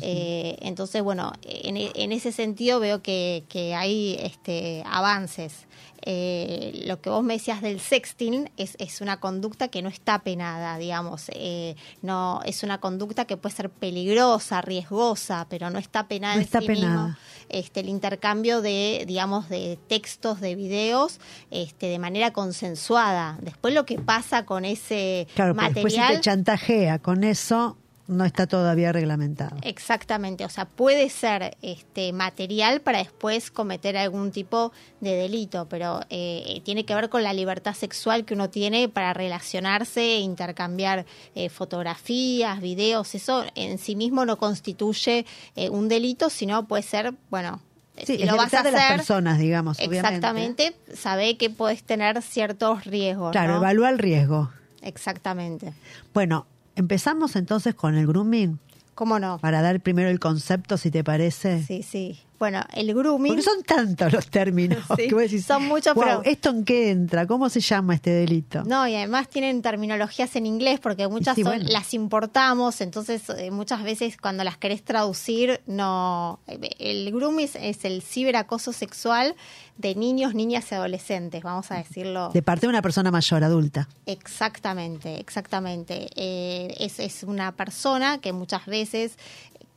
Eh, 0.02 0.58
entonces, 0.62 1.02
bueno, 1.02 1.34
en, 1.42 1.78
en, 1.78 2.12
ese 2.12 2.32
sentido 2.32 2.80
veo 2.80 3.02
que, 3.02 3.44
que 3.50 3.74
hay 3.74 4.18
este, 4.20 4.84
avances. 4.86 5.68
Eh, 6.02 6.84
lo 6.86 7.02
que 7.02 7.10
vos 7.10 7.24
me 7.24 7.34
decías 7.34 7.62
del 7.62 7.80
sexting 7.80 8.50
es, 8.56 8.76
es, 8.80 9.02
una 9.02 9.20
conducta 9.20 9.68
que 9.68 9.82
no 9.82 9.90
está 9.90 10.20
penada, 10.20 10.78
digamos, 10.78 11.26
eh, 11.34 11.76
no 12.02 12.42
es 12.46 12.64
una 12.64 12.80
conducta 12.80 13.26
que 13.26 13.36
puede 13.36 13.56
ser 13.56 13.70
peligrosa, 13.70 14.62
riesgosa, 14.62 15.46
pero 15.50 15.70
no 15.70 15.78
está 15.78 16.08
penada. 16.08 16.36
No 16.36 16.42
está 16.42 16.62
penada. 16.62 17.18
Este, 17.50 17.82
el 17.82 17.90
intercambio 17.90 18.62
de, 18.62 19.04
digamos, 19.08 19.50
de 19.50 19.78
textos, 19.88 20.40
de 20.40 20.56
videos, 20.56 21.20
este, 21.52 21.88
de 21.88 22.00
manera 22.00 22.32
consensuada. 22.32 23.38
Después 23.42 23.74
lo 23.74 23.86
que 23.86 24.00
pasa 24.00 24.46
con 24.46 24.64
ese 24.66 25.28
claro, 25.36 25.54
material. 25.54 25.84
Después 25.84 25.94
si 25.94 26.16
te 26.16 26.22
chantajea 26.22 27.00
con 27.00 27.24
eso, 27.24 27.76
no 28.10 28.26
está 28.26 28.48
todavía 28.48 28.92
reglamentado. 28.92 29.56
Exactamente, 29.62 30.44
o 30.44 30.50
sea, 30.50 30.66
puede 30.66 31.10
ser 31.10 31.56
este 31.62 32.12
material 32.12 32.82
para 32.82 32.98
después 32.98 33.52
cometer 33.52 33.96
algún 33.98 34.32
tipo 34.32 34.72
de 35.00 35.16
delito, 35.16 35.68
pero 35.70 36.02
eh, 36.10 36.62
tiene 36.66 36.86
que 36.86 36.96
ver 36.96 37.10
con 37.10 37.24
la 37.24 37.34
libertad 37.34 37.76
sexual 37.76 38.26
que 38.26 38.34
uno 38.34 38.50
tiene 38.50 38.90
para 38.90 39.14
relacionarse, 39.14 40.18
intercambiar 40.18 41.06
eh, 41.36 41.50
fotografías, 41.50 42.60
videos, 42.62 43.14
eso 43.14 43.46
en 43.54 43.78
sí 43.78 43.96
mismo 43.96 44.26
no 44.26 44.38
constituye 44.38 45.26
eh, 45.56 45.70
un 45.70 45.88
delito, 45.88 46.30
sino 46.30 46.68
puede 46.68 46.84
ser, 46.84 47.14
bueno, 47.30 47.62
Sí, 48.06 48.18
lo 48.20 48.38
vas 48.38 48.54
a 48.54 48.62
hacer, 48.62 48.72
de 48.72 48.80
las 48.80 48.94
personas, 48.94 49.40
digamos. 49.40 49.78
Exactamente, 49.78 50.74
sabe 50.94 51.36
que 51.36 51.50
puedes 51.50 51.84
tener 51.84 52.22
ciertos 52.22 52.86
riesgos. 52.86 53.34
Claro, 53.34 53.58
evalúa 53.58 53.90
el 53.90 54.00
riesgo. 54.00 54.50
Exactamente. 54.82 55.74
Bueno, 56.14 56.48
Empezamos 56.80 57.36
entonces 57.36 57.76
con 57.76 57.96
el 57.96 58.08
grooming. 58.08 58.58
¿Cómo 58.96 59.20
no? 59.20 59.38
Para 59.40 59.62
dar 59.62 59.82
primero 59.82 60.08
el 60.08 60.18
concepto, 60.18 60.78
si 60.78 60.90
te 60.90 61.04
parece. 61.04 61.62
Sí, 61.62 61.84
sí. 61.84 62.22
Bueno, 62.40 62.62
el 62.74 62.94
grooming. 62.94 63.34
Porque 63.34 63.44
son 63.44 63.64
tantos 63.64 64.14
los 64.14 64.28
términos. 64.28 64.80
son 65.46 65.68
muchos, 65.68 65.94
pero. 65.94 66.24
¿Esto 66.24 66.50
en 66.50 66.64
qué 66.64 66.90
entra? 66.90 67.28
¿Cómo 67.28 67.50
se 67.50 67.60
llama 67.60 67.96
este 67.96 68.12
delito? 68.12 68.64
No, 68.64 68.88
y 68.88 68.96
además 68.96 69.28
tienen 69.28 69.62
terminologías 69.62 70.36
en 70.38 70.46
inglés 70.46 70.80
porque 70.80 71.08
muchas 71.08 71.38
las 71.38 71.94
importamos, 71.94 72.82
entonces 72.82 73.30
eh, 73.30 73.52
muchas 73.52 73.84
veces 73.84 74.18
cuando 74.18 74.44
las 74.44 74.58
querés 74.58 74.84
traducir, 74.84 75.62
no. 75.68 76.40
El 76.48 77.12
grooming 77.12 77.50
es 77.56 77.86
el 77.86 78.02
ciberacoso 78.02 78.72
sexual 78.72 79.36
de 79.78 79.96
niños, 79.96 80.36
niñas 80.36 80.72
y 80.72 80.76
adolescentes, 80.76 81.42
vamos 81.42 81.72
a 81.72 81.76
decirlo. 81.76 82.30
De 82.34 82.42
parte 82.42 82.66
de 82.66 82.70
una 82.70 82.82
persona 82.82 83.12
mayor, 83.12 83.44
adulta. 83.46 83.88
Exactamente, 84.06 85.20
exactamente. 85.20 86.10
Eh, 86.16 86.76
es, 86.80 87.00
es 87.00 87.24
una 87.24 87.54
persona 87.54 88.20
que 88.20 88.34
muchas 88.34 88.66
veces 88.66 89.18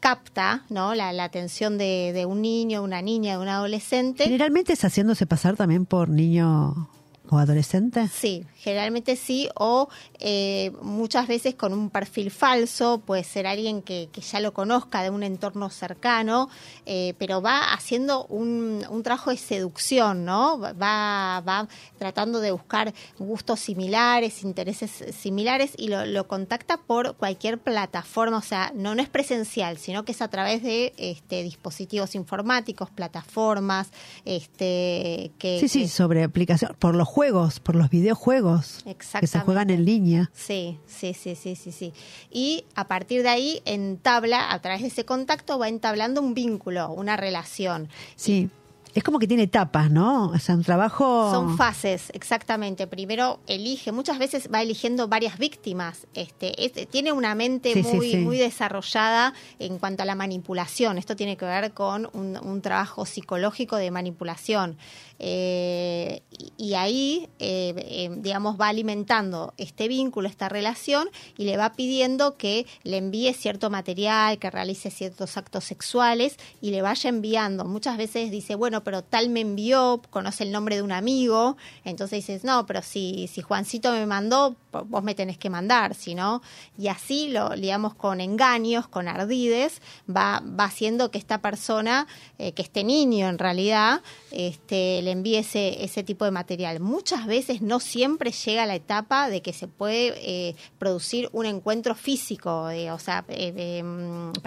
capta 0.03 0.65
¿no? 0.69 0.95
la, 0.95 1.11
atención 1.23 1.79
de, 1.79 2.11
de, 2.13 2.27
un 2.27 2.43
niño, 2.43 2.83
una 2.83 3.01
niña, 3.01 3.37
de 3.37 3.43
un 3.43 3.49
adolescente. 3.49 4.25
Generalmente 4.25 4.73
es 4.73 4.85
haciéndose 4.85 5.27
pasar 5.27 5.57
también 5.57 5.87
por 5.87 6.09
niño 6.09 6.89
o 7.33 7.39
adolescente? 7.39 8.09
Sí, 8.09 8.45
generalmente 8.57 9.17
sí, 9.17 9.49
o 9.55 9.89
eh, 10.19 10.71
muchas 10.83 11.27
veces 11.27 11.55
con 11.55 11.73
un 11.73 11.91
perfil 11.91 12.31
falso, 12.31 13.03
puede 13.05 13.25
ser 13.25 13.47
alguien 13.47 13.83
que, 13.83 14.09
ya 14.13 14.41
lo 14.41 14.53
conozca 14.53 15.03
de 15.03 15.11
un 15.11 15.23
entorno 15.23 15.71
cercano, 15.71 16.49
eh, 16.87 17.15
pero 17.19 17.41
va 17.41 17.73
haciendo 17.73 18.27
un, 18.27 18.85
trabajo 19.03 19.31
de 19.31 19.37
seducción, 19.37 20.25
¿no? 20.25 20.61
Va, 20.61 21.41
va 21.41 21.69
tratando 21.99 22.41
de 22.41 22.53
buscar 22.53 22.93
gustos 23.19 23.61
similares, 23.61 24.45
intereses 24.45 25.05
similares 25.17 25.73
y 25.77 25.89
lo, 25.89 26.29
contacta 26.29 26.77
por 26.77 27.17
cualquier 27.17 27.59
plataforma, 27.59 28.39
o 28.39 28.43
sea, 28.43 28.73
no, 28.75 28.95
no 28.95 29.03
es 29.03 29.09
presencial, 29.09 29.79
sino 29.79 30.05
que 30.05 30.13
es 30.13 30.23
a 30.23 30.29
través 30.29 30.63
de 30.63 30.93
este, 30.99 31.43
dispositivos 31.43 32.15
informáticos, 32.15 32.91
plataformas, 32.91 33.91
este, 34.25 35.33
que... 35.39 35.59
Sí, 35.61 35.69
sí, 35.69 35.89
sobre 35.89 36.23
aplicación, 36.23 36.77
por 36.79 36.95
los 36.95 37.09
juegos 37.09 37.22
juegos, 37.23 37.61
por 37.61 37.77
los 37.77 37.89
videojuegos 37.89 38.85
que 39.21 39.29
se 39.29 39.39
juegan 39.39 39.71
en 39.71 39.85
línea. 39.85 40.29
Sí, 40.35 40.81
sí, 40.87 41.15
sí, 41.15 41.37
sí, 41.37 41.55
sí, 41.55 41.71
sí. 41.71 41.93
Y 42.33 42.65
a 42.75 42.89
partir 42.89 43.23
de 43.23 43.29
ahí 43.29 43.63
entabla, 43.65 44.53
a 44.53 44.61
través 44.61 44.83
de 44.83 44.89
ese 44.89 45.05
contacto, 45.05 45.57
va 45.57 45.69
entablando 45.69 46.21
un 46.21 46.35
vínculo, 46.35 46.91
una 46.91 47.17
relación. 47.17 47.89
Sí 48.17 48.51
es 48.95 49.03
como 49.03 49.19
que 49.19 49.27
tiene 49.27 49.45
etapas, 49.45 49.91
¿no? 49.91 50.27
O 50.27 50.39
sea, 50.39 50.55
un 50.55 50.63
trabajo... 50.63 51.31
Son 51.33 51.57
fases, 51.57 52.11
exactamente. 52.13 52.87
Primero 52.87 53.41
elige, 53.47 53.91
muchas 53.91 54.19
veces 54.19 54.51
va 54.53 54.61
eligiendo 54.61 55.09
varias 55.09 55.39
víctimas. 55.39 56.07
Este, 56.15 56.63
este 56.65 56.85
tiene 56.85 57.13
una 57.13 57.35
mente 57.35 57.75
muy, 57.83 58.17
muy 58.17 58.37
desarrollada 58.37 59.33
en 59.59 59.79
cuanto 59.79 60.03
a 60.03 60.07
la 60.07 60.15
manipulación. 60.15 60.99
Esto 60.99 61.17
tiene 61.17 61.37
que 61.37 61.47
ver 61.47 61.73
con 61.73 62.11
un, 62.13 62.61
trabajo 62.61 63.07
psicológico 63.07 63.77
de 63.77 63.91
manipulación. 63.91 64.77
Eh, 65.25 66.21
y, 66.57 66.75
ahí, 66.75 67.29
eh, 67.39 67.75
eh, 67.77 68.11
digamos, 68.17 68.61
va 68.61 68.69
alimentando 68.69 69.55
este 69.57 69.87
vínculo, 69.87 70.29
esta 70.29 70.49
relación, 70.49 71.09
y 71.39 71.45
le 71.45 71.57
va 71.57 71.75
pidiendo 71.75 72.37
que 72.37 72.67
le 72.83 72.97
envíe 72.97 73.33
cierto 73.33 73.71
material, 73.71 74.41
que 74.41 74.51
realice 74.51 74.91
ciertos 74.91 75.37
actos 75.37 75.63
sexuales, 75.63 76.37
y 76.61 76.73
le 76.73 76.83
vaya 76.83 77.09
enviando. 77.09 77.65
Muchas 77.65 77.97
veces 77.97 78.33
dice, 78.33 78.57
bueno, 78.57 78.83
pero 78.83 79.03
tal 79.03 79.29
me 79.29 79.41
envió, 79.41 80.03
conoce 80.11 80.43
el 80.43 80.51
nombre 80.51 80.75
de 80.75 80.83
un 80.83 80.91
amigo, 80.91 81.57
entonces 81.85 82.27
dices, 82.27 82.43
no, 82.43 82.67
pero 82.67 82.83
si, 82.83 83.29
si 83.29 83.43
Juancito 83.43 83.93
me 83.93 84.07
mandó, 84.07 84.57
vos 84.73 85.05
me 85.05 85.15
tenés 85.15 85.39
que 85.39 85.51
mandar, 85.51 85.95
si 85.95 86.17
no, 86.17 86.43
y 86.77 86.89
así 86.89 87.29
lo, 87.29 87.51
digamos, 87.51 87.95
con 87.95 88.21
engaños, 88.21 88.89
con 88.89 89.07
ardides, 89.07 89.81
va, 90.09 90.43
va 90.45 90.65
haciendo 90.65 91.13
que 91.13 91.19
esta 91.19 91.41
persona, 91.41 92.09
eh, 92.39 92.53
que 92.53 92.63
este 92.63 92.83
niño 92.83 93.29
en 93.29 93.39
realidad, 93.39 94.01
este, 94.33 95.01
le 95.03 95.12
envíe 95.13 95.37
ese, 95.37 95.85
ese 95.85 96.03
tipo 96.03 96.25
de 96.25 96.31
material. 96.31 96.81
Muchas 96.81 97.27
veces 97.27 97.63
no 97.63 97.81
siempre 97.81 98.33
llega 98.33 98.65
a 98.65 98.67
la 98.67 98.75
etapa 98.75 99.29
de 99.29 99.43
que 99.43 99.53
se 99.53 99.69
puede 99.69 100.15
eh, 100.17 100.57
producir 100.79 101.29
un 101.33 101.47
encuentro 101.47 101.95
físico, 101.95 102.65
o 102.65 102.99
sea, 102.99 103.23
personal. 103.23 103.55
Eh, 103.59 103.83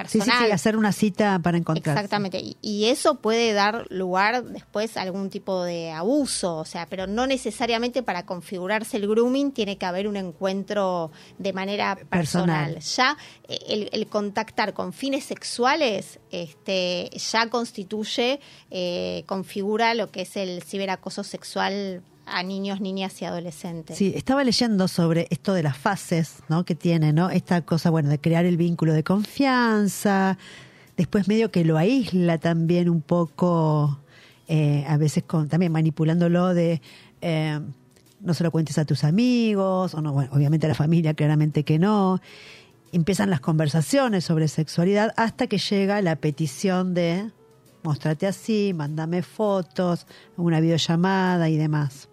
sí, 0.07 0.21
sí, 0.21 0.31
sí, 0.45 0.51
hacer 0.51 0.77
una 0.77 0.91
cita 0.91 1.39
para 1.39 1.57
encontrar. 1.57 1.95
Exactamente, 1.95 2.41
y 2.61 2.85
eso 2.85 3.15
puede 3.15 3.53
dar 3.53 3.85
lugar 3.89 4.43
después 4.43 4.97
algún 4.97 5.29
tipo 5.29 5.63
de 5.63 5.91
abuso, 5.91 6.57
o 6.57 6.65
sea, 6.65 6.85
pero 6.87 7.07
no 7.07 7.27
necesariamente 7.27 8.03
para 8.03 8.25
configurarse 8.25 8.97
el 8.97 9.07
grooming 9.07 9.51
tiene 9.51 9.77
que 9.77 9.85
haber 9.85 10.07
un 10.07 10.17
encuentro 10.17 11.11
de 11.37 11.53
manera 11.53 11.95
personal. 12.09 12.79
Ya 12.79 13.17
eh, 13.47 13.89
el, 13.91 14.07
contactar 14.07 14.73
con 14.73 14.93
fines 14.93 15.25
sexuales 15.25 16.19
este, 16.43 17.09
ya 17.17 17.49
constituye, 17.49 18.39
eh, 18.71 19.23
configura 19.25 19.93
lo 19.93 20.11
que 20.11 20.21
es 20.21 20.37
el 20.37 20.63
ciberacoso 20.63 21.23
sexual 21.23 22.01
a 22.25 22.43
niños, 22.43 22.81
niñas 22.81 23.21
y 23.21 23.25
adolescentes. 23.25 23.97
Sí, 23.97 24.13
estaba 24.15 24.43
leyendo 24.43 24.87
sobre 24.87 25.27
esto 25.29 25.53
de 25.53 25.63
las 25.63 25.77
fases, 25.77 26.37
¿no? 26.49 26.65
Que 26.65 26.75
tiene, 26.75 27.13
¿no? 27.13 27.29
Esta 27.29 27.61
cosa, 27.61 27.89
bueno, 27.89 28.09
de 28.09 28.19
crear 28.19 28.45
el 28.45 28.57
vínculo 28.57 28.93
de 28.93 29.03
confianza, 29.03 30.37
después 30.97 31.27
medio 31.27 31.51
que 31.51 31.63
lo 31.63 31.77
aísla 31.77 32.37
también 32.37 32.89
un 32.89 33.01
poco 33.01 33.99
eh, 34.47 34.85
a 34.87 34.97
veces 34.97 35.23
con, 35.23 35.49
también 35.49 35.71
manipulándolo 35.71 36.53
de 36.53 36.81
eh, 37.21 37.59
no 38.19 38.33
se 38.33 38.43
lo 38.43 38.51
cuentes 38.51 38.77
a 38.77 38.85
tus 38.85 39.03
amigos, 39.03 39.93
o 39.93 40.01
no, 40.01 40.13
bueno, 40.13 40.31
obviamente 40.33 40.65
a 40.65 40.69
la 40.69 40.75
familia, 40.75 41.13
claramente 41.13 41.63
que 41.63 41.79
no. 41.79 42.21
Empiezan 42.95 43.29
las 43.29 43.41
conversaciones 43.41 44.23
sobre 44.23 44.47
sexualidad 44.47 45.13
hasta 45.17 45.47
que 45.47 45.57
llega 45.57 46.01
la 46.01 46.15
petición 46.15 46.93
de 46.93 47.29
mostrate 47.83 48.25
así, 48.25 48.71
mándame 48.73 49.21
fotos, 49.21 50.07
una 50.37 50.61
videollamada 50.61 51.49
y 51.49 51.57
demás. 51.57 52.07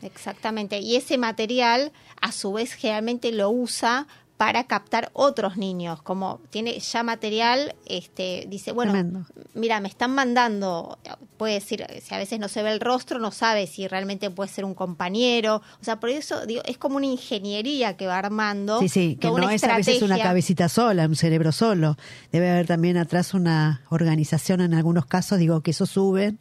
Exactamente. 0.00 0.78
Y 0.78 0.94
ese 0.94 1.18
material, 1.18 1.90
a 2.20 2.30
su 2.30 2.52
vez, 2.52 2.74
generalmente 2.74 3.32
lo 3.32 3.50
usa 3.50 4.06
para 4.38 4.64
captar 4.64 5.10
otros 5.14 5.56
niños, 5.56 6.00
como 6.00 6.40
tiene 6.50 6.78
ya 6.78 7.02
material, 7.02 7.74
este, 7.86 8.46
dice, 8.48 8.70
bueno, 8.70 9.26
mira, 9.54 9.80
me 9.80 9.88
están 9.88 10.14
mandando, 10.14 10.96
puede 11.36 11.54
decir, 11.54 11.84
si 12.00 12.14
a 12.14 12.18
veces 12.18 12.38
no 12.38 12.46
se 12.46 12.62
ve 12.62 12.70
el 12.70 12.78
rostro, 12.78 13.18
no 13.18 13.32
sabe 13.32 13.66
si 13.66 13.88
realmente 13.88 14.30
puede 14.30 14.48
ser 14.48 14.64
un 14.64 14.74
compañero, 14.74 15.56
o 15.80 15.84
sea, 15.84 15.98
por 15.98 16.10
eso 16.10 16.46
digo, 16.46 16.62
es 16.66 16.78
como 16.78 16.98
una 16.98 17.06
ingeniería 17.06 17.96
que 17.96 18.06
va 18.06 18.16
armando. 18.16 18.78
Sí, 18.78 18.88
sí, 18.88 19.18
que 19.20 19.28
no 19.28 19.50
es 19.50 19.64
a 19.64 19.76
veces 19.76 20.02
una 20.02 20.18
cabecita 20.20 20.68
sola, 20.68 21.06
un 21.06 21.16
cerebro 21.16 21.50
solo, 21.50 21.96
debe 22.30 22.48
haber 22.48 22.68
también 22.68 22.96
atrás 22.96 23.34
una 23.34 23.82
organización 23.90 24.60
en 24.60 24.72
algunos 24.72 25.04
casos, 25.06 25.40
digo, 25.40 25.62
que 25.62 25.72
eso 25.72 25.84
suben 25.84 26.38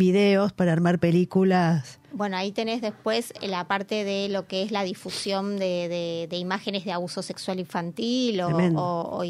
videos 0.00 0.52
para 0.52 0.72
armar 0.72 0.98
películas 0.98 2.00
bueno, 2.12 2.36
ahí 2.36 2.50
tenés 2.50 2.80
después 2.80 3.32
la 3.40 3.66
parte 3.68 4.04
de 4.04 4.28
lo 4.28 4.46
que 4.46 4.62
es 4.62 4.72
la 4.72 4.82
difusión 4.82 5.58
de, 5.58 6.28
imágenes 6.32 6.84
de 6.84 6.92
abuso 6.92 7.22
sexual 7.22 7.60
infantil 7.60 8.40
o, 8.42 9.22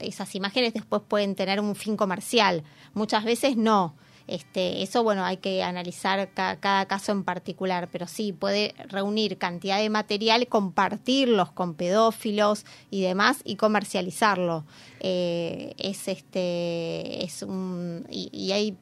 esas 0.00 0.34
imágenes 0.34 0.74
después 0.74 1.02
pueden 1.06 1.34
tener 1.34 1.60
un 1.60 1.74
fin 1.76 1.96
comercial. 1.96 2.64
Muchas 2.94 3.24
veces 3.24 3.56
no. 3.56 3.94
Este, 4.26 4.82
eso, 4.82 5.04
bueno, 5.04 5.24
hay 5.24 5.36
que 5.36 5.62
analizar 5.62 6.30
cada 6.34 6.86
caso 6.86 7.12
en 7.12 7.22
particular, 7.22 7.88
pero 7.92 8.08
sí 8.08 8.32
puede 8.32 8.74
reunir 8.88 9.38
cantidad 9.38 9.78
de 9.78 9.88
material, 9.88 10.48
compartirlos 10.48 11.52
con 11.52 11.74
pedófilos 11.74 12.64
y 12.90 13.02
demás 13.02 13.38
y 13.44 13.54
comercializarlo. 13.54 14.64
Eh, 14.98 15.74
es 15.78 16.08
este, 16.08 17.24
es 17.24 17.42
un, 17.42 18.04
y, 18.10 18.28
y 18.32 18.50
hay, 18.50 18.76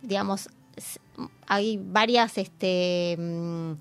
digamos, 0.00 0.48
hay 1.46 1.78
varias 1.82 2.38
este, 2.38 3.16
mm, 3.18 3.72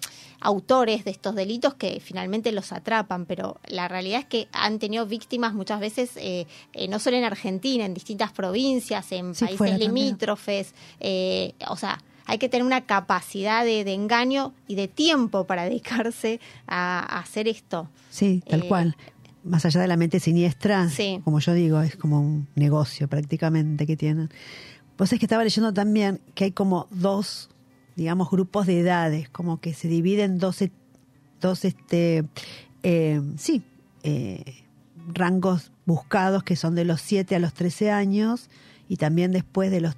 autores 0.41 1.03
de 1.03 1.11
estos 1.11 1.35
delitos 1.35 1.73
que 1.73 1.99
finalmente 1.99 2.51
los 2.51 2.71
atrapan, 2.71 3.25
pero 3.25 3.59
la 3.67 3.87
realidad 3.87 4.19
es 4.21 4.25
que 4.25 4.47
han 4.51 4.79
tenido 4.79 5.05
víctimas 5.05 5.53
muchas 5.53 5.79
veces, 5.79 6.11
eh, 6.17 6.45
eh, 6.73 6.87
no 6.87 6.99
solo 6.99 7.17
en 7.17 7.23
Argentina, 7.23 7.85
en 7.85 7.93
distintas 7.93 8.31
provincias, 8.31 9.11
en 9.11 9.33
países 9.33 9.79
limítrofes, 9.79 10.73
eh, 10.99 11.53
o 11.67 11.75
sea, 11.75 11.99
hay 12.27 12.37
que 12.37 12.49
tener 12.49 12.65
una 12.65 12.81
capacidad 12.81 13.63
de, 13.63 13.81
engaño 13.93 14.53
y 14.67 14.75
de 14.75 14.87
tiempo 14.87 15.45
para 15.45 15.63
dedicarse 15.63 16.39
a, 16.67 17.19
hacer 17.19 17.47
esto. 17.47 17.89
Sí, 18.09 18.43
tal 18.47 18.65
cual. 18.67 18.95
Más 19.43 19.63
allá 19.63 19.81
de 19.81 19.87
la 19.87 19.95
mente 19.95 20.19
siniestra, 20.19 20.89
como 21.23 21.39
yo 21.39 21.53
digo, 21.53 21.79
es 21.81 21.95
como 21.95 22.19
un 22.19 22.47
negocio 22.55 23.07
prácticamente 23.07 23.85
que 23.85 23.95
tienen. 23.95 24.31
Vos 24.97 25.11
es 25.11 25.19
que 25.19 25.25
estaba 25.25 25.43
leyendo 25.43 25.73
también 25.73 26.21
que 26.33 26.45
hay 26.45 26.51
como 26.51 26.87
dos, 26.89 27.49
digamos, 27.95 28.29
grupos 28.29 28.65
de 28.65 28.79
edades, 28.79 29.29
como 29.29 29.59
que 29.59 29.73
se 29.73 29.87
dividen 29.87 30.39
dos, 30.39 30.61
e, 30.61 30.71
dos 31.41 31.65
este, 31.65 32.25
eh, 32.83 33.21
sí, 33.37 33.63
eh, 34.03 34.63
rangos 35.07 35.71
buscados 35.85 36.43
que 36.43 36.55
son 36.55 36.75
de 36.75 36.85
los 36.85 37.01
7 37.01 37.35
a 37.35 37.39
los 37.39 37.53
13 37.53 37.91
años 37.91 38.49
y 38.87 38.97
también 38.97 39.31
después 39.31 39.69
de 39.71 39.81
los 39.81 39.95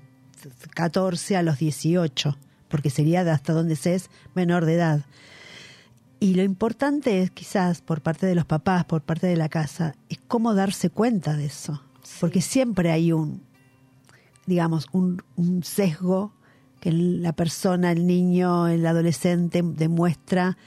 14 0.73 1.37
a 1.37 1.43
los 1.43 1.59
18, 1.59 2.37
porque 2.67 2.89
sería 2.89 3.23
de 3.23 3.31
hasta 3.31 3.53
donde 3.53 3.75
se 3.75 3.95
es 3.95 4.09
menor 4.33 4.65
de 4.65 4.75
edad. 4.75 5.05
Y 6.19 6.33
lo 6.33 6.41
importante 6.41 7.21
es 7.21 7.29
quizás 7.29 7.81
por 7.81 8.01
parte 8.01 8.25
de 8.25 8.33
los 8.33 8.45
papás, 8.45 8.85
por 8.85 9.01
parte 9.01 9.27
de 9.27 9.35
la 9.35 9.49
casa, 9.49 9.95
es 10.09 10.19
cómo 10.27 10.55
darse 10.55 10.89
cuenta 10.89 11.35
de 11.35 11.45
eso. 11.45 11.83
Porque 12.19 12.41
siempre 12.41 12.91
hay 12.91 13.11
un, 13.11 13.43
digamos, 14.47 14.87
un, 14.91 15.21
sesgo 15.63 16.33
que 16.79 16.91
la 16.91 17.33
persona, 17.33 17.91
el 17.91 18.07
niño, 18.07 18.67
el 18.67 18.85
adolescente 18.85 19.61
demuestra 19.63 20.57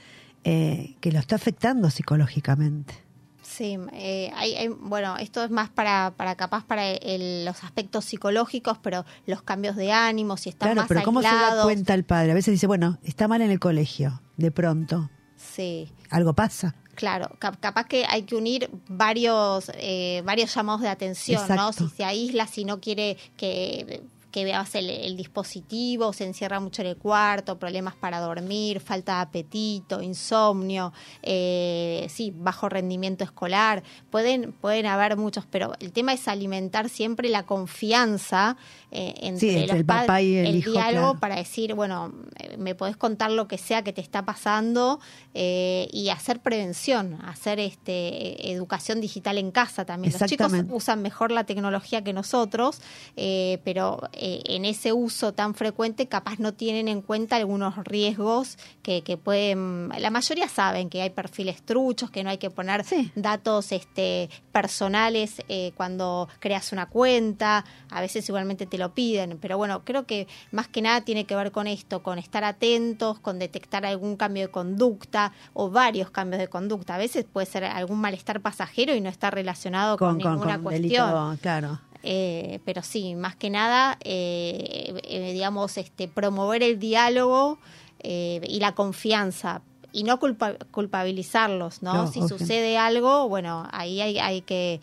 eh, 0.43 0.95
que 1.01 1.11
lo 1.11 1.19
está 1.19 1.35
afectando 1.35 1.89
psicológicamente. 1.89 2.93
Sí, 3.41 3.77
eh, 3.91 4.31
hay, 4.33 4.69
bueno, 4.69 5.17
esto 5.17 5.43
es 5.43 5.51
más 5.51 5.69
para, 5.69 6.13
para 6.15 6.35
capaz 6.35 6.63
para 6.63 6.83
los 6.93 7.63
aspectos 7.63 8.05
psicológicos, 8.05 8.77
pero 8.77 9.05
los 9.25 9.41
cambios 9.41 9.75
de 9.75 9.91
ánimo, 9.91 10.37
si 10.37 10.49
está 10.49 10.71
claro, 10.71 10.87
pero 10.87 11.03
¿cómo 11.03 11.21
se 11.21 11.27
da 11.27 11.63
cuenta 11.63 11.93
el 11.93 12.05
padre? 12.05 12.31
A 12.31 12.33
veces 12.33 12.53
dice, 12.53 12.67
bueno, 12.67 12.97
está 13.03 13.27
mal 13.27 13.41
en 13.41 13.51
el 13.51 13.59
colegio, 13.59 14.21
de 14.37 14.51
pronto. 14.51 15.09
Sí. 15.35 15.91
Algo 16.09 16.33
pasa. 16.33 16.75
Claro, 17.01 17.31
capaz 17.39 17.87
que 17.87 18.05
hay 18.07 18.21
que 18.21 18.35
unir 18.35 18.69
varios, 18.87 19.71
eh, 19.73 20.21
varios 20.23 20.53
llamados 20.53 20.81
de 20.81 20.87
atención, 20.87 21.43
¿no? 21.49 21.73
Si 21.73 21.89
se 21.89 22.03
aísla, 22.03 22.45
si 22.45 22.63
no 22.63 22.79
quiere 22.79 23.17
que 23.37 24.03
que 24.31 24.45
veas 24.45 24.73
el, 24.75 25.17
dispositivo, 25.17 26.13
se 26.13 26.25
encierra 26.25 26.59
mucho 26.59 26.81
en 26.81 26.87
el 26.87 26.97
cuarto, 26.97 27.59
problemas 27.59 27.95
para 27.95 28.19
dormir, 28.19 28.79
falta 28.79 29.15
de 29.15 29.21
apetito, 29.21 30.01
insomnio, 30.01 30.93
eh, 31.21 32.07
sí, 32.09 32.33
bajo 32.35 32.69
rendimiento 32.69 33.23
escolar, 33.23 33.83
pueden, 34.09 34.53
pueden 34.53 34.85
haber 34.85 35.17
muchos, 35.17 35.45
pero 35.51 35.73
el 35.79 35.91
tema 35.91 36.13
es 36.13 36.27
alimentar 36.27 36.87
siempre 36.87 37.27
la 37.29 37.43
confianza 37.43 38.55
eh, 38.91 39.13
entre, 39.21 39.65
el 39.65 39.85
papá 39.85 40.21
y 40.21 40.35
el, 40.37 40.61
diálogo 40.63 41.19
para 41.19 41.35
decir, 41.35 41.73
bueno, 41.73 42.13
eh, 42.39 42.55
me 42.57 42.73
podés 42.73 42.95
contar 42.95 43.31
lo 43.31 43.47
que 43.47 43.57
sea 43.57 43.83
que 43.83 43.91
te 43.93 44.01
está 44.01 44.23
pasando 44.23 44.99
y 45.33 46.09
hacer 46.09 46.39
prevención, 46.41 47.17
hacer 47.23 47.59
este 47.59 48.51
educación 48.51 48.99
digital 48.99 49.37
en 49.37 49.51
casa 49.51 49.85
también. 49.85 50.13
Los 50.17 50.29
chicos 50.29 50.51
usan 50.69 51.01
mejor 51.01 51.31
la 51.31 51.45
tecnología 51.45 52.03
que 52.03 52.11
nosotros, 52.13 52.81
pero 53.15 54.01
eh, 54.23 54.43
en 54.45 54.65
ese 54.65 54.93
uso 54.93 55.33
tan 55.33 55.55
frecuente 55.55 56.07
capaz 56.07 56.37
no 56.37 56.53
tienen 56.53 56.87
en 56.87 57.01
cuenta 57.01 57.37
algunos 57.37 57.75
riesgos 57.83 58.59
que, 58.83 59.01
que, 59.01 59.17
pueden, 59.17 59.89
la 59.97 60.11
mayoría 60.11 60.47
saben 60.47 60.91
que 60.91 61.01
hay 61.01 61.09
perfiles 61.09 61.63
truchos, 61.63 62.11
que 62.11 62.23
no 62.23 62.29
hay 62.29 62.37
que 62.37 62.51
poner 62.51 62.85
datos 63.15 63.71
este, 63.71 64.29
personales 64.51 65.41
eh, 65.49 65.71
cuando 65.75 66.29
creas 66.39 66.71
una 66.71 66.87
cuenta, 66.87 67.65
a 67.89 67.99
veces 67.99 68.29
igualmente 68.29 68.67
te 68.67 68.77
lo 68.77 68.93
piden, 68.93 69.39
pero 69.41 69.57
bueno, 69.57 69.83
creo 69.83 70.05
que 70.05 70.27
más 70.51 70.67
que 70.67 70.83
nada 70.83 71.01
tiene 71.01 71.25
que 71.25 71.35
ver 71.35 71.51
con 71.51 71.65
esto, 71.65 72.03
con 72.03 72.19
estar 72.19 72.43
atentos, 72.43 73.17
con 73.19 73.39
detectar 73.39 73.87
algún 73.87 74.17
cambio 74.17 74.43
de 74.43 74.51
conducta 74.51 75.33
o 75.53 75.71
varios 75.71 76.11
cambios 76.11 76.39
de 76.39 76.47
conducta. 76.47 76.93
A 76.93 76.99
veces 76.99 77.25
puede 77.25 77.47
ser 77.47 77.63
algún 77.63 77.99
malestar 77.99 78.39
pasajero 78.39 78.93
y 78.93 79.01
no 79.01 79.09
está 79.09 79.31
relacionado 79.31 79.97
con, 79.97 80.19
ninguna 80.19 80.59
cuestión. 80.59 81.37
claro. 81.37 81.79
Eh, 82.03 82.59
pero 82.65 82.81
sí, 82.81 83.15
más 83.15 83.35
que 83.35 83.49
nada, 83.49 83.97
eh, 84.03 84.99
eh, 85.03 85.33
digamos, 85.33 85.77
este, 85.77 86.07
promover 86.07 86.63
el 86.63 86.79
diálogo 86.79 87.59
y 88.03 88.59
la 88.59 88.73
confianza 88.73 89.61
y 89.91 90.03
no 90.03 90.19
culpabilizarlos, 90.19 91.83
¿no? 91.83 92.07
si 92.11 92.27
sucede 92.27 92.75
algo, 92.79 93.29
bueno, 93.29 93.67
ahí 93.71 94.01
hay, 94.01 94.17
hay 94.17 94.41
que 94.41 94.81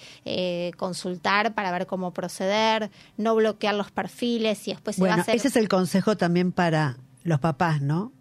consultar 0.77 1.53
para 1.53 1.73
ver 1.73 1.89
cómo 1.89 2.13
proceder, 2.13 2.93
no 3.17 3.35
bloquear 3.35 3.75
los 3.75 3.91
perfiles 3.91 4.69
y 4.69 4.71
después 4.71 4.95
se 4.95 5.03
va 5.03 5.15
a 5.15 5.17
hacer... 5.17 5.35
ese 5.35 5.49
es 5.49 5.57
el 5.57 5.69
consejo 5.69 6.17
también 6.17 6.53
para 6.53 6.99
los 7.25 7.41
papás, 7.41 7.83
¿no? 7.83 8.13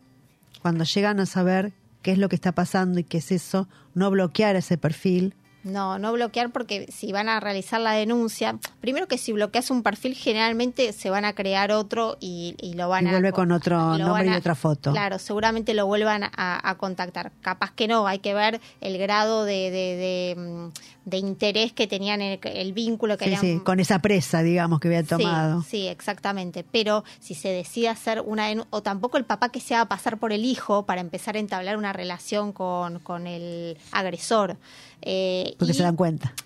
Cuando 0.63 0.83
llegan 0.83 1.19
a 1.19 1.27
saber 1.27 1.73
qué 2.01 2.13
es 2.13 2.17
lo 2.17 2.27
que 2.27 2.35
está 2.35 2.53
pasando 2.53 2.97
y 2.97 3.03
qué 3.03 3.19
es 3.19 3.31
eso, 3.31 3.67
no 3.93 4.09
bloquear 4.09 4.55
ese 4.55 4.79
perfil, 4.79 5.35
no, 5.67 5.99
no 5.99 6.13
bloquear 6.13 6.51
porque 6.51 6.87
si 6.91 7.11
van 7.11 7.29
a 7.29 7.39
realizar 7.39 7.79
la 7.79 7.91
denuncia, 7.91 8.57
primero 8.81 9.07
que 9.07 9.17
si 9.17 9.31
bloqueas 9.33 9.69
un 9.69 9.83
perfil 9.83 10.15
generalmente 10.15 10.93
se 10.93 11.09
van 11.09 11.25
a 11.25 11.33
crear 11.33 11.71
otro 11.71 12.17
y, 12.19 12.55
lo 12.75 12.89
van 12.89 13.07
y 13.07 13.11
vuelve 13.11 13.31
con 13.31 13.51
otro 13.51 13.97
nombre 13.97 14.27
y 14.27 14.33
otra 14.33 14.55
foto. 14.55 14.91
Claro, 14.91 15.19
seguramente 15.19 15.73
lo 15.73 15.85
vuelvan 15.85 16.23
a, 16.23 16.75
contactar. 16.77 17.31
Capaz 17.41 17.71
que 17.71 17.87
no, 17.87 18.07
hay 18.07 18.19
que 18.19 18.33
ver 18.33 18.61
el 18.81 18.97
grado 18.97 19.45
de, 19.45 19.71
de, 19.71 20.71
mm, 21.11 21.15
interés 21.15 21.73
que 21.73 21.87
tenían 21.87 22.21
el, 22.21 22.39
el 22.43 22.73
vínculo 22.73 23.17
que 23.17 23.29
sí, 23.29 23.35
sí, 23.35 23.61
con 23.63 23.79
esa 23.79 23.99
presa, 23.99 24.43
digamos, 24.43 24.79
que 24.79 24.87
había 24.87 25.03
tomado. 25.03 25.61
Sí, 25.61 25.69
sí, 25.69 25.87
exactamente. 25.87 26.63
Pero 26.63 27.03
si 27.19 27.33
se 27.33 27.49
decide 27.49 27.89
hacer 27.89 28.21
una 28.25 28.47
o 28.69 28.81
tampoco 28.81 29.17
el 29.17 29.25
papá 29.25 29.49
que 29.49 29.59
se 29.59 29.75
haga 29.75 29.85
pasar 29.85 30.17
por 30.17 30.31
el 30.31 30.45
hijo 30.45 30.85
para 30.85 31.01
empezar 31.01 31.35
a 31.35 31.39
entablar 31.39 31.77
una 31.77 31.93
relación 31.93 32.53
con, 32.53 32.99
con 32.99 33.27
el 33.27 33.77
agresor. 33.91 34.57
Eh, 35.01 35.55
Porque 35.59 35.73
se 35.73 35.83
dan 35.83 35.95
cuenta. 35.95 36.33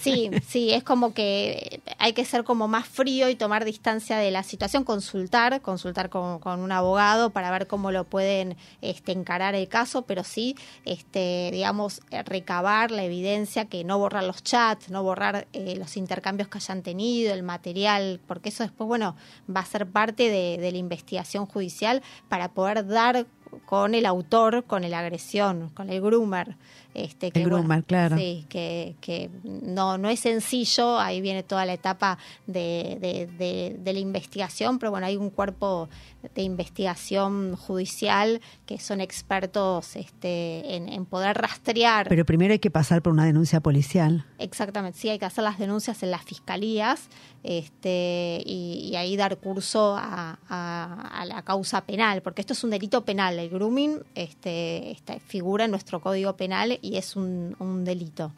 Sí, 0.00 0.30
sí, 0.46 0.72
es 0.72 0.82
como 0.82 1.14
que 1.14 1.80
hay 1.98 2.12
que 2.12 2.24
ser 2.24 2.44
como 2.44 2.68
más 2.68 2.86
frío 2.86 3.28
y 3.28 3.36
tomar 3.36 3.64
distancia 3.64 4.18
de 4.18 4.30
la 4.30 4.42
situación, 4.42 4.84
consultar, 4.84 5.60
consultar 5.62 6.10
con, 6.10 6.60
un 6.60 6.72
abogado 6.72 7.30
para 7.30 7.50
ver 7.50 7.66
cómo 7.66 7.90
lo 7.90 8.04
pueden 8.04 8.56
este, 8.82 9.12
encarar 9.12 9.54
el 9.54 9.68
caso, 9.68 10.02
pero 10.02 10.24
sí, 10.24 10.56
este, 10.84 11.50
digamos, 11.52 12.02
recabar 12.24 12.90
la 12.90 13.04
evidencia, 13.04 13.66
que 13.66 13.83
no 13.84 13.98
borrar 13.98 14.24
los 14.24 14.42
chats, 14.42 14.90
no 14.90 15.02
borrar 15.02 15.46
eh, 15.52 15.76
los 15.76 15.96
intercambios 15.96 16.48
que 16.48 16.58
hayan 16.58 16.82
tenido, 16.82 17.32
el 17.32 17.42
material, 17.42 18.20
porque 18.26 18.48
eso 18.48 18.62
después, 18.62 18.88
bueno, 18.88 19.16
va 19.54 19.60
a 19.60 19.66
ser 19.66 19.86
parte 19.86 20.28
de, 20.28 20.58
de 20.58 20.72
la 20.72 20.78
investigación 20.78 21.46
judicial 21.46 22.02
para 22.28 22.48
poder 22.48 22.86
dar 22.86 23.26
con 23.66 23.94
el 23.94 24.06
autor, 24.06 24.64
con 24.64 24.88
la 24.88 24.98
agresión, 24.98 25.70
con 25.70 25.90
el 25.90 26.00
groomer. 26.00 26.56
Este, 26.94 27.32
que, 27.32 27.40
el 27.40 27.46
groomer, 27.46 27.82
claro. 27.82 28.16
Sí, 28.16 28.46
que, 28.48 28.94
que, 29.00 29.28
no, 29.42 29.98
no 29.98 30.08
es 30.08 30.20
sencillo, 30.20 31.00
ahí 31.00 31.20
viene 31.20 31.42
toda 31.42 31.66
la 31.66 31.72
etapa 31.72 32.18
de, 32.46 33.26
de, 33.36 33.76
de, 33.76 33.92
la 33.92 33.98
investigación, 33.98 34.78
pero 34.78 34.92
bueno, 34.92 35.06
hay 35.06 35.16
un 35.16 35.30
cuerpo 35.30 35.88
de 36.34 36.42
investigación 36.42 37.56
judicial 37.56 38.40
que 38.64 38.78
son 38.78 39.00
expertos 39.00 39.96
este, 39.96 40.76
en, 40.76 41.04
poder 41.06 41.36
rastrear. 41.36 42.08
Pero 42.08 42.24
primero 42.24 42.52
hay 42.52 42.60
que 42.60 42.70
pasar 42.70 43.02
por 43.02 43.12
una 43.12 43.24
denuncia 43.24 43.60
policial. 43.60 44.24
Exactamente, 44.38 44.98
sí, 44.98 45.08
hay 45.08 45.18
que 45.18 45.26
hacer 45.26 45.42
las 45.42 45.58
denuncias 45.58 46.02
en 46.04 46.12
las 46.12 46.22
fiscalías 46.22 47.08
este, 47.42 48.40
y, 48.46 48.94
ahí 48.96 49.16
dar 49.16 49.36
curso 49.38 49.96
a, 49.98 50.38
a, 50.48 51.24
la 51.26 51.42
causa 51.42 51.84
penal, 51.84 52.22
porque 52.22 52.40
esto 52.40 52.52
es 52.52 52.62
un 52.62 52.70
delito 52.70 53.04
penal, 53.04 53.38
el 53.38 53.50
grooming 53.50 54.02
este, 54.14 54.96
figura 55.26 55.64
en 55.64 55.72
nuestro 55.72 56.00
código 56.00 56.36
penal 56.36 56.78
y 56.84 56.96
es 56.98 57.16
un, 57.16 57.84
delito 57.84 58.32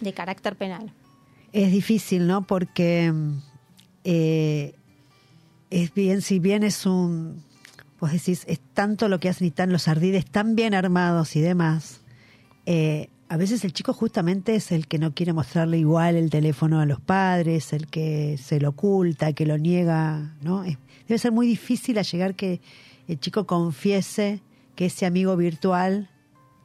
de 0.00 0.12
carácter 0.12 0.56
penal. 0.56 0.92
Es 1.52 1.70
difícil, 1.70 2.26
¿no? 2.26 2.46
Porque 2.46 3.12
eh, 4.04 4.74
es 5.70 5.94
bien, 5.94 6.22
si 6.22 6.38
bien 6.38 6.62
es 6.62 6.86
un, 6.86 7.42
vos 8.00 8.10
decís, 8.10 8.44
es 8.48 8.60
tanto 8.72 9.08
lo 9.08 9.20
que 9.20 9.28
hacen 9.28 9.44
y 9.46 9.48
están 9.48 9.70
los 9.70 9.86
ardides 9.86 10.24
tan 10.24 10.56
bien 10.56 10.74
armados 10.74 11.36
y 11.36 11.40
demás, 11.40 12.00
eh, 12.66 13.10
a 13.28 13.36
veces 13.36 13.64
el 13.64 13.72
chico 13.72 13.92
justamente 13.92 14.54
es 14.54 14.72
el 14.72 14.86
que 14.86 14.98
no 14.98 15.14
quiere 15.14 15.32
mostrarle 15.32 15.78
igual 15.78 16.16
el 16.16 16.30
teléfono 16.30 16.80
a 16.80 16.86
los 16.86 17.00
padres, 17.00 17.72
el 17.72 17.86
que 17.86 18.38
se 18.38 18.60
lo 18.60 18.70
oculta, 18.70 19.32
que 19.32 19.46
lo 19.46 19.58
niega, 19.58 20.34
¿no? 20.40 20.62
debe 20.62 21.18
ser 21.18 21.32
muy 21.32 21.46
difícil 21.46 21.98
a 21.98 22.02
llegar 22.02 22.34
que 22.34 22.60
el 23.08 23.20
chico 23.20 23.46
confiese 23.46 24.40
que 24.74 24.86
ese 24.86 25.04
amigo 25.04 25.36
virtual 25.36 26.08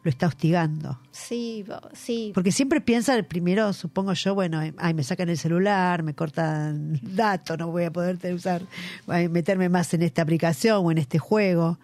lo 0.10 0.12
está 0.12 0.26
hostigando. 0.26 1.00
Sí, 1.12 1.64
sí. 1.94 2.32
Porque 2.34 2.52
siempre 2.52 2.82
piensa, 2.82 3.22
primero 3.22 3.74
supongo 3.74 4.14
yo, 4.14 4.34
bueno, 4.34 4.60
ay, 4.78 4.94
me 4.96 5.04
sacan 5.04 5.30
el 5.30 5.38
celular, 5.38 6.02
me 6.02 6.16
cortan 6.16 7.00
datos, 7.16 7.60
no 7.60 7.68
voy 7.68 7.84
a 7.84 7.92
poder 7.92 8.18
usar, 8.34 8.64
meterme 9.30 9.70
más 9.70 9.94
en 9.94 10.02
esta 10.02 10.24
aplicación 10.24 10.84
o 10.84 10.92
en 10.92 10.98
este 10.98 11.20
juego. 11.20 11.78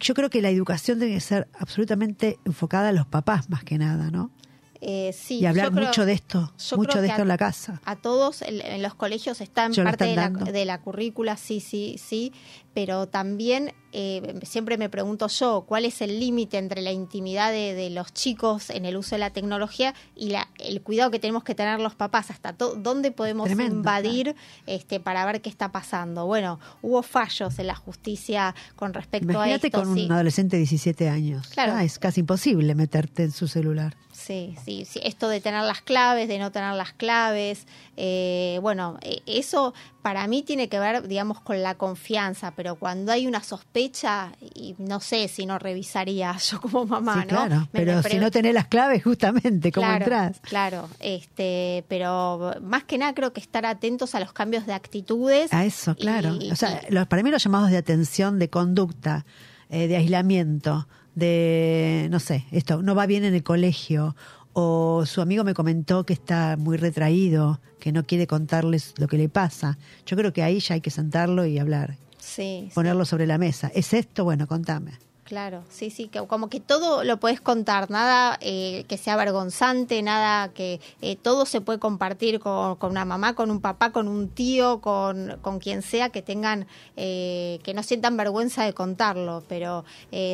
Yo 0.00 0.14
creo 0.14 0.28
que 0.28 0.42
la 0.42 0.50
educación 0.50 0.98
debe 0.98 1.20
ser 1.20 1.46
absolutamente 1.56 2.38
enfocada 2.44 2.88
a 2.88 2.92
los 2.92 3.06
papás 3.06 3.48
más 3.48 3.62
que 3.62 3.78
nada, 3.78 4.10
¿no? 4.10 4.32
Eh, 4.80 5.14
y 5.28 5.46
hablar 5.46 5.72
mucho 5.72 6.04
de 6.04 6.12
esto, 6.12 6.52
mucho 6.76 7.00
de 7.00 7.08
esto 7.08 7.22
en 7.22 7.28
la 7.28 7.38
casa. 7.38 7.80
A 7.84 7.96
todos 7.96 8.42
en, 8.42 8.82
los 8.82 8.94
colegios 8.94 9.40
está 9.40 9.66
en 9.66 9.74
parte 9.74 10.04
de 10.04 10.16
la, 10.16 10.30
de 10.30 10.64
la, 10.64 10.80
currícula, 10.80 11.36
sí, 11.36 11.60
sí, 11.60 11.96
sí, 11.98 12.32
pero 12.74 13.06
también 13.06 13.72
eh, 13.92 14.40
siempre 14.42 14.76
me 14.76 14.88
pregunto 14.88 15.28
yo, 15.28 15.64
¿cuál 15.68 15.84
es 15.84 16.02
el 16.02 16.18
límite 16.18 16.58
entre 16.58 16.82
la 16.82 16.90
intimidad 16.90 17.52
de, 17.52 17.88
los 17.90 18.12
chicos 18.12 18.70
en 18.70 18.84
el 18.84 18.96
uso 18.96 19.14
de 19.14 19.20
la 19.20 19.30
tecnología 19.30 19.94
y 20.16 20.30
la, 20.30 20.48
el 20.58 20.82
cuidado 20.82 21.12
que 21.12 21.20
tenemos 21.20 21.44
que 21.44 21.54
tener 21.54 21.78
los 21.78 21.94
papás? 21.94 22.32
¿Hasta 22.32 22.52
dónde 22.52 23.12
podemos 23.12 23.48
invadir 23.48 24.34
este, 24.66 24.98
para 24.98 25.24
ver 25.24 25.40
qué 25.40 25.48
está 25.48 25.70
pasando? 25.70 26.26
Bueno, 26.26 26.58
hubo 26.82 27.04
fallos 27.04 27.56
en 27.60 27.68
la 27.68 27.76
justicia 27.76 28.56
con 28.74 28.92
respecto 28.92 29.40
a 29.40 29.48
esto. 29.48 29.70
con 29.70 29.88
un 29.88 30.10
adolescente 30.10 30.56
de 30.56 30.62
17 30.62 31.08
años. 31.08 31.46
Claro. 31.48 31.74
Ah, 31.76 31.84
es 31.84 32.00
casi 32.00 32.20
imposible 32.20 32.74
meterte 32.74 33.22
en 33.22 33.30
su 33.30 33.46
celular. 33.46 33.96
Sí, 34.24 34.56
sí, 34.64 34.84
sí, 34.84 35.00
esto 35.02 35.28
de 35.28 35.40
tener 35.40 35.62
las 35.64 35.82
claves, 35.82 36.28
de 36.28 36.38
no 36.38 36.50
tener 36.50 36.74
las 36.74 36.92
claves, 36.92 37.66
eh, 37.96 38.58
bueno, 38.62 38.98
e, 39.02 39.22
eso 39.26 39.74
para 40.02 40.26
mí 40.26 40.42
tiene 40.42 40.68
que 40.68 40.78
ver, 40.78 41.06
digamos, 41.06 41.40
con 41.40 41.62
la 41.62 41.74
confianza, 41.76 42.52
pero 42.52 42.76
cuando 42.76 43.12
hay 43.12 43.26
una 43.26 43.42
sospecha, 43.42 44.32
y 44.40 44.74
no 44.78 45.00
sé 45.00 45.28
si 45.28 45.46
no 45.46 45.58
revisaría 45.58 46.36
yo 46.50 46.60
como 46.60 46.86
mamá, 46.86 47.16
¿no? 47.16 47.26
Claro, 47.26 47.68
pero 47.72 48.02
si 48.02 48.18
no 48.18 48.30
tenés 48.30 48.54
las 48.54 48.66
claves, 48.68 49.04
justamente, 49.04 49.72
¿cómo 49.72 49.86
claro, 49.86 50.04
entras? 50.04 50.40
Claro, 50.40 50.88
este, 51.00 51.84
pero 51.88 52.54
más 52.62 52.84
que 52.84 52.98
nada 52.98 53.14
creo 53.14 53.32
que 53.32 53.40
estar 53.40 53.66
atentos 53.66 54.14
a 54.14 54.20
los 54.20 54.32
cambios 54.32 54.66
de 54.66 54.72
actitudes. 54.72 55.52
A 55.52 55.64
eso, 55.64 55.94
claro. 55.96 56.38
o 56.50 56.56
sea, 56.56 56.80
para 57.08 57.22
mí 57.22 57.30
los 57.30 57.42
llamados 57.42 57.70
de 57.70 57.76
atención, 57.76 58.38
de 58.38 58.48
conducta, 58.48 59.26
eh, 59.70 59.86
de 59.88 59.96
aislamiento, 59.96 60.86
de, 61.14 62.08
no 62.10 62.20
sé, 62.20 62.44
esto, 62.50 62.82
no 62.82 62.94
va 62.94 63.06
bien 63.06 63.24
en 63.24 63.34
el 63.34 63.42
colegio, 63.42 64.16
o 64.52 65.04
su 65.04 65.20
amigo 65.20 65.44
me 65.44 65.54
comentó 65.54 66.06
que 66.06 66.12
está 66.12 66.56
muy 66.56 66.76
retraído, 66.76 67.60
que 67.80 67.92
no 67.92 68.04
quiere 68.04 68.26
contarles 68.26 68.94
lo 68.98 69.08
que 69.08 69.18
le 69.18 69.28
pasa. 69.28 69.78
Yo 70.06 70.16
creo 70.16 70.32
que 70.32 70.42
ahí 70.42 70.60
ya 70.60 70.74
hay 70.74 70.80
que 70.80 70.90
sentarlo 70.90 71.44
y 71.44 71.58
hablar. 71.58 71.96
Sí. 72.18 72.70
Ponerlo 72.72 73.04
sobre 73.04 73.26
la 73.26 73.36
mesa. 73.36 73.70
¿Es 73.74 73.92
esto? 73.92 74.24
Bueno, 74.24 74.46
contame. 74.46 74.92
Claro, 75.24 75.64
sí, 75.70 75.88
sí, 75.88 76.08
que 76.08 76.20
como 76.26 76.50
que 76.50 76.60
todo 76.60 77.02
lo 77.02 77.18
puedes 77.18 77.40
contar, 77.40 77.90
nada 77.90 78.36
eh, 78.42 78.84
que 78.88 78.98
sea 78.98 79.16
vergonzante, 79.16 80.02
nada 80.02 80.48
que 80.48 80.80
eh, 81.00 81.16
todo 81.16 81.46
se 81.46 81.62
puede 81.62 81.78
compartir 81.78 82.40
con, 82.40 82.76
una 82.82 83.06
mamá, 83.06 83.34
con 83.34 83.50
un 83.50 83.62
papá, 83.62 83.90
con 83.90 84.06
un 84.06 84.28
tío, 84.28 84.82
con, 84.82 85.38
con 85.40 85.60
quien 85.60 85.80
sea 85.80 86.10
que 86.10 86.20
tengan, 86.20 86.66
eh, 86.98 87.58
que 87.62 87.72
no 87.72 87.82
sientan 87.82 88.18
vergüenza 88.18 88.64
de 88.64 88.74
contarlo, 88.74 89.42
pero 89.48 89.86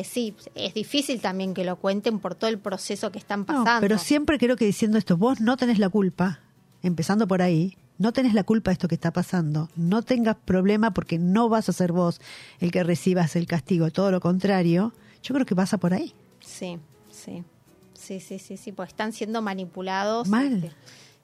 sí, 0.03 0.35
es 0.55 0.73
difícil 0.73 1.21
también 1.21 1.53
que 1.53 1.63
lo 1.63 1.77
cuenten 1.77 2.19
por 2.19 2.35
todo 2.35 2.49
el 2.49 2.59
proceso 2.59 3.13
que 3.13 3.19
están 3.19 3.45
pasando. 3.45 3.79
pero 3.79 3.97
siempre 3.97 4.37
creo 4.37 4.57
que 4.57 4.65
diciendo 4.65 4.97
esto, 4.97 5.15
vos 5.15 5.39
no 5.39 5.55
tenés 5.55 5.79
la 5.79 5.87
culpa, 5.87 6.41
empezando 6.83 7.27
por 7.29 7.41
ahí, 7.41 7.77
no 8.01 8.13
tenés 8.13 8.33
la 8.33 8.43
culpa 8.43 8.71
de 8.71 8.73
esto 8.73 8.87
que 8.87 8.95
está 8.95 9.13
pasando, 9.13 9.69
no 9.75 10.01
tengas 10.01 10.35
problema 10.35 10.91
porque 10.91 11.19
no 11.19 11.49
vas 11.49 11.69
a 11.69 11.73
ser 11.73 11.91
vos 11.91 12.19
el 12.59 12.71
que 12.71 12.83
recibas 12.83 13.35
el 13.35 13.45
castigo, 13.45 13.91
todo 13.91 14.09
lo 14.09 14.19
contrario, 14.19 14.91
yo 15.21 15.35
creo 15.35 15.45
que 15.45 15.55
pasa 15.55 15.77
por 15.77 15.93
ahí. 15.93 16.15
Sí, 16.39 16.79
sí, 17.11 17.43
sí, 17.93 18.19
sí, 18.19 18.39
sí, 18.39 18.57
sí, 18.57 18.71
pues 18.71 18.89
están 18.89 19.13
siendo 19.13 19.43
manipulados. 19.43 20.27
Mal. 20.27 20.63
Este, 20.63 20.71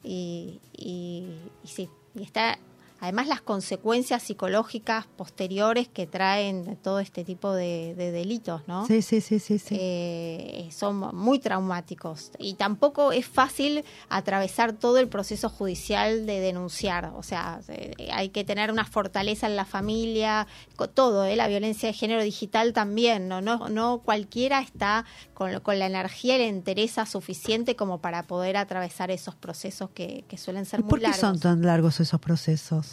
y, 0.04 0.60
y, 0.72 1.26
y 1.64 1.68
sí, 1.68 1.90
y 2.14 2.22
está 2.22 2.60
además 3.00 3.28
las 3.28 3.42
consecuencias 3.42 4.24
psicológicas 4.24 5.06
posteriores 5.16 5.88
que 5.88 6.08
traen 6.08 6.78
todo 6.82 7.00
este 7.00 7.24
tipo 7.24 7.54
de, 7.54 7.96
delitos, 7.96 8.62
¿no? 8.68 8.86
Sí, 8.86 9.02
sí, 9.02 9.22
sí, 9.22 9.40
sí. 9.40 9.60
Eh, 9.70 10.70
son 10.72 11.16
muy 11.16 11.40
traumáticos 11.40 12.32
y 12.40 12.56
tampoco 12.56 13.12
es 13.12 13.26
fácil 13.26 13.84
atravesar 14.10 14.74
todo 14.74 14.98
el 14.98 15.08
proceso 15.08 15.50
judicial 15.50 16.26
de 16.26 16.40
denunciar, 16.40 17.12
o 17.16 17.24
sea, 17.24 17.62
eh, 17.68 17.94
hay 18.12 18.30
que 18.30 18.44
tener 18.44 18.72
una 18.72 18.86
fortaleza 18.86 19.48
en 19.48 19.56
la 19.56 19.66
familia, 19.66 20.48
todo, 20.94 21.26
¿eh? 21.26 21.36
la 21.36 21.48
violencia 21.48 21.88
de 21.88 21.94
género 21.94 22.24
digital 22.24 22.74
también, 22.74 23.28
¿no? 23.28 23.42
No, 23.42 23.70
no 23.70 24.00
cualquiera 24.00 24.62
está 24.62 25.06
con, 25.34 25.60
con 25.60 25.80
la 25.80 25.86
energía 25.86 26.36
y 26.36 26.40
la 26.40 26.46
entereza 26.46 27.06
suficiente 27.06 27.76
como 27.76 28.00
para 28.00 28.24
poder 28.24 28.58
atravesar 28.58 29.12
esos 29.12 29.36
procesos 29.36 29.90
que, 29.92 30.26
que 30.28 30.38
suelen 30.38 30.66
ser 30.66 30.84
muy 30.84 31.00
largos. 31.00 31.20
¿Por 31.20 31.32
qué 31.32 31.40
son 31.40 31.40
tan 31.40 31.62
largos 31.62 32.00
esos 32.00 32.20
procesos? 32.20 32.87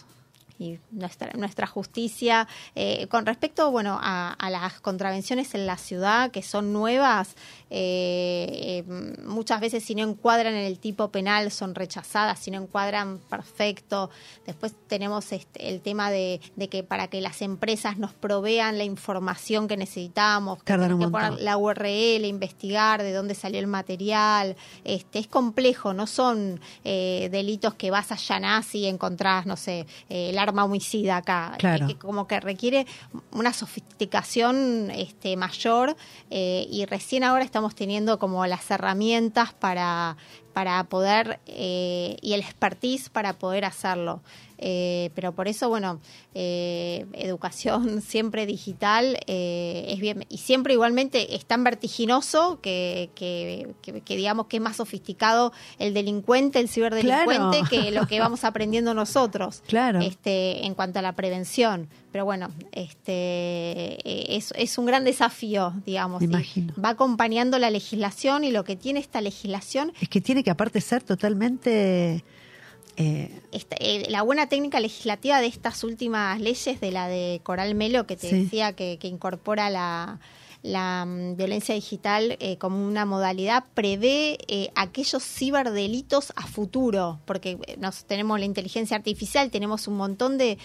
Y 0.58 0.78
nuestra, 0.90 1.32
nuestra 1.34 1.66
justicia. 1.66 2.46
Eh, 2.74 3.06
con 3.08 3.26
respecto 3.26 3.70
bueno, 3.70 3.98
a, 4.00 4.36
las 4.50 4.80
contravenciones 4.80 5.54
en 5.54 5.66
la 5.66 5.76
ciudad, 5.76 6.30
que 6.30 6.42
son 6.42 6.72
nuevas, 6.72 7.34
eh, 7.70 8.84
eh, 8.86 9.16
muchas 9.24 9.60
veces 9.60 9.82
si 9.84 9.94
no 9.94 10.02
encuadran 10.02 10.54
en 10.54 10.64
el 10.64 10.78
tipo 10.78 11.08
penal 11.08 11.50
son 11.50 11.74
rechazadas, 11.74 12.38
si 12.38 12.50
no 12.50 12.62
encuadran 12.62 13.18
perfecto. 13.18 14.10
Después 14.46 14.74
tenemos 14.86 15.32
este, 15.32 15.68
el 15.68 15.80
tema 15.80 16.10
de, 16.10 16.40
que 16.70 16.82
para 16.82 17.08
que 17.08 17.20
las 17.20 17.42
empresas 17.42 17.98
nos 17.98 18.12
provean 18.12 18.78
la 18.78 18.84
información 18.84 19.66
que 19.68 19.76
necesitamos, 19.76 20.62
que, 20.62 20.72
que 20.74 21.08
poner 21.08 21.40
la 21.40 21.56
URL, 21.56 22.24
investigar 22.24 23.02
de 23.02 23.12
dónde 23.12 23.34
salió 23.34 23.58
el 23.58 23.66
material. 23.66 24.56
Este, 24.84 25.18
es 25.18 25.26
complejo, 25.26 25.94
no 25.94 26.06
son 26.06 26.60
delitos 26.84 27.74
que 27.74 27.90
vas 27.90 28.12
a 28.12 28.18
y 28.72 28.86
encontrás, 28.86 29.46
no 29.46 29.56
sé, 29.56 29.86
la 30.08 30.43
arma 30.44 30.64
homicida 30.64 31.16
acá, 31.16 31.56
que, 31.58 31.96
como 31.96 32.26
que 32.26 32.38
requiere 32.40 32.86
una 33.32 33.52
sofisticación 33.52 34.90
este, 34.90 35.36
mayor 35.36 35.96
eh, 36.30 36.66
y 36.70 36.84
recién 36.86 37.24
ahora 37.24 37.44
estamos 37.44 37.74
teniendo 37.74 38.18
como 38.18 38.46
las 38.46 38.70
herramientas 38.70 39.52
para, 39.52 40.16
para 40.52 40.84
poder 40.84 41.40
eh, 41.46 42.16
y 42.22 42.32
el 42.32 42.40
expertise 42.40 43.08
para 43.08 43.34
poder 43.34 43.64
hacerlo. 43.64 44.22
Eh, 44.58 45.10
pero 45.14 45.32
por 45.32 45.48
eso, 45.48 45.68
bueno, 45.68 46.00
eh, 46.34 47.06
educación 47.12 48.00
siempre 48.02 48.46
digital 48.46 49.18
eh, 49.26 49.86
es 49.88 50.00
bien, 50.00 50.24
y 50.28 50.38
siempre 50.38 50.74
igualmente 50.74 51.34
es 51.34 51.44
tan 51.44 51.64
vertiginoso 51.64 52.60
que, 52.60 53.10
que, 53.14 53.74
digamos 54.06 54.46
que 54.46 54.56
es 54.56 54.62
más 54.62 54.76
sofisticado 54.76 55.52
el 55.78 55.94
delincuente, 55.94 56.60
el 56.60 56.68
ciberdelincuente, 56.68 57.62
que 57.68 57.90
lo 57.90 58.06
que 58.06 58.20
vamos 58.20 58.44
aprendiendo 58.44 58.94
nosotros 58.94 59.62
claro. 59.66 60.00
este, 60.00 60.64
en 60.64 60.74
cuanto 60.74 60.98
a 60.98 61.02
la 61.02 61.12
prevención. 61.12 61.88
Pero 62.12 62.24
bueno, 62.24 62.48
este 62.70 64.36
es, 64.36 64.52
es 64.56 64.78
un 64.78 64.86
gran 64.86 65.02
desafío, 65.02 65.72
digamos. 65.84 66.22
Va 66.22 66.90
acompañando 66.90 67.58
la 67.58 67.70
legislación 67.70 68.44
y 68.44 68.52
lo 68.52 68.62
que 68.62 68.76
tiene 68.76 69.00
esta 69.00 69.20
legislación. 69.20 69.92
Es 70.00 70.08
que 70.08 70.20
tiene 70.20 70.44
que 70.44 70.50
aparte 70.50 70.80
ser 70.80 71.02
totalmente 71.02 72.24
eh, 72.96 73.40
eh, 73.80 74.06
la 74.08 74.22
buena 74.22 74.48
técnica 74.48 74.80
legislativa 74.80 75.40
de 75.40 75.46
estas 75.46 75.84
últimas 75.84 76.40
leyes, 76.40 76.80
de 76.80 76.90
la 76.92 77.08
de 77.08 77.40
Coral 77.42 77.74
Melo, 77.74 78.06
que 78.06 78.16
te 78.16 78.32
decía 78.32 78.72
que, 78.72 78.98
incorpora 79.02 79.70
la, 79.70 80.18
mm, 81.04 81.36
violencia 81.36 81.74
digital 81.74 82.36
eh, 82.40 82.56
como 82.58 82.86
una 82.86 83.04
modalidad, 83.04 83.64
prevé 83.74 84.38
aquellos 84.74 85.22
ciberdelitos 85.22 86.32
a 86.36 86.46
futuro, 86.46 87.20
porque 87.24 87.58
nos 87.78 88.04
tenemos 88.04 88.38
la 88.38 88.46
inteligencia 88.46 88.96
artificial, 88.96 89.50
tenemos 89.50 89.88
un 89.88 89.96
montón 89.96 90.38
de, 90.38 90.58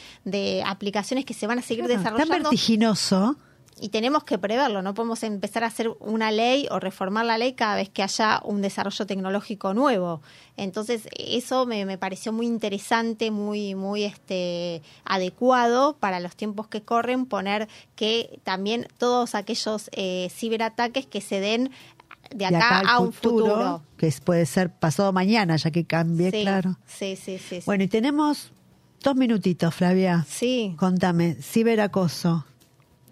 aplicaciones 0.66 1.26
que 1.26 1.34
se 1.34 1.48
van 1.48 1.60
a 1.60 1.62
seguir 1.62 1.88
desarrollando. 1.88 2.34
Tan 2.34 2.44
vertiginoso 2.44 3.38
y 3.82 3.90
tenemos 3.90 4.24
que 4.24 4.38
preverlo, 4.38 4.82
no 4.82 4.94
podemos 4.94 5.24
empezar 5.24 5.64
a 5.64 5.68
hacer 5.68 5.90
una 6.00 6.32
ley 6.32 6.68
o 6.72 6.80
reformar 6.80 7.26
la 7.26 7.38
ley 7.38 7.54
cada 7.54 7.76
vez 7.76 7.90
que 7.90 8.04
haya 8.04 8.42
un 8.44 8.62
desarrollo 8.62 9.06
tecnológico 9.06 9.74
nuevo. 9.74 10.22
Entonces, 10.58 11.08
eso 11.18 11.66
me, 11.66 11.98
pareció 11.98 12.34
muy 12.34 12.46
interesante, 12.46 13.32
muy, 13.32 13.76
muy 13.76 14.04
este, 14.04 14.82
adecuado 15.06 15.98
para 15.98 16.20
los 16.20 16.36
tiempos 16.36 16.68
que 16.68 16.82
corren, 16.82 17.26
poner 17.26 17.68
que 17.96 18.40
también 18.44 18.88
todos 18.98 19.36
aquellos 19.36 19.90
eh, 19.94 20.30
ciberataques 20.32 21.06
que 21.06 21.22
se 21.22 21.40
den 21.40 21.72
de 22.36 22.46
acá, 22.46 22.82
a 22.82 23.00
un 23.00 23.12
futuro, 23.12 23.82
Que 23.98 24.14
puede 24.24 24.46
ser 24.46 24.72
pasado 24.72 25.12
mañana, 25.12 25.56
ya 25.56 25.72
que 25.72 25.86
cambie, 25.86 26.32
claro. 26.32 26.78
Sí, 26.86 27.16
sí, 27.16 27.40
sí, 27.40 27.62
Bueno, 27.66 27.86
y 27.86 27.88
tenemos 27.88 28.52
dos 29.02 29.16
minutitos, 29.16 29.74
Flavia. 29.74 30.26
Sí. 30.30 30.76
Contame, 30.78 31.36
ciberacoso 31.42 32.46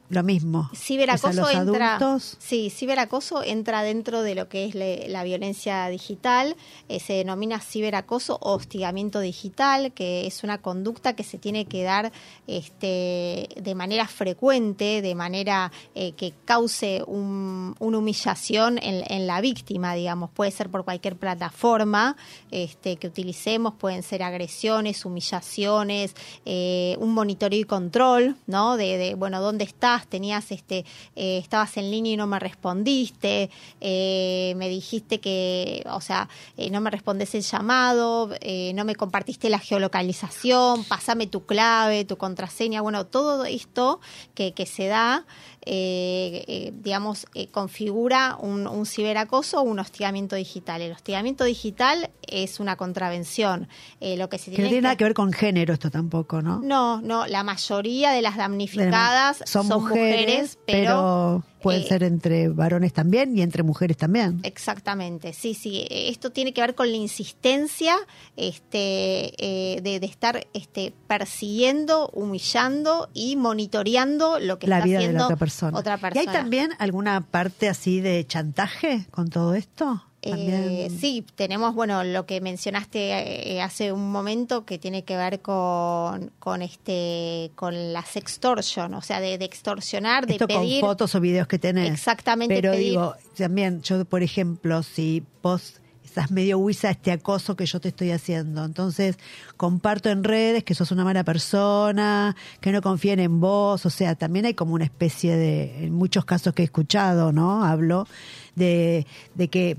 lo 0.10 0.24
mismo. 0.24 0.70
Ciberacoso 0.74 1.50
entra, 1.50 2.00
sí, 2.40 2.70
ciberacoso 2.70 3.44
entra 3.44 3.82
dentro 3.84 4.22
de 4.22 4.36
lo 4.36 4.48
que 4.48 4.66
es 4.66 4.76
la 5.10 5.24
violencia 5.24 5.88
digital. 5.90 6.56
Eh, 6.88 7.02
se 7.02 7.14
denomina 7.14 7.60
ciberacoso 7.60 8.40
o 8.42 8.54
hostigamiento 8.54 9.20
digital, 9.20 9.92
que 9.92 10.26
es 10.26 10.46
una 10.46 10.60
conducta 10.60 11.14
que 11.14 11.24
se 11.24 11.38
tiene 11.38 11.66
que 11.66 11.84
dar 11.84 12.14
este, 12.48 13.50
de 13.62 13.76
manera 13.76 14.08
frecuente, 14.08 15.02
de 15.02 15.14
manera 15.14 15.74
eh, 15.94 16.14
que 16.14 16.34
cause 16.46 17.04
una 17.06 17.76
humillación 17.80 18.80
en, 18.82 19.28
la 19.28 19.42
víctima, 19.42 19.94
digamos. 19.94 20.30
Puede 20.30 20.52
ser 20.52 20.70
por 20.70 20.86
cualquier 20.86 21.18
plataforma 21.18 22.16
este, 22.52 22.96
que 22.96 23.08
utilicemos, 23.08 23.74
pueden 23.74 24.04
ser 24.04 24.24
agresiones, 24.24 25.04
humillaciones, 25.04 26.16
eh, 26.46 26.96
un 27.00 27.14
monitoreo 27.14 27.60
y 27.60 27.66
control, 27.66 28.38
¿no? 28.46 28.78
De, 28.78 28.98
de 28.98 29.16
bueno, 29.16 29.42
dónde 29.42 29.66
está 29.66 29.97
tenías 30.06 30.52
este, 30.52 30.86
eh, 31.16 31.40
estabas 31.40 31.78
en 31.78 31.90
línea 31.90 32.14
y 32.14 32.18
no 32.18 32.28
me 32.28 32.40
respondiste, 32.40 33.50
eh, 33.82 34.54
me 34.58 34.70
dijiste 34.70 35.20
que, 35.20 35.84
o 35.92 36.02
sea, 36.02 36.30
eh, 36.58 36.70
no 36.70 36.82
me 36.82 36.92
respondes 36.92 37.34
el 37.36 37.42
llamado, 37.42 38.30
no 38.74 38.86
me 38.86 38.96
compartiste 38.96 39.50
la 39.50 39.60
geolocalización, 39.60 40.84
pasame 40.84 41.28
tu 41.28 41.46
clave, 41.46 42.06
tu 42.06 42.18
contraseña, 42.18 42.82
bueno, 42.82 43.06
todo 43.06 43.46
esto 43.46 44.00
que, 44.36 44.54
que 44.54 44.66
se 44.66 44.88
da 44.88 45.26
eh, 45.70 46.46
eh, 46.48 46.74
digamos, 46.82 47.26
eh, 47.34 47.50
configura 47.50 48.38
un, 48.40 48.86
ciberacoso 48.86 49.60
o 49.60 49.64
un 49.64 49.80
hostigamiento 49.80 50.38
digital. 50.38 50.82
El 50.82 50.94
hostigamiento 50.94 51.44
digital 51.44 52.10
es 52.26 52.62
una 52.62 52.78
contravención. 52.78 53.68
lo 54.00 54.30
que, 54.30 54.38
se 54.38 54.50
tiene 54.50 54.64
no 54.64 54.70
tiene 54.70 54.82
nada 54.84 54.96
que 54.96 55.04
ver 55.04 55.14
con 55.14 55.34
género 55.34 55.74
esto 55.74 55.92
tampoco, 55.92 56.42
¿no? 56.42 56.62
No, 56.62 57.02
no, 57.02 57.28
la 57.28 57.44
mayoría 57.44 58.12
de 58.12 58.22
las 58.22 58.38
damnificadas 58.38 59.44
son, 59.46 59.68
mujeres, 59.68 60.58
pero 60.66 61.44
pueden 61.62 61.84
ser 61.84 62.04
entre 62.04 62.50
varones 62.50 62.94
también 62.94 63.38
y 63.38 63.42
entre 63.42 63.64
mujeres 63.64 63.98
también. 63.98 64.40
Exactamente, 64.44 65.34
sí, 65.34 65.54
sí. 65.54 65.88
Esto 65.90 66.32
tiene 66.32 66.54
que 66.54 66.62
ver 66.62 66.76
con 66.76 66.90
la 66.90 66.98
insistencia 66.98 67.96
este, 68.36 69.34
de, 69.38 70.00
de, 70.00 70.06
estar 70.06 70.48
este, 70.54 70.94
persiguiendo, 71.08 72.10
humillando 72.14 73.10
y 73.14 73.36
monitoreando 73.36 74.40
lo 74.40 74.60
que 74.60 74.68
la 74.68 74.78
está 74.78 74.86
vida 74.86 74.98
haciendo 75.00 75.14
de 75.14 75.20
la 75.20 75.26
otra 75.26 75.38
persona. 75.38 75.78
otra 75.78 75.98
persona. 75.98 76.24
¿Y 76.24 76.28
hay 76.28 76.34
también 76.34 76.72
alguna 76.80 77.22
parte 77.22 77.70
así 77.70 78.02
de 78.02 78.26
chantaje 78.26 79.08
con 79.12 79.30
todo 79.30 79.56
esto? 79.56 80.07
Eh, 80.36 80.90
sí, 80.90 81.26
tenemos, 81.36 81.76
bueno, 81.76 82.04
lo 82.04 82.26
que 82.26 82.42
mencionaste 82.42 83.54
eh, 83.56 83.62
hace 83.62 83.92
un 83.92 84.12
momento 84.12 84.66
que 84.66 84.78
tiene 84.78 85.04
que 85.04 85.18
ver 85.18 85.42
con, 85.42 86.32
con 86.40 86.62
este, 86.62 87.52
con 87.56 87.94
la 87.94 88.04
sextortion, 88.04 88.94
o 88.94 89.02
sea, 89.02 89.20
de, 89.20 89.34
extorsionar, 89.36 90.26
de 90.28 90.34
Esto 90.34 90.48
pedir. 90.48 90.82
con 90.82 90.90
fotos 90.90 91.16
o 91.16 91.20
videos 91.20 91.48
que 91.48 91.60
tenés. 91.60 91.92
Exactamente. 91.92 92.56
Pero 92.56 92.74
digo, 92.74 93.16
también, 93.38 93.82
yo, 93.82 94.04
por 94.06 94.24
ejemplo, 94.24 94.84
si 94.84 95.24
vos 95.42 95.80
estás 96.18 96.32
medio 96.32 96.58
huiza 96.58 96.90
este 96.90 97.12
acoso 97.12 97.56
que 97.56 97.68
yo 97.68 97.80
te 97.80 97.90
estoy 97.90 98.10
haciendo. 98.10 98.66
Entonces, 98.66 99.18
comparto 99.56 100.10
en 100.10 100.24
redes 100.24 100.64
que 100.64 100.74
sos 100.74 100.92
una 100.92 101.04
mala 101.04 101.24
persona, 101.24 102.36
que 102.60 102.72
no 102.72 102.82
confíen 102.82 103.20
en 103.20 103.40
vos. 103.40 103.86
O 103.86 103.90
sea, 103.92 104.16
también 104.16 104.46
hay 104.46 104.56
como 104.56 104.74
una 104.74 104.86
especie 104.86 105.36
de, 105.36 105.86
en 105.86 105.94
muchos 105.94 106.26
casos 106.26 106.56
que 106.56 106.64
he 106.64 106.66
escuchado, 106.66 107.32
¿no? 107.32 107.64
Hablo 107.64 108.08
de, 108.56 109.06
de 109.36 109.48
que 109.50 109.78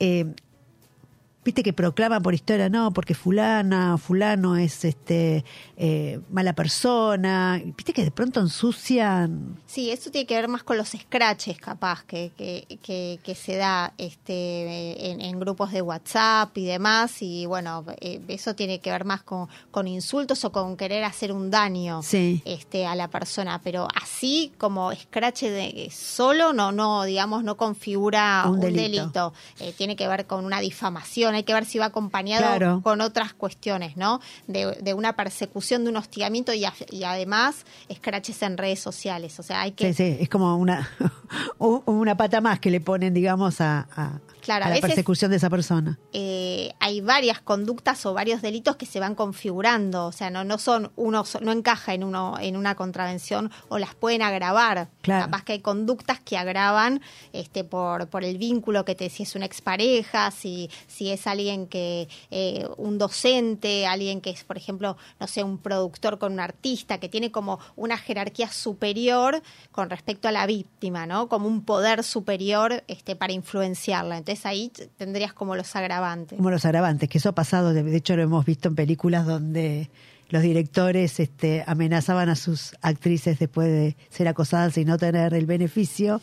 eh, 0.00 0.34
viste 1.50 1.64
que 1.64 1.72
proclaman 1.72 2.22
por 2.22 2.32
historia, 2.32 2.68
no, 2.68 2.92
porque 2.92 3.12
fulana, 3.12 3.98
fulano 3.98 4.56
es 4.56 4.84
este 4.84 5.44
eh, 5.76 6.20
mala 6.30 6.52
persona, 6.52 7.60
viste 7.64 7.92
que 7.92 8.04
de 8.04 8.12
pronto 8.12 8.38
ensucian. 8.38 9.60
Sí, 9.66 9.90
eso 9.90 10.12
tiene 10.12 10.26
que 10.26 10.36
ver 10.36 10.46
más 10.46 10.62
con 10.62 10.76
los 10.76 10.90
scratches 10.90 11.58
capaz 11.58 12.04
que, 12.04 12.30
que, 12.36 13.18
que, 13.20 13.34
se 13.34 13.56
da 13.56 13.94
este 13.98 15.10
en, 15.10 15.40
grupos 15.40 15.72
de 15.72 15.82
WhatsApp 15.82 16.56
y 16.56 16.66
demás, 16.66 17.20
y 17.20 17.46
bueno, 17.46 17.84
eh, 18.00 18.20
eso 18.28 18.54
tiene 18.54 18.78
que 18.78 18.92
ver 18.92 19.04
más 19.04 19.22
con, 19.22 19.48
con 19.72 19.88
insultos 19.88 20.44
o 20.44 20.52
con 20.52 20.76
querer 20.76 21.02
hacer 21.02 21.32
un 21.32 21.50
daño 21.50 22.00
este, 22.12 22.86
a 22.86 22.94
la 22.94 23.08
persona, 23.08 23.60
pero 23.64 23.88
así 24.00 24.52
como 24.56 24.92
scratch 24.94 25.42
de 25.42 25.90
solo 25.90 26.52
no, 26.52 26.70
no, 26.70 27.02
digamos, 27.02 27.42
no 27.42 27.56
configura 27.56 28.44
un, 28.46 28.60
delito, 28.60 29.32
eh, 29.58 29.74
tiene 29.76 29.96
que 29.96 30.06
ver 30.06 30.26
con 30.26 30.44
una 30.44 30.60
difamación 30.60 31.39
hay 31.40 31.44
que 31.44 31.54
ver 31.54 31.64
si 31.64 31.78
va 31.78 31.86
acompañado 31.86 32.82
con 32.82 33.00
otras 33.00 33.32
cuestiones, 33.32 33.96
¿no? 33.96 34.20
De, 34.46 34.94
una 34.94 35.14
persecución, 35.14 35.84
de 35.84 35.90
un 35.90 35.96
hostigamiento 35.96 36.52
y, 36.52 36.64
además 37.04 37.64
escraches 37.88 38.42
en 38.42 38.58
redes 38.58 38.80
sociales. 38.80 39.38
O 39.40 39.42
sea, 39.42 39.62
hay 39.62 39.72
que... 39.72 39.92
Sí, 39.92 39.94
sí, 39.94 40.16
es 40.20 40.28
como 40.28 40.56
una, 40.56 40.88
una 41.58 42.16
pata 42.16 42.40
más 42.40 42.60
que 42.60 42.70
le 42.70 42.80
ponen, 42.80 43.14
digamos, 43.14 43.60
a, 43.60 44.20
Claro, 44.50 44.64
a, 44.66 44.74
la 44.74 44.80
persecución 44.80 45.30
de 45.30 45.36
esa 45.36 45.48
persona. 45.48 45.98
Eh, 46.12 46.72
hay 46.80 47.00
varias 47.00 47.40
conductas 47.40 48.04
o 48.04 48.14
varios 48.14 48.42
delitos 48.42 48.74
que 48.74 48.86
se 48.86 48.98
van 48.98 49.14
configurando, 49.14 50.06
o 50.06 50.12
sea, 50.12 50.30
no, 50.30 50.42
no 50.42 50.58
son 50.58 50.90
uno, 50.96 51.24
no 51.40 51.52
encaja 51.52 51.94
en 51.94 52.02
uno 52.02 52.34
en 52.40 52.56
una 52.56 52.74
contravención 52.74 53.52
o 53.68 53.78
las 53.78 53.94
pueden 53.94 54.22
agravar. 54.22 54.88
Claro. 55.02 55.26
Capaz 55.26 55.44
que 55.44 55.52
hay 55.52 55.60
conductas 55.60 56.18
que 56.18 56.36
agravan 56.36 57.00
este 57.32 57.62
por, 57.62 58.08
por 58.08 58.24
el 58.24 58.38
vínculo 58.38 58.84
que 58.84 58.96
te 58.96 59.08
si 59.08 59.22
es 59.22 59.36
una 59.36 59.46
expareja, 59.46 60.30
si, 60.32 60.68
si 60.88 61.10
es 61.10 61.26
alguien 61.26 61.68
que 61.68 62.08
eh, 62.30 62.66
un 62.76 62.98
docente, 62.98 63.86
alguien 63.86 64.20
que 64.20 64.30
es, 64.30 64.42
por 64.42 64.56
ejemplo, 64.56 64.96
no 65.20 65.26
sé, 65.26 65.44
un 65.44 65.58
productor 65.58 66.18
con 66.18 66.32
un 66.32 66.40
artista 66.40 66.98
que 66.98 67.08
tiene 67.08 67.30
como 67.30 67.60
una 67.76 67.98
jerarquía 67.98 68.50
superior 68.50 69.42
con 69.70 69.90
respecto 69.90 70.26
a 70.26 70.32
la 70.32 70.46
víctima, 70.46 71.06
¿no? 71.06 71.28
Como 71.28 71.46
un 71.46 71.64
poder 71.64 72.02
superior 72.02 72.82
este 72.88 73.14
para 73.14 73.32
influenciarla. 73.32 74.18
Entonces, 74.18 74.39
ahí 74.46 74.72
tendrías 74.96 75.32
como 75.32 75.56
los 75.56 75.74
agravantes. 75.76 76.36
Como 76.36 76.50
los 76.50 76.64
agravantes, 76.64 77.08
que 77.08 77.18
eso 77.18 77.30
ha 77.30 77.34
pasado, 77.34 77.72
de 77.72 77.96
hecho 77.96 78.16
lo 78.16 78.22
hemos 78.22 78.44
visto 78.44 78.68
en 78.68 78.74
películas 78.74 79.26
donde 79.26 79.90
los 80.30 80.42
directores 80.42 81.20
este, 81.20 81.64
amenazaban 81.66 82.28
a 82.28 82.36
sus 82.36 82.74
actrices 82.82 83.38
después 83.38 83.68
de 83.68 83.96
ser 84.08 84.28
acosadas 84.28 84.78
y 84.78 84.84
no 84.84 84.96
tener 84.96 85.34
el 85.34 85.46
beneficio 85.46 86.20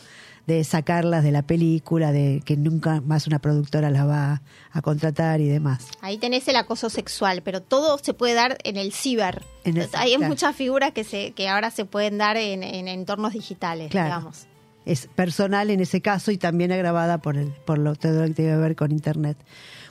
de 0.48 0.64
sacarlas 0.64 1.26
de 1.26 1.34
la 1.34 1.42
película, 1.42 2.14
de 2.14 2.42
que 2.46 2.56
nunca 2.56 3.02
más 3.02 3.28
una 3.28 3.40
productora 3.40 3.92
las 3.92 4.08
va 4.08 4.42
a 4.72 4.82
contratar 4.82 5.42
y 5.42 5.50
demás. 5.50 5.90
Ahí 6.00 6.18
tenés 6.18 6.48
el 6.48 6.56
acoso 6.56 6.90
sexual, 6.90 7.42
pero 7.44 7.62
todo 7.62 7.98
se 7.98 8.14
puede 8.14 8.34
dar 8.34 8.58
en 8.64 8.78
el 8.78 8.94
ciber. 8.94 9.44
Hay 9.94 10.18
muchas 10.18 10.56
figuras 10.56 10.94
que 10.94 11.04
se 11.04 11.32
que 11.32 11.50
ahora 11.50 11.70
se 11.70 11.84
pueden 11.84 12.18
dar 12.18 12.38
en, 12.38 12.64
entornos 12.64 13.34
digitales, 13.34 13.92
digamos 13.92 14.48
es 14.88 15.08
personal 15.08 15.70
en 15.70 15.82
ese 15.82 16.02
caso 16.02 16.32
y 16.32 16.38
también 16.38 16.72
agravada 16.72 17.18
por, 17.20 17.38
el, 17.38 17.50
por 17.66 17.78
lo, 17.78 17.94
que 17.94 18.08
tiene 18.10 18.34
que 18.34 18.56
ver 18.56 18.76
con 18.76 18.92
Internet. 18.92 19.38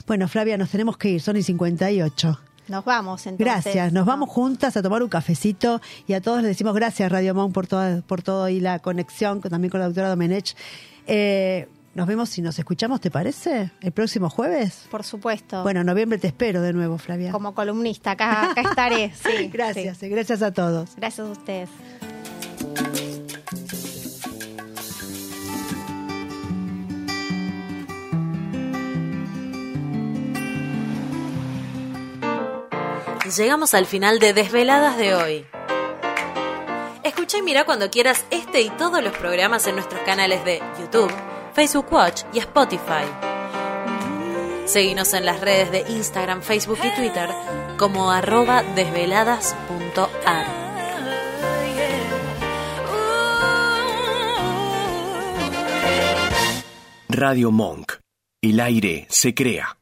Bueno, 0.07 0.27
Flavia, 0.27 0.57
nos 0.57 0.71
tenemos 0.71 0.97
que 0.97 1.09
ir, 1.09 1.21
son 1.21 1.37
y 1.37 1.43
58. 1.43 2.39
Nos 2.67 2.83
vamos, 2.83 3.25
entonces. 3.27 3.45
Gracias, 3.45 3.93
nos 3.93 4.05
vamos 4.05 4.29
juntas 4.29 4.75
a 4.75 4.81
tomar 4.81 5.01
un 5.03 5.09
cafecito 5.09 5.79
y 6.07 6.13
a 6.13 6.21
todos 6.21 6.41
les 6.41 6.49
decimos 6.49 6.73
gracias, 6.73 7.09
Radio 7.11 7.33
Monk, 7.33 7.53
por 7.53 7.67
todo, 7.67 8.01
por 8.01 8.23
todo 8.23 8.49
y 8.49 8.59
la 8.59 8.79
conexión 8.79 9.39
también 9.39 9.69
con 9.69 9.79
la 9.79 9.85
doctora 9.85 10.09
Domenech. 10.09 10.55
Eh, 11.05 11.69
nos 11.93 12.07
vemos 12.07 12.37
y 12.37 12.41
nos 12.41 12.59
escuchamos, 12.59 12.99
¿te 12.99 13.09
parece? 13.09 13.71
¿El 13.81 13.91
próximo 13.91 14.29
jueves? 14.29 14.87
Por 14.91 15.03
supuesto. 15.03 15.63
Bueno, 15.63 15.83
noviembre 15.83 16.17
te 16.17 16.27
espero 16.27 16.61
de 16.61 16.73
nuevo, 16.73 16.97
Flavia. 16.97 17.31
Como 17.31 17.53
columnista, 17.53 18.11
acá, 18.11 18.53
estaré. 18.55 19.13
Sí, 19.15 19.47
gracias, 19.53 20.01
gracias 20.01 20.41
a 20.41 20.51
todos. 20.51 20.95
Gracias 20.97 21.27
a 21.27 21.31
ustedes. 21.31 21.69
Llegamos 33.35 33.73
al 33.73 33.85
final 33.85 34.19
de 34.19 34.33
Desveladas 34.33 34.97
de 34.97 35.15
hoy. 35.15 35.45
Escucha 37.03 37.37
y 37.37 37.41
mira 37.41 37.65
cuando 37.65 37.89
quieras 37.89 38.25
este 38.29 38.61
y 38.61 38.69
todos 38.69 39.03
los 39.03 39.15
programas 39.17 39.67
en 39.67 39.75
nuestros 39.75 40.01
canales 40.01 40.45
de 40.45 40.61
YouTube, 40.79 41.11
Facebook 41.53 41.91
Watch 41.91 42.23
y 42.33 42.39
Spotify. 42.39 43.05
Seguinos 44.65 45.13
en 45.13 45.25
las 45.25 45.41
redes 45.41 45.71
de 45.71 45.85
Instagram, 45.91 46.41
Facebook 46.41 46.79
y 46.83 46.95
Twitter 46.95 47.29
como 47.77 48.11
arroba 48.11 48.63
desveladas.ar. 48.63 50.45
Radio 57.09 57.51
Monk. 57.51 57.93
El 58.41 58.59
aire 58.59 59.07
se 59.09 59.33
crea. 59.33 59.77